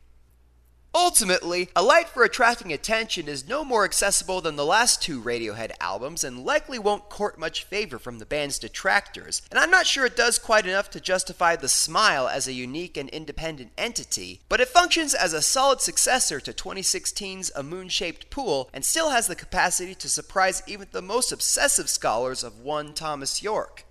Ultimately, 0.97 1.71
A 1.75 1.83
Light 1.83 2.09
for 2.09 2.23
Attracting 2.23 2.73
Attention 2.73 3.27
is 3.27 3.49
no 3.49 3.65
more 3.65 3.85
accessible 3.85 4.41
than 4.41 4.55
the 4.55 4.65
last 4.65 5.03
two 5.03 5.21
Radiohead 5.21 5.73
albums 5.81 6.23
and 6.23 6.45
likely 6.45 6.79
won't 6.79 7.09
court 7.09 7.37
much 7.37 7.65
favor 7.65 7.99
from 7.99 8.21
the 8.21 8.25
band's 8.25 8.61
detractors, 8.61 9.43
and 9.51 9.59
I'm 9.59 9.73
not 9.73 9.89
sure 9.89 10.07
it 10.07 10.15
does 10.15 10.39
quite 10.39 10.67
enough 10.67 10.91
to 10.91 11.01
justify 11.01 11.57
The 11.57 11.69
Smile 11.69 12.29
as 12.29 12.47
a 12.47 12.53
unique 12.53 12.97
and 12.97 13.09
independent 13.09 13.73
entity, 13.77 14.43
but 14.49 14.61
it 14.61 14.69
functions 14.69 15.15
as 15.15 15.33
a 15.33 15.43
solid 15.43 15.81
successor 15.81 16.39
to 16.39 16.53
2016's 16.53 17.51
A 17.57 17.65
Moon 17.65 17.89
Shaped 17.89 18.31
Pool 18.31 18.71
and 18.73 18.85
still 18.85 19.11
has 19.11 19.27
the 19.27 19.35
capacity 19.35 19.97
to 19.97 20.09
surprise 20.09 20.63
even 20.69 20.87
the 20.93 21.03
most 21.03 21.33
obsessive 21.33 21.91
scholars 21.91 22.45
of 22.45 22.61
one 22.61 22.95
Thomas 22.95 23.43
Yorke. 23.43 23.85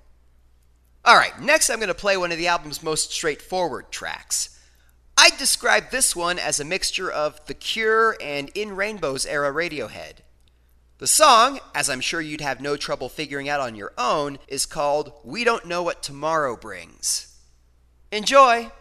Alright, 1.05 1.41
next 1.41 1.69
I'm 1.69 1.79
going 1.79 1.89
to 1.89 1.93
play 1.93 2.15
one 2.15 2.31
of 2.31 2.37
the 2.37 2.47
album's 2.47 2.81
most 2.81 3.11
straightforward 3.11 3.91
tracks. 3.91 4.52
I'd 5.17 5.37
describe 5.37 5.91
this 5.91 6.15
one 6.15 6.39
as 6.39 6.59
a 6.59 6.65
mixture 6.65 7.11
of 7.11 7.45
The 7.45 7.53
Cure 7.53 8.17
and 8.21 8.49
In 8.55 8.75
Rainbows 8.75 9.25
era 9.25 9.51
Radiohead. 9.53 10.17
The 10.97 11.07
song, 11.07 11.59
as 11.75 11.89
I'm 11.89 12.01
sure 12.01 12.21
you'd 12.21 12.41
have 12.41 12.61
no 12.61 12.77
trouble 12.77 13.09
figuring 13.09 13.49
out 13.49 13.59
on 13.59 13.75
your 13.75 13.93
own, 13.97 14.39
is 14.47 14.65
called 14.65 15.13
We 15.23 15.43
Don't 15.43 15.65
Know 15.65 15.83
What 15.83 16.01
Tomorrow 16.01 16.57
Brings. 16.57 17.35
Enjoy! 18.11 18.71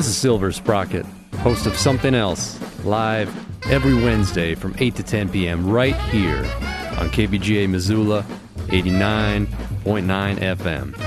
This 0.00 0.08
is 0.08 0.16
Silver 0.16 0.50
Sprocket, 0.50 1.04
host 1.40 1.66
of 1.66 1.76
Something 1.76 2.14
Else, 2.14 2.58
live 2.86 3.28
every 3.70 3.92
Wednesday 3.92 4.54
from 4.54 4.74
8 4.78 4.94
to 4.94 5.02
10 5.02 5.28
p.m. 5.28 5.70
right 5.70 5.94
here 5.94 6.38
on 6.98 7.10
KBGA 7.10 7.68
Missoula 7.68 8.24
89.9 8.68 9.44
FM. 9.84 10.98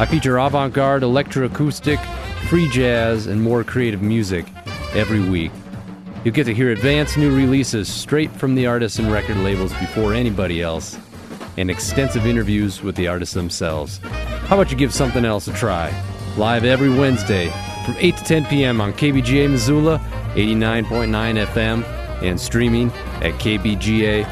I 0.00 0.06
feature 0.06 0.36
avant 0.38 0.74
garde, 0.74 1.04
electroacoustic, 1.04 2.04
free 2.48 2.68
jazz, 2.70 3.28
and 3.28 3.40
more 3.40 3.62
creative 3.62 4.02
music 4.02 4.46
every 4.94 5.20
week. 5.20 5.52
You'll 6.24 6.34
get 6.34 6.46
to 6.46 6.54
hear 6.54 6.72
advanced 6.72 7.16
new 7.16 7.32
releases 7.32 7.88
straight 7.88 8.32
from 8.32 8.56
the 8.56 8.66
artists 8.66 8.98
and 8.98 9.12
record 9.12 9.36
labels 9.36 9.72
before 9.74 10.12
anybody 10.12 10.60
else, 10.60 10.98
and 11.56 11.70
extensive 11.70 12.26
interviews 12.26 12.82
with 12.82 12.96
the 12.96 13.06
artists 13.06 13.36
themselves. 13.36 13.98
How 14.48 14.56
about 14.56 14.72
you 14.72 14.76
give 14.76 14.92
something 14.92 15.24
else 15.24 15.46
a 15.46 15.52
try? 15.52 15.94
Live 16.36 16.64
every 16.64 16.88
Wednesday 16.88 17.52
from 17.82 17.96
8 17.98 18.16
to 18.16 18.24
10 18.24 18.46
p.m. 18.46 18.80
on 18.80 18.92
KBGA 18.92 19.50
Missoula 19.50 20.00
89.9 20.34 21.46
FM 21.46 21.84
and 22.22 22.40
streaming 22.40 22.90
at 23.20 23.34
kbga.org. 23.34 24.22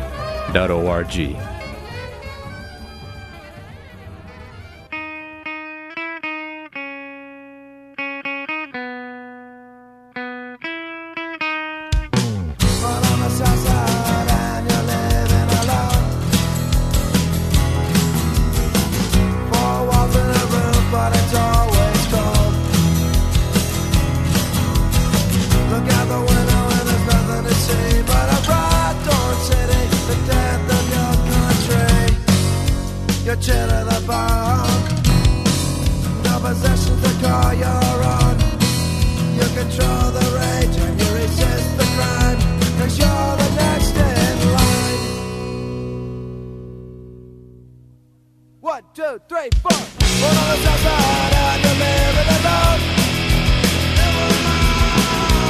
two, 49.11 49.21
three, 49.29 49.51
four. 49.63 49.73
On 49.73 50.35
south 50.63 50.81
side 50.87 51.35
and 51.35 51.63
you're 51.65 51.79
living 51.83 52.31
alone. 52.39 52.81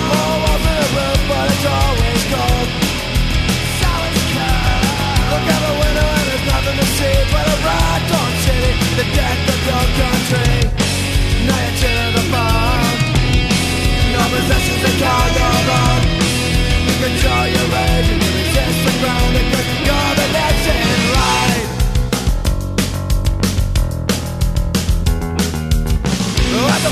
Four 0.09 0.33
walls 0.43 0.65
in 0.71 0.77
a 0.81 0.89
room, 0.97 1.21
but 1.29 1.47
it's 1.53 1.67
always 1.69 2.23
cold. 2.33 2.69
Look 5.31 5.47
out 5.55 5.63
the 5.63 5.75
window 5.79 6.07
and 6.17 6.27
there's 6.29 6.47
nothing 6.49 6.77
to 6.81 6.87
see 6.97 7.17
but 7.33 7.47
a 7.47 7.57
bright 7.61 8.03
dawn 8.11 8.33
city, 8.45 8.73
the 8.97 9.07
death 9.15 9.43
of 9.55 9.61
your 9.69 9.87
country. 10.01 10.57
Now 11.47 11.61
you're 11.61 11.77
chilling 11.81 12.15
the 12.17 12.25
bone. 12.33 12.99
No 14.15 14.23
possessions 14.33 14.81
to 14.85 14.93
call 15.05 15.60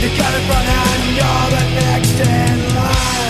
You 0.00 0.08
got 0.16 0.32
it 0.32 0.48
running, 0.48 1.14
you're 1.14 1.50
the 1.50 1.64
next 1.74 2.20
in 2.20 2.74
line. 2.74 3.29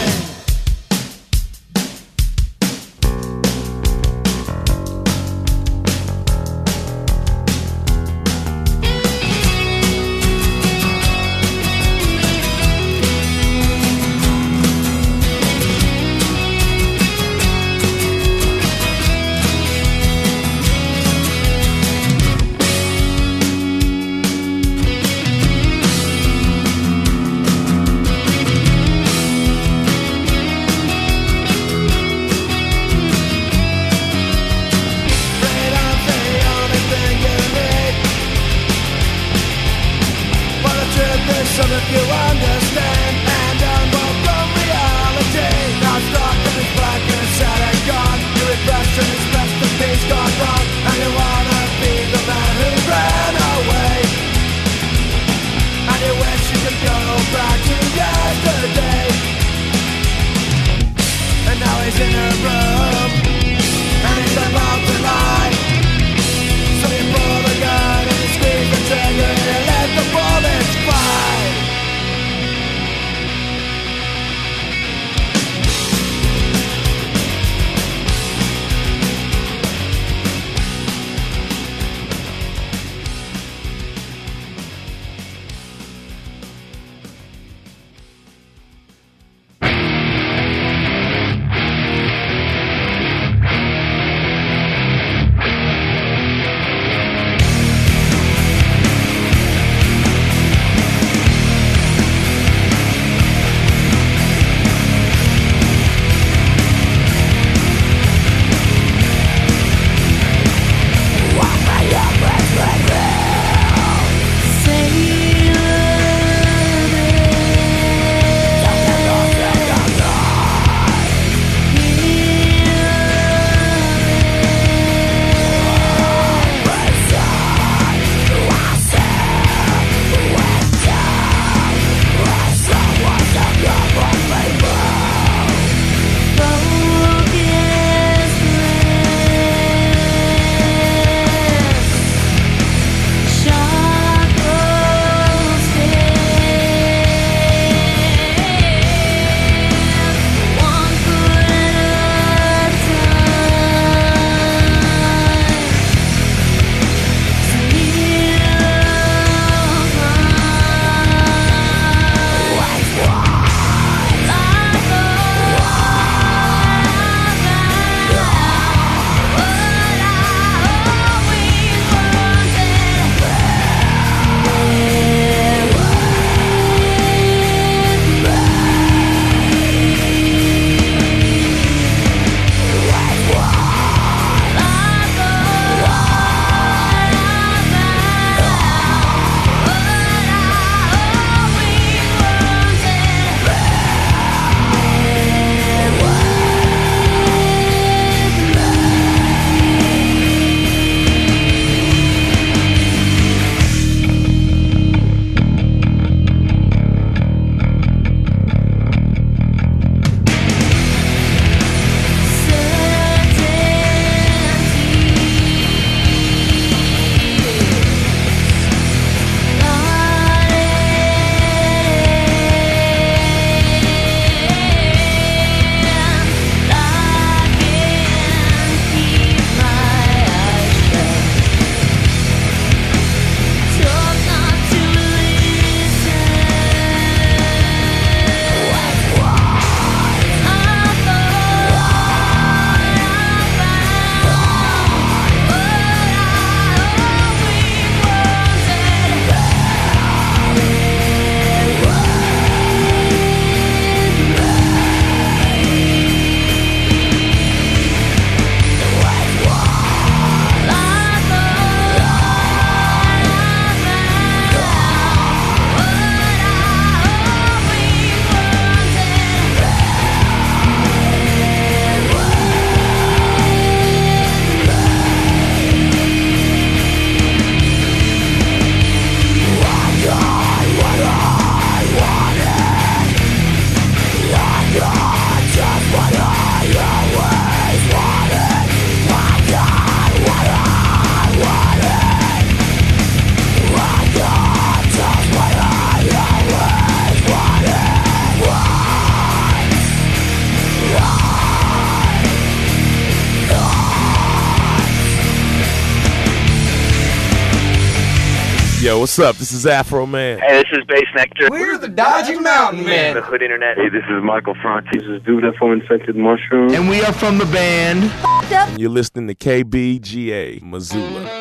Is 309.61 309.67
Afroman. 309.67 310.41
Hey, 310.41 310.63
this 310.63 310.79
is 310.79 310.87
Bass 310.87 311.05
Nectar. 311.15 311.51
We're 311.51 311.77
the 311.77 311.89
Dodgy 311.89 312.39
Mountain 312.39 312.83
Men. 312.83 313.15
The 313.15 313.21
Hood 313.21 313.43
Internet. 313.43 313.77
Hey, 313.77 313.91
this 313.91 314.05
is 314.05 314.25
Michael 314.25 314.55
Franti. 314.63 314.99
This 314.99 315.07
is 315.07 315.23
Dude 315.23 315.45
F.O. 315.45 315.71
Infected 315.71 316.17
Mushroom. 316.17 316.73
And 316.73 316.89
we 316.89 317.03
are 317.03 317.13
from 317.13 317.37
the 317.37 317.45
band. 317.45 318.05
And 318.51 318.81
you're 318.81 318.89
listening 318.89 319.29
to 319.29 319.35
KBGA 319.35 320.63
Missoula. 320.63 321.40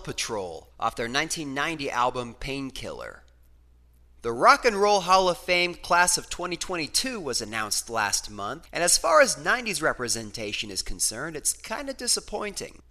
Patrol 0.00 0.68
off 0.80 0.96
their 0.96 1.08
1990 1.08 1.90
album 1.90 2.34
Painkiller. 2.34 3.22
The 4.22 4.32
Rock 4.32 4.66
and 4.66 4.76
Roll 4.76 5.00
Hall 5.00 5.30
of 5.30 5.38
Fame 5.38 5.74
class 5.74 6.18
of 6.18 6.28
2022 6.28 7.18
was 7.18 7.40
announced 7.40 7.88
last 7.88 8.30
month, 8.30 8.68
and 8.70 8.84
as 8.84 8.98
far 8.98 9.22
as 9.22 9.36
90s 9.36 9.80
representation 9.80 10.70
is 10.70 10.82
concerned, 10.82 11.36
it's 11.36 11.54
kind 11.54 11.88
of 11.88 11.96
disappointing. 11.96 12.82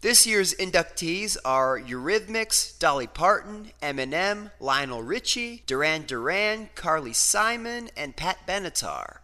This 0.00 0.26
year's 0.26 0.54
inductees 0.54 1.36
are 1.44 1.78
Eurythmics, 1.78 2.78
Dolly 2.78 3.08
Parton, 3.08 3.72
Eminem, 3.82 4.52
Lionel 4.60 5.02
Richie, 5.02 5.64
Duran 5.66 6.06
Duran, 6.06 6.70
Carly 6.76 7.12
Simon, 7.12 7.90
and 7.96 8.16
Pat 8.16 8.46
Benatar. 8.46 9.18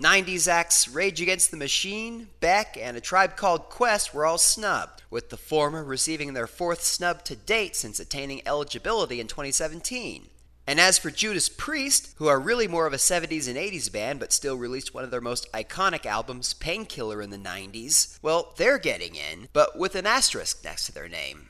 90s 0.00 0.48
acts 0.48 0.88
Rage 0.88 1.20
Against 1.20 1.50
the 1.50 1.56
Machine, 1.56 2.28
Beck, 2.40 2.78
and 2.80 2.96
A 2.96 3.00
Tribe 3.00 3.36
Called 3.36 3.68
Quest 3.68 4.14
were 4.14 4.24
all 4.24 4.38
snubbed, 4.38 5.02
with 5.10 5.28
the 5.28 5.36
former 5.36 5.84
receiving 5.84 6.32
their 6.32 6.46
fourth 6.46 6.82
snub 6.82 7.24
to 7.24 7.36
date 7.36 7.76
since 7.76 8.00
attaining 8.00 8.40
eligibility 8.46 9.20
in 9.20 9.26
2017. 9.26 10.28
And 10.66 10.80
as 10.80 10.98
for 10.98 11.10
Judas 11.10 11.48
Priest, 11.48 12.14
who 12.16 12.28
are 12.28 12.40
really 12.40 12.68
more 12.68 12.86
of 12.86 12.92
a 12.92 12.96
70s 12.96 13.48
and 13.48 13.56
80s 13.56 13.92
band 13.92 14.20
but 14.20 14.32
still 14.32 14.56
released 14.56 14.94
one 14.94 15.04
of 15.04 15.10
their 15.10 15.20
most 15.20 15.50
iconic 15.52 16.06
albums, 16.06 16.54
Painkiller, 16.54 17.20
in 17.20 17.30
the 17.30 17.36
90s, 17.36 18.18
well, 18.22 18.54
they're 18.56 18.78
getting 18.78 19.14
in, 19.14 19.48
but 19.52 19.76
with 19.76 19.94
an 19.94 20.06
asterisk 20.06 20.64
next 20.64 20.86
to 20.86 20.92
their 20.92 21.08
name. 21.08 21.48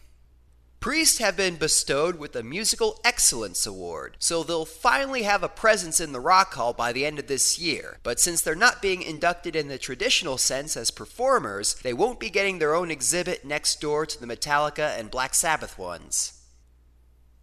Priest 0.82 1.20
have 1.20 1.36
been 1.36 1.54
bestowed 1.54 2.18
with 2.18 2.32
the 2.32 2.42
Musical 2.42 2.98
Excellence 3.04 3.66
Award, 3.66 4.16
so 4.18 4.42
they'll 4.42 4.64
finally 4.64 5.22
have 5.22 5.44
a 5.44 5.48
presence 5.48 6.00
in 6.00 6.10
the 6.10 6.18
Rock 6.18 6.54
Hall 6.54 6.72
by 6.72 6.92
the 6.92 7.06
end 7.06 7.20
of 7.20 7.28
this 7.28 7.56
year. 7.56 8.00
But 8.02 8.18
since 8.18 8.40
they're 8.40 8.56
not 8.56 8.82
being 8.82 9.00
inducted 9.00 9.54
in 9.54 9.68
the 9.68 9.78
traditional 9.78 10.38
sense 10.38 10.76
as 10.76 10.90
performers, 10.90 11.74
they 11.84 11.92
won't 11.92 12.18
be 12.18 12.30
getting 12.30 12.58
their 12.58 12.74
own 12.74 12.90
exhibit 12.90 13.44
next 13.44 13.80
door 13.80 14.06
to 14.06 14.20
the 14.20 14.26
Metallica 14.26 14.98
and 14.98 15.08
Black 15.08 15.34
Sabbath 15.34 15.78
ones. 15.78 16.42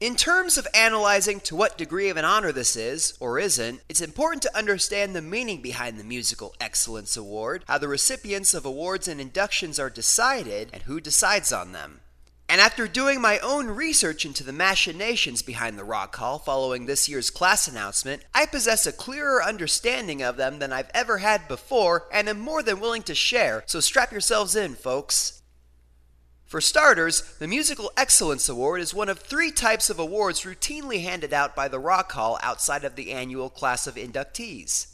In 0.01 0.17
terms 0.17 0.57
of 0.57 0.67
analyzing 0.73 1.39
to 1.39 1.55
what 1.55 1.77
degree 1.77 2.09
of 2.09 2.17
an 2.17 2.25
honor 2.25 2.51
this 2.51 2.75
is, 2.75 3.13
or 3.21 3.39
isn't, 3.39 3.79
it's 3.87 4.01
important 4.01 4.41
to 4.41 4.57
understand 4.57 5.15
the 5.15 5.21
meaning 5.21 5.61
behind 5.61 5.97
the 5.97 6.03
Musical 6.03 6.55
Excellence 6.59 7.15
Award, 7.15 7.63
how 7.69 7.77
the 7.77 7.87
recipients 7.87 8.53
of 8.53 8.65
awards 8.65 9.07
and 9.07 9.21
inductions 9.21 9.79
are 9.79 9.89
decided, 9.89 10.69
and 10.73 10.83
who 10.83 10.99
decides 10.99 11.53
on 11.53 11.71
them. 11.71 12.01
And 12.49 12.59
after 12.59 12.87
doing 12.87 13.21
my 13.21 13.37
own 13.39 13.67
research 13.67 14.25
into 14.25 14.43
the 14.43 14.51
machinations 14.51 15.43
behind 15.43 15.77
the 15.77 15.83
Rock 15.83 16.15
Hall 16.15 16.39
following 16.39 16.87
this 16.87 17.07
year's 17.07 17.29
class 17.29 17.67
announcement, 17.67 18.23
I 18.33 18.47
possess 18.47 18.87
a 18.87 18.91
clearer 18.91 19.43
understanding 19.43 20.23
of 20.23 20.35
them 20.35 20.57
than 20.57 20.73
I've 20.73 20.89
ever 20.95 21.19
had 21.19 21.47
before 21.47 22.07
and 22.11 22.27
am 22.27 22.39
more 22.39 22.63
than 22.63 22.79
willing 22.79 23.03
to 23.03 23.13
share, 23.13 23.63
so 23.67 23.79
strap 23.79 24.11
yourselves 24.11 24.55
in, 24.55 24.73
folks. 24.73 25.43
For 26.47 26.59
starters, 26.59 27.21
the 27.37 27.47
Musical 27.47 27.91
Excellence 27.95 28.49
Award 28.49 28.81
is 28.81 28.95
one 28.95 29.09
of 29.09 29.19
three 29.19 29.51
types 29.51 29.91
of 29.91 29.99
awards 29.99 30.41
routinely 30.41 31.03
handed 31.03 31.31
out 31.31 31.55
by 31.55 31.67
the 31.67 31.77
Rock 31.77 32.11
Hall 32.13 32.39
outside 32.41 32.83
of 32.83 32.95
the 32.95 33.11
annual 33.11 33.51
class 33.51 33.85
of 33.85 33.93
inductees. 33.93 34.87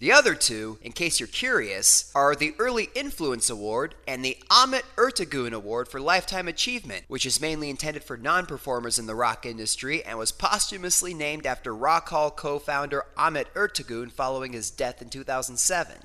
The 0.00 0.12
other 0.12 0.34
two, 0.34 0.78
in 0.80 0.92
case 0.92 1.20
you're 1.20 1.26
curious, 1.26 2.10
are 2.14 2.34
the 2.34 2.54
Early 2.58 2.88
Influence 2.94 3.50
Award 3.50 3.94
and 4.08 4.24
the 4.24 4.38
Ahmet 4.50 4.86
Ertegun 4.96 5.52
Award 5.52 5.88
for 5.88 6.00
Lifetime 6.00 6.48
Achievement, 6.48 7.04
which 7.08 7.26
is 7.26 7.38
mainly 7.38 7.68
intended 7.68 8.02
for 8.02 8.16
non 8.16 8.46
performers 8.46 8.98
in 8.98 9.04
the 9.04 9.14
rock 9.14 9.44
industry 9.44 10.02
and 10.02 10.16
was 10.16 10.32
posthumously 10.32 11.12
named 11.12 11.44
after 11.44 11.74
Rock 11.76 12.08
Hall 12.08 12.30
co 12.30 12.58
founder 12.58 13.04
Ahmet 13.14 13.52
Ertegun 13.52 14.10
following 14.10 14.54
his 14.54 14.70
death 14.70 15.02
in 15.02 15.10
2007. 15.10 15.98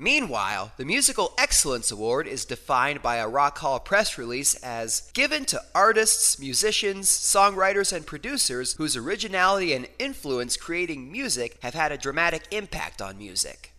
Meanwhile, 0.00 0.70
the 0.76 0.84
Musical 0.84 1.34
Excellence 1.36 1.90
Award 1.90 2.28
is 2.28 2.44
defined 2.44 3.02
by 3.02 3.16
a 3.16 3.26
Rock 3.26 3.58
Hall 3.58 3.80
press 3.80 4.16
release 4.16 4.54
as 4.62 5.10
given 5.12 5.44
to 5.46 5.60
artists, 5.74 6.38
musicians, 6.38 7.08
songwriters, 7.08 7.92
and 7.92 8.06
producers 8.06 8.74
whose 8.74 8.96
originality 8.96 9.72
and 9.72 9.88
influence 9.98 10.56
creating 10.56 11.10
music 11.10 11.58
have 11.62 11.74
had 11.74 11.90
a 11.90 11.98
dramatic 11.98 12.44
impact 12.52 13.02
on 13.02 13.18
music. 13.18 13.72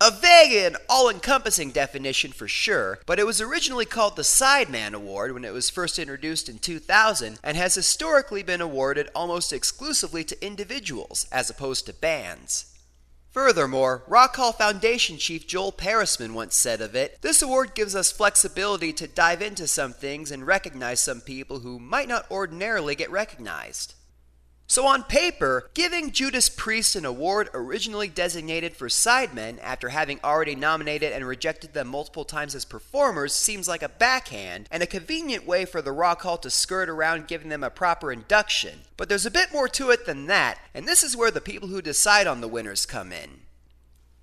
A 0.00 0.10
vague 0.10 0.52
and 0.52 0.76
all 0.88 1.08
encompassing 1.08 1.70
definition 1.70 2.32
for 2.32 2.48
sure, 2.48 2.98
but 3.06 3.20
it 3.20 3.26
was 3.26 3.40
originally 3.40 3.86
called 3.86 4.16
the 4.16 4.22
Sideman 4.22 4.94
Award 4.94 5.32
when 5.32 5.44
it 5.44 5.52
was 5.52 5.70
first 5.70 5.96
introduced 5.96 6.48
in 6.48 6.58
2000 6.58 7.38
and 7.44 7.56
has 7.56 7.76
historically 7.76 8.42
been 8.42 8.60
awarded 8.60 9.10
almost 9.14 9.52
exclusively 9.52 10.24
to 10.24 10.44
individuals 10.44 11.28
as 11.30 11.48
opposed 11.48 11.86
to 11.86 11.92
bands. 11.92 12.71
Furthermore, 13.32 14.04
Rock 14.06 14.36
Hall 14.36 14.52
Foundation 14.52 15.16
Chief 15.16 15.46
Joel 15.46 15.72
Peresman 15.72 16.34
once 16.34 16.54
said 16.54 16.82
of 16.82 16.94
it 16.94 17.22
this 17.22 17.40
award 17.40 17.74
gives 17.74 17.96
us 17.96 18.12
flexibility 18.12 18.92
to 18.92 19.08
dive 19.08 19.40
into 19.40 19.66
some 19.66 19.94
things 19.94 20.30
and 20.30 20.46
recognize 20.46 21.00
some 21.00 21.22
people 21.22 21.60
who 21.60 21.78
might 21.78 22.08
not 22.08 22.30
ordinarily 22.30 22.94
get 22.94 23.10
recognized. 23.10 23.94
So, 24.72 24.86
on 24.86 25.02
paper, 25.02 25.68
giving 25.74 26.12
Judas 26.12 26.48
Priest 26.48 26.96
an 26.96 27.04
award 27.04 27.50
originally 27.52 28.08
designated 28.08 28.74
for 28.74 28.88
sidemen 28.88 29.58
after 29.60 29.90
having 29.90 30.18
already 30.24 30.54
nominated 30.54 31.12
and 31.12 31.26
rejected 31.26 31.74
them 31.74 31.88
multiple 31.88 32.24
times 32.24 32.54
as 32.54 32.64
performers 32.64 33.34
seems 33.34 33.68
like 33.68 33.82
a 33.82 33.90
backhand 33.90 34.70
and 34.70 34.82
a 34.82 34.86
convenient 34.86 35.46
way 35.46 35.66
for 35.66 35.82
the 35.82 35.92
Rock 35.92 36.22
Hall 36.22 36.38
to 36.38 36.48
skirt 36.48 36.88
around 36.88 37.28
giving 37.28 37.50
them 37.50 37.62
a 37.62 37.68
proper 37.68 38.10
induction. 38.10 38.80
But 38.96 39.10
there's 39.10 39.26
a 39.26 39.30
bit 39.30 39.52
more 39.52 39.68
to 39.68 39.90
it 39.90 40.06
than 40.06 40.26
that, 40.28 40.58
and 40.72 40.88
this 40.88 41.02
is 41.02 41.14
where 41.14 41.30
the 41.30 41.42
people 41.42 41.68
who 41.68 41.82
decide 41.82 42.26
on 42.26 42.40
the 42.40 42.48
winners 42.48 42.86
come 42.86 43.12
in. 43.12 43.41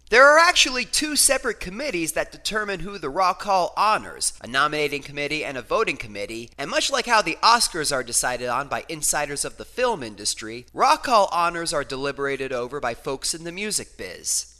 There 0.09 0.25
are 0.25 0.39
actually 0.39 0.85
two 0.85 1.15
separate 1.15 1.59
committees 1.59 2.13
that 2.13 2.31
determine 2.31 2.79
who 2.79 2.97
the 2.97 3.11
Rock 3.11 3.43
Hall 3.43 3.73
honors 3.77 4.33
a 4.41 4.47
nominating 4.47 5.03
committee 5.03 5.45
and 5.45 5.55
a 5.55 5.61
voting 5.61 5.97
committee, 5.97 6.49
and 6.57 6.71
much 6.71 6.89
like 6.89 7.05
how 7.05 7.21
the 7.21 7.37
Oscars 7.43 7.93
are 7.93 8.01
decided 8.03 8.47
on 8.47 8.67
by 8.67 8.85
insiders 8.89 9.45
of 9.45 9.57
the 9.57 9.65
film 9.65 10.01
industry, 10.01 10.65
Rock 10.73 11.05
Hall 11.05 11.29
honors 11.31 11.73
are 11.73 11.83
deliberated 11.83 12.51
over 12.51 12.79
by 12.79 12.95
folks 12.95 13.35
in 13.35 13.43
the 13.43 13.51
music 13.51 13.97
biz. 13.97 14.55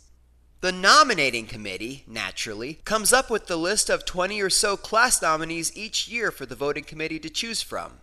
The 0.62 0.72
nominating 0.72 1.48
committee, 1.48 2.04
naturally, 2.06 2.82
comes 2.86 3.12
up 3.12 3.32
with 3.32 3.48
the 3.48 3.58
list 3.58 3.90
of 3.90 4.06
20 4.06 4.40
or 4.42 4.52
so 4.52 4.78
class 4.78 5.20
nominees 5.20 5.76
each 5.76 6.08
year 6.08 6.30
for 6.30 6.46
the 6.46 6.54
voting 6.54 6.84
committee 6.84 7.20
to 7.22 7.30
choose 7.30 7.64
from. 7.64 7.94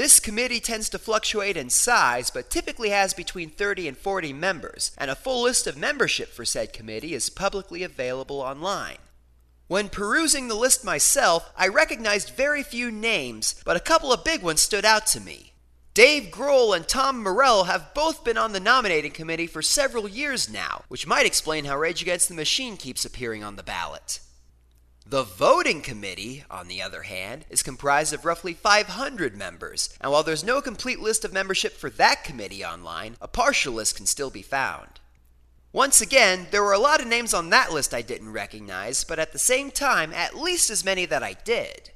This 0.00 0.18
committee 0.18 0.60
tends 0.60 0.88
to 0.88 0.98
fluctuate 0.98 1.58
in 1.58 1.68
size, 1.68 2.30
but 2.30 2.48
typically 2.48 2.88
has 2.88 3.12
between 3.12 3.50
30 3.50 3.86
and 3.86 3.98
40 3.98 4.32
members, 4.32 4.92
and 4.96 5.10
a 5.10 5.14
full 5.14 5.42
list 5.42 5.66
of 5.66 5.76
membership 5.76 6.30
for 6.30 6.46
said 6.46 6.72
committee 6.72 7.12
is 7.12 7.28
publicly 7.28 7.82
available 7.82 8.40
online. 8.40 8.96
When 9.68 9.90
perusing 9.90 10.48
the 10.48 10.54
list 10.54 10.86
myself, 10.86 11.52
I 11.54 11.68
recognized 11.68 12.30
very 12.30 12.62
few 12.62 12.90
names, 12.90 13.60
but 13.66 13.76
a 13.76 13.78
couple 13.78 14.10
of 14.10 14.24
big 14.24 14.42
ones 14.42 14.62
stood 14.62 14.86
out 14.86 15.06
to 15.08 15.20
me. 15.20 15.52
Dave 15.92 16.32
Grohl 16.32 16.74
and 16.74 16.88
Tom 16.88 17.22
Morello 17.22 17.64
have 17.64 17.92
both 17.92 18.24
been 18.24 18.38
on 18.38 18.52
the 18.52 18.58
nominating 18.58 19.12
committee 19.12 19.46
for 19.46 19.60
several 19.60 20.08
years 20.08 20.48
now, 20.50 20.84
which 20.88 21.06
might 21.06 21.26
explain 21.26 21.66
how 21.66 21.76
Rage 21.76 22.00
Against 22.00 22.30
the 22.30 22.34
Machine 22.34 22.78
keeps 22.78 23.04
appearing 23.04 23.44
on 23.44 23.56
the 23.56 23.62
ballot. 23.62 24.20
The 25.10 25.24
voting 25.24 25.82
committee, 25.82 26.44
on 26.48 26.68
the 26.68 26.80
other 26.80 27.02
hand, 27.02 27.44
is 27.50 27.64
comprised 27.64 28.12
of 28.12 28.24
roughly 28.24 28.54
500 28.54 29.36
members, 29.36 29.88
and 30.00 30.12
while 30.12 30.22
there's 30.22 30.44
no 30.44 30.60
complete 30.60 31.00
list 31.00 31.24
of 31.24 31.32
membership 31.32 31.72
for 31.72 31.90
that 31.90 32.22
committee 32.22 32.64
online, 32.64 33.16
a 33.20 33.26
partial 33.26 33.72
list 33.72 33.96
can 33.96 34.06
still 34.06 34.30
be 34.30 34.40
found. 34.40 35.00
Once 35.72 36.00
again, 36.00 36.46
there 36.52 36.62
were 36.62 36.72
a 36.72 36.78
lot 36.78 37.00
of 37.00 37.08
names 37.08 37.34
on 37.34 37.50
that 37.50 37.72
list 37.72 37.92
I 37.92 38.02
didn't 38.02 38.30
recognize, 38.30 39.02
but 39.02 39.18
at 39.18 39.32
the 39.32 39.38
same 39.40 39.72
time, 39.72 40.12
at 40.12 40.36
least 40.36 40.70
as 40.70 40.84
many 40.84 41.06
that 41.06 41.24
I 41.24 41.32
did. 41.32 41.90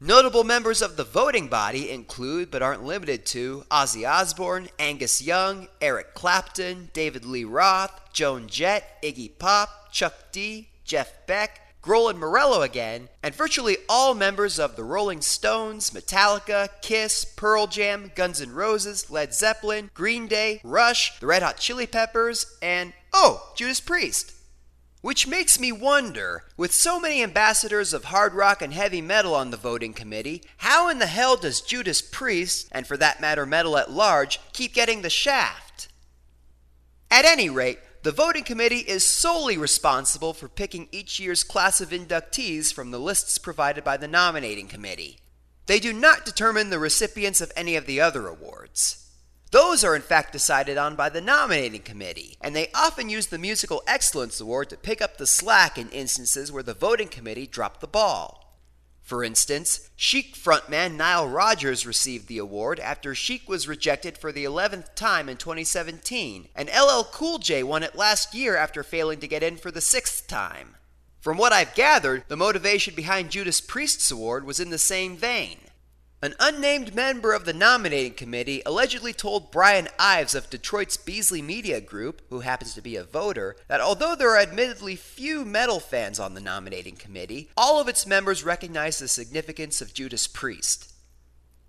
Notable 0.00 0.42
members 0.42 0.80
of 0.80 0.96
the 0.96 1.04
voting 1.04 1.48
body 1.48 1.90
include, 1.90 2.50
but 2.50 2.62
aren't 2.62 2.82
limited 2.82 3.26
to, 3.26 3.66
Ozzy 3.70 4.08
Osbourne, 4.08 4.70
Angus 4.78 5.20
Young, 5.20 5.68
Eric 5.82 6.14
Clapton, 6.14 6.88
David 6.94 7.26
Lee 7.26 7.44
Roth, 7.44 8.10
Joan 8.14 8.46
Jett, 8.46 9.02
Iggy 9.02 9.38
Pop, 9.38 9.92
Chuck 9.92 10.14
D, 10.32 10.70
Jeff 10.82 11.12
Beck, 11.26 11.67
Grohl 11.82 12.10
and 12.10 12.18
Morello 12.18 12.62
again, 12.62 13.08
and 13.22 13.34
virtually 13.34 13.76
all 13.88 14.14
members 14.14 14.58
of 14.58 14.76
the 14.76 14.84
Rolling 14.84 15.20
Stones, 15.20 15.90
Metallica, 15.90 16.68
Kiss, 16.82 17.24
Pearl 17.24 17.66
Jam, 17.66 18.10
Guns 18.14 18.40
N' 18.40 18.52
Roses, 18.52 19.10
Led 19.10 19.32
Zeppelin, 19.32 19.90
Green 19.94 20.26
Day, 20.26 20.60
Rush, 20.64 21.18
the 21.20 21.26
Red 21.26 21.42
Hot 21.42 21.56
Chili 21.56 21.86
Peppers, 21.86 22.46
and, 22.60 22.92
oh, 23.12 23.52
Judas 23.56 23.80
Priest. 23.80 24.32
Which 25.00 25.28
makes 25.28 25.60
me 25.60 25.70
wonder, 25.70 26.44
with 26.56 26.72
so 26.72 26.98
many 26.98 27.22
ambassadors 27.22 27.92
of 27.92 28.06
hard 28.06 28.34
rock 28.34 28.60
and 28.60 28.74
heavy 28.74 29.00
metal 29.00 29.34
on 29.34 29.50
the 29.50 29.56
voting 29.56 29.94
committee, 29.94 30.42
how 30.58 30.88
in 30.88 30.98
the 30.98 31.06
hell 31.06 31.36
does 31.36 31.60
Judas 31.60 32.02
Priest, 32.02 32.68
and 32.72 32.84
for 32.86 32.96
that 32.96 33.20
matter 33.20 33.46
metal 33.46 33.78
at 33.78 33.92
large, 33.92 34.40
keep 34.52 34.74
getting 34.74 35.02
the 35.02 35.10
shaft? 35.10 35.86
At 37.10 37.24
any 37.24 37.48
rate, 37.48 37.78
the 38.08 38.12
voting 38.12 38.42
committee 38.42 38.78
is 38.78 39.04
solely 39.04 39.58
responsible 39.58 40.32
for 40.32 40.48
picking 40.48 40.88
each 40.90 41.20
year's 41.20 41.44
class 41.44 41.78
of 41.82 41.90
inductees 41.90 42.72
from 42.72 42.90
the 42.90 42.98
lists 42.98 43.36
provided 43.36 43.84
by 43.84 43.98
the 43.98 44.08
nominating 44.08 44.66
committee. 44.66 45.18
They 45.66 45.78
do 45.78 45.92
not 45.92 46.24
determine 46.24 46.70
the 46.70 46.78
recipients 46.78 47.42
of 47.42 47.52
any 47.54 47.76
of 47.76 47.84
the 47.84 48.00
other 48.00 48.26
awards. 48.26 49.10
Those 49.50 49.84
are 49.84 49.94
in 49.94 50.00
fact 50.00 50.32
decided 50.32 50.78
on 50.78 50.96
by 50.96 51.10
the 51.10 51.20
nominating 51.20 51.82
committee, 51.82 52.38
and 52.40 52.56
they 52.56 52.70
often 52.74 53.10
use 53.10 53.26
the 53.26 53.36
Musical 53.36 53.82
Excellence 53.86 54.40
Award 54.40 54.70
to 54.70 54.78
pick 54.78 55.02
up 55.02 55.18
the 55.18 55.26
slack 55.26 55.76
in 55.76 55.90
instances 55.90 56.50
where 56.50 56.62
the 56.62 56.72
voting 56.72 57.08
committee 57.08 57.46
dropped 57.46 57.82
the 57.82 57.86
ball. 57.86 58.47
For 59.08 59.24
instance, 59.24 59.88
Chic 59.96 60.34
frontman 60.36 60.96
Nile 60.96 61.26
Rodgers 61.26 61.86
received 61.86 62.28
the 62.28 62.36
award 62.36 62.78
after 62.78 63.14
Chic 63.14 63.48
was 63.48 63.66
rejected 63.66 64.18
for 64.18 64.32
the 64.32 64.44
11th 64.44 64.94
time 64.94 65.30
in 65.30 65.38
2017, 65.38 66.48
and 66.54 66.68
LL 66.68 67.04
Cool 67.10 67.38
J 67.38 67.62
won 67.62 67.82
it 67.82 67.96
last 67.96 68.34
year 68.34 68.54
after 68.54 68.82
failing 68.82 69.18
to 69.20 69.26
get 69.26 69.42
in 69.42 69.56
for 69.56 69.70
the 69.70 69.80
sixth 69.80 70.26
time. 70.26 70.74
From 71.20 71.38
what 71.38 71.54
I've 71.54 71.74
gathered, 71.74 72.24
the 72.28 72.36
motivation 72.36 72.94
behind 72.94 73.30
Judas 73.30 73.62
Priest's 73.62 74.10
award 74.10 74.44
was 74.44 74.60
in 74.60 74.68
the 74.68 74.76
same 74.76 75.16
vein. 75.16 75.56
An 76.20 76.34
unnamed 76.40 76.96
member 76.96 77.32
of 77.32 77.44
the 77.44 77.52
nominating 77.52 78.14
committee 78.14 78.60
allegedly 78.66 79.12
told 79.12 79.52
Brian 79.52 79.86
Ives 80.00 80.34
of 80.34 80.50
Detroit's 80.50 80.96
Beasley 80.96 81.40
Media 81.40 81.80
Group, 81.80 82.22
who 82.28 82.40
happens 82.40 82.74
to 82.74 82.82
be 82.82 82.96
a 82.96 83.04
voter, 83.04 83.54
that 83.68 83.80
although 83.80 84.16
there 84.16 84.30
are 84.30 84.38
admittedly 84.38 84.96
few 84.96 85.44
metal 85.44 85.78
fans 85.78 86.18
on 86.18 86.34
the 86.34 86.40
nominating 86.40 86.96
committee, 86.96 87.50
all 87.56 87.80
of 87.80 87.86
its 87.86 88.04
members 88.04 88.42
recognize 88.42 88.98
the 88.98 89.06
significance 89.06 89.80
of 89.80 89.94
Judas 89.94 90.26
Priest. 90.26 90.92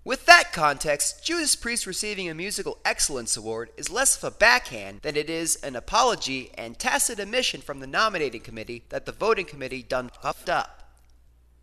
With 0.02 0.26
that 0.26 0.52
context, 0.52 1.24
Judas 1.24 1.54
Priest 1.54 1.86
receiving 1.86 2.28
a 2.28 2.34
Musical 2.34 2.78
Excellence 2.84 3.36
Award 3.36 3.70
is 3.76 3.88
less 3.88 4.16
of 4.16 4.24
a 4.24 4.36
backhand 4.36 5.02
than 5.02 5.14
it 5.14 5.30
is 5.30 5.62
an 5.62 5.76
apology 5.76 6.50
and 6.58 6.76
tacit 6.76 7.20
admission 7.20 7.60
from 7.60 7.78
the 7.78 7.86
nominating 7.86 8.40
committee 8.40 8.82
that 8.88 9.06
the 9.06 9.12
voting 9.12 9.46
committee 9.46 9.84
done 9.84 10.10
fucked 10.20 10.50
up. 10.50 10.79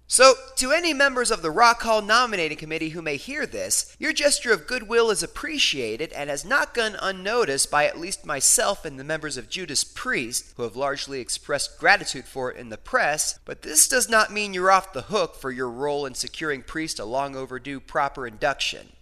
So, 0.10 0.36
to 0.56 0.72
any 0.72 0.94
members 0.94 1.32
of 1.32 1.42
the 1.42 1.52
Rock 1.52 1.82
Hall 1.82 2.02
nominating 2.02 2.58
committee 2.58 2.90
who 2.90 3.02
may 3.02 3.18
hear 3.18 3.46
this, 3.46 3.94
your 4.00 4.14
gesture 4.14 4.54
of 4.54 4.66
goodwill 4.66 5.12
is 5.12 5.22
appreciated 5.22 6.14
and 6.14 6.30
has 6.30 6.46
not 6.46 6.74
gone 6.74 6.96
unnoticed 7.02 7.70
by 7.70 7.86
at 7.86 8.00
least 8.00 8.26
myself 8.26 8.86
and 8.86 8.98
the 8.98 9.04
members 9.04 9.36
of 9.36 9.50
Judas 9.50 9.84
Priest, 9.84 10.54
who 10.56 10.64
have 10.64 10.78
largely 10.78 11.20
expressed 11.20 11.78
gratitude 11.78 12.24
for 12.24 12.50
it 12.50 12.58
in 12.58 12.70
the 12.70 12.78
press, 12.78 13.38
but 13.44 13.64
this 13.64 13.90
does 13.90 14.08
not 14.08 14.32
mean 14.32 14.54
you're 14.54 14.72
off 14.72 14.94
the 14.94 15.02
hook 15.04 15.36
for 15.36 15.52
your 15.52 15.70
role 15.70 16.06
in 16.06 16.14
securing 16.14 16.64
Priest 16.64 17.00
a 17.00 17.06
long 17.06 17.36
overdue 17.36 17.82
proper 17.82 18.26
induction. 18.26 18.94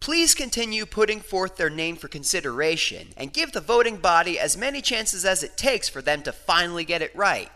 Please 0.00 0.34
continue 0.34 0.84
putting 0.84 1.20
forth 1.20 1.56
their 1.56 1.70
name 1.70 1.96
for 1.96 2.08
consideration 2.08 3.08
and 3.16 3.32
give 3.32 3.52
the 3.52 3.60
voting 3.62 3.96
body 3.96 4.38
as 4.38 4.54
many 4.58 4.82
chances 4.82 5.24
as 5.24 5.42
it 5.42 5.56
takes 5.56 5.88
for 5.88 6.02
them 6.02 6.22
to 6.22 6.30
finally 6.30 6.84
get 6.84 7.00
it 7.00 7.16
right. 7.16 7.50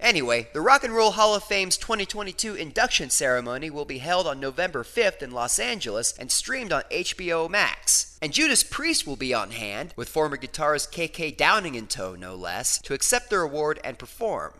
Anyway, 0.00 0.48
the 0.54 0.62
Rock 0.62 0.82
and 0.82 0.94
Roll 0.94 1.10
Hall 1.10 1.34
of 1.34 1.44
Fame's 1.44 1.76
2022 1.76 2.54
induction 2.54 3.10
ceremony 3.10 3.68
will 3.68 3.84
be 3.84 3.98
held 3.98 4.26
on 4.26 4.40
November 4.40 4.82
5th 4.82 5.22
in 5.22 5.30
Los 5.30 5.58
Angeles 5.58 6.14
and 6.18 6.32
streamed 6.32 6.72
on 6.72 6.82
HBO 6.90 7.50
Max. 7.50 8.18
And 8.22 8.32
Judas 8.32 8.62
Priest 8.62 9.06
will 9.06 9.16
be 9.16 9.34
on 9.34 9.50
hand, 9.50 9.92
with 9.96 10.08
former 10.08 10.38
guitarist 10.38 10.90
KK 10.90 11.36
Downing 11.36 11.74
in 11.74 11.86
tow, 11.86 12.14
no 12.14 12.34
less, 12.34 12.80
to 12.82 12.94
accept 12.94 13.28
their 13.28 13.42
award 13.42 13.78
and 13.84 13.98
perform. 13.98 14.54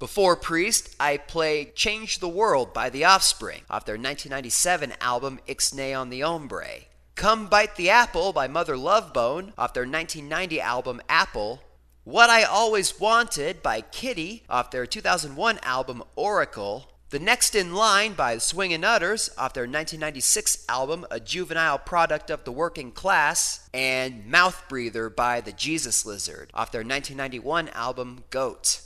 Before 0.00 0.34
Priest, 0.34 0.96
I 0.98 1.16
played 1.16 1.76
Change 1.76 2.18
the 2.18 2.26
World 2.26 2.74
by 2.74 2.90
The 2.90 3.04
Offspring 3.04 3.62
off 3.70 3.84
their 3.84 3.94
1997 3.94 4.94
album 5.00 5.38
Ixnay 5.46 5.96
on 5.96 6.10
the 6.10 6.22
Hombre. 6.22 6.86
Come 7.14 7.46
Bite 7.46 7.76
the 7.76 7.90
Apple 7.90 8.32
by 8.32 8.48
Mother 8.48 8.76
Love 8.76 9.12
Bone 9.12 9.52
off 9.56 9.72
their 9.72 9.84
1990 9.84 10.60
album 10.60 11.00
Apple. 11.08 11.62
What 12.04 12.30
I 12.30 12.42
Always 12.42 12.98
Wanted 12.98 13.62
by 13.62 13.80
Kittie 13.80 14.42
off 14.50 14.72
their 14.72 14.86
2001 14.86 15.60
album 15.62 16.02
Oracle. 16.16 16.90
The 17.10 17.20
Next 17.20 17.54
in 17.54 17.76
Line 17.76 18.14
by 18.14 18.38
Swingin' 18.38 18.82
Utters 18.82 19.30
off 19.38 19.54
their 19.54 19.68
1996 19.68 20.64
album 20.68 21.06
A 21.12 21.20
Juvenile 21.20 21.78
Product 21.78 22.28
of 22.28 22.42
the 22.42 22.50
Working 22.50 22.90
Class. 22.90 23.68
And 23.72 24.26
Mouth 24.26 24.64
Breather 24.68 25.10
by 25.10 25.40
The 25.40 25.52
Jesus 25.52 26.04
Lizard 26.04 26.50
off 26.54 26.72
their 26.72 26.80
1991 26.80 27.68
album 27.68 28.24
Goat. 28.30 28.80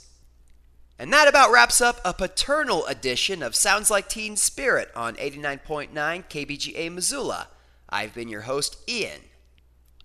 And 0.99 1.11
that 1.11 1.27
about 1.27 1.51
wraps 1.51 1.81
up 1.81 1.99
a 2.05 2.13
paternal 2.13 2.85
edition 2.85 3.41
of 3.41 3.55
Sounds 3.55 3.89
Like 3.89 4.09
Teen 4.09 4.35
Spirit 4.35 4.91
on 4.95 5.15
89.9 5.15 5.89
KBGA 5.91 6.91
Missoula. 6.91 7.47
I've 7.89 8.13
been 8.13 8.27
your 8.27 8.41
host, 8.41 8.77
Ian. 8.87 9.21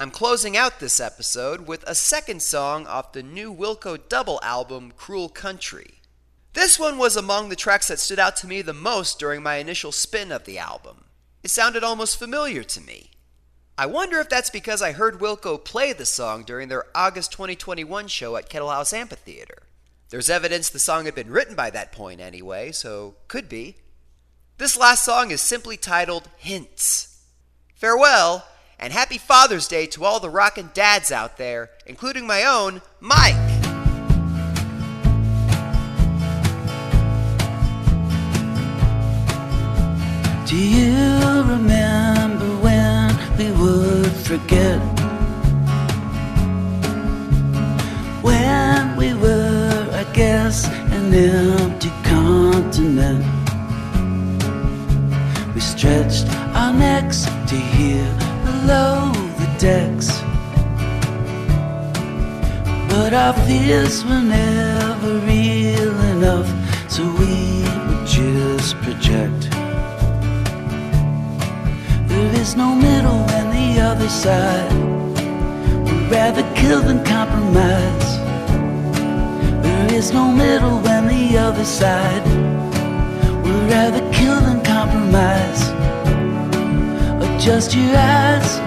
I'm 0.03 0.11
closing 0.11 0.57
out 0.57 0.81
this 0.81 0.99
episode 0.99 1.69
with 1.69 1.85
a 1.87 1.95
second 1.95 2.43
song 2.43 2.89
off 2.89 3.13
the 3.13 3.23
new 3.23 3.55
Wilco 3.55 3.97
double 4.09 4.41
album, 4.43 4.93
Cruel 4.97 5.29
Country. 5.29 6.01
This 6.55 6.77
one 6.77 6.99
was 6.99 7.17
among 7.17 7.51
the 7.51 7.55
tracks 7.55 7.87
that 7.87 8.01
stood 8.01 8.19
out 8.19 8.35
to 8.39 8.49
me 8.49 8.63
the 8.63 8.73
most 8.73 9.21
during 9.21 9.45
my 9.45 9.59
initial 9.59 9.93
spin 9.93 10.33
of 10.33 10.45
the 10.45 10.59
album. 10.59 11.05
It 11.45 11.53
sounded 11.53 11.85
almost 11.85 12.19
familiar 12.19 12.65
to 12.65 12.81
me. 12.81 13.13
I 13.79 13.87
wonder 13.87 14.19
if 14.19 14.29
that's 14.29 14.51
because 14.51 14.83
I 14.83 14.91
heard 14.91 15.21
Wilco 15.21 15.65
play 15.65 15.93
the 15.93 16.05
song 16.05 16.43
during 16.43 16.67
their 16.67 16.87
August 16.97 17.31
2021 17.31 18.09
show 18.09 18.35
at 18.35 18.49
Kettle 18.49 18.71
House 18.71 18.93
Amphitheater. 18.93 19.63
There's 20.11 20.29
evidence 20.29 20.69
the 20.69 20.81
song 20.81 21.05
had 21.05 21.15
been 21.15 21.31
written 21.31 21.55
by 21.55 21.71
that 21.71 21.93
point 21.93 22.21
anyway, 22.21 22.73
so 22.73 23.15
could 23.29 23.49
be. 23.49 23.77
This 24.59 24.77
last 24.77 25.05
song 25.05 25.31
is 25.31 25.41
simply 25.41 25.77
titled 25.77 26.29
Hints. 26.39 27.21
Farewell, 27.77 28.45
and 28.83 28.93
happy 28.93 29.17
Father's 29.17 29.69
Day 29.69 29.87
to 29.87 30.05
all 30.05 30.19
the 30.19 30.29
rockin' 30.29 30.71
dads 30.75 31.13
out 31.13 31.37
there, 31.37 31.71
including 31.87 32.27
my 32.27 32.43
own, 32.43 32.83
Mike. 32.99 33.37
Do 40.49 40.57
you 40.57 41.43
remember 41.43 42.45
when 42.61 43.17
we 43.39 43.53
would 43.53 44.13
forget? 44.27 44.81
When 48.21 48.97
we 48.97 49.15
were, 49.15 49.89
I 49.93 50.13
guess, 50.13 50.67
an 50.67 51.15
empty 51.15 51.93
continent. 52.03 53.25
We 55.55 55.61
stretched 55.61 56.27
our 56.57 56.73
necks 56.73 57.27
to 57.27 57.55
hear 57.55 58.22
below 58.63 59.11
the 59.41 59.49
decks. 59.59 60.23
But 62.89 63.13
our 63.15 63.35
fears 63.47 64.05
were 64.05 64.23
never 64.23 65.15
real 65.27 65.99
enough, 66.15 66.49
so 66.89 67.03
we 67.21 67.65
would 67.87 68.07
just 68.07 68.77
project. 68.85 69.43
There 72.09 72.35
is 72.41 72.55
no 72.57 72.75
middle 72.75 73.23
and 73.39 73.49
the 73.59 73.81
other 73.81 74.09
side. 74.09 74.73
We'd 75.85 76.11
rather 76.11 76.45
kill 76.55 76.83
than 76.83 77.05
compromise. 77.05 78.11
There 79.65 79.95
is 79.95 80.13
no 80.13 80.31
middle 80.31 80.87
and 80.87 81.09
the 81.09 81.39
other 81.39 81.65
side. 81.65 82.25
We'd 83.45 83.71
rather 83.77 84.03
kill 84.13 84.41
than 84.41 84.63
compromise. 84.65 85.82
Adjust 87.45 87.75
your 87.75 87.97
eyes 87.97 88.59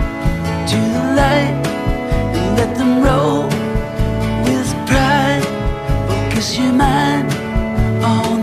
to 0.70 0.76
the 0.76 1.04
light 1.16 1.66
and 2.36 2.58
let 2.58 2.76
them 2.76 3.02
roll 3.02 3.44
with 4.44 4.70
pride. 4.86 5.46
Focus 6.10 6.58
your 6.58 6.74
mind 6.74 7.32
on 8.04 8.35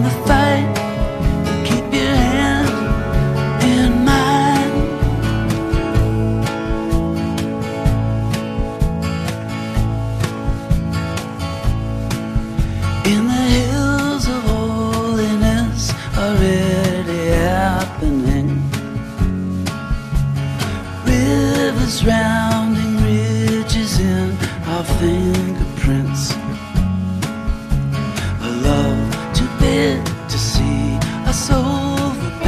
Rivers 22.02 22.14
rounding 22.14 22.96
ridges 23.04 23.98
in 24.00 24.36
our 24.66 24.84
fingerprints. 24.84 26.34
A 28.40 28.48
love 28.62 29.34
too 29.34 29.48
big 29.60 30.04
to 30.28 30.38
see 30.38 30.98
us 31.26 31.50
overpowering. 31.50 32.44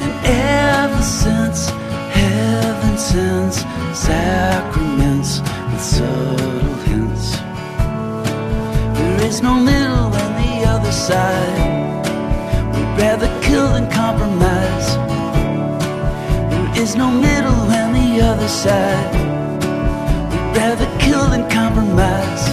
And 0.00 0.12
ever 0.24 1.02
since 1.02 1.70
heaven 2.10 2.98
sends 2.98 3.64
sacraments 3.98 5.40
with 5.70 5.82
subtle 5.82 6.74
hints, 6.86 7.36
there 8.98 9.20
is 9.26 9.40
no 9.42 9.54
middle 9.54 10.12
on 10.22 10.34
the 10.42 10.64
other 10.68 10.92
side. 10.92 12.04
We'd 12.74 12.98
rather 12.98 13.28
kill 13.42 13.68
than 13.72 13.90
compromise. 13.90 14.57
There 16.88 16.96
is 16.96 17.04
no 17.04 17.10
middle 17.10 17.70
and 17.70 17.94
the 17.94 18.24
other 18.24 18.48
side. 18.48 19.12
We'd 20.32 20.56
rather 20.56 20.86
kill 20.98 21.26
than 21.28 21.44
compromise. 21.50 22.44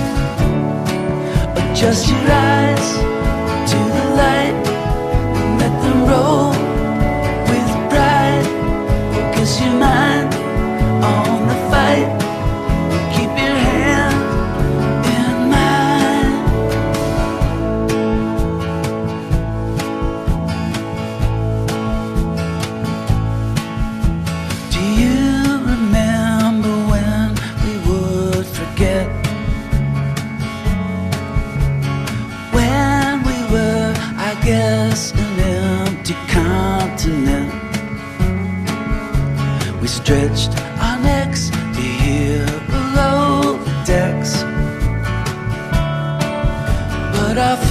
Adjust 1.55 2.09
your 2.09 2.19
eyes 2.19 2.87
to 3.71 3.77
the 3.95 4.05
light 4.19 4.67
and 5.39 5.59
let 5.61 5.73
them 5.81 6.05
roll 6.09 6.54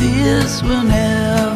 But 0.05 0.12
will 0.62 0.82
never 0.82 1.53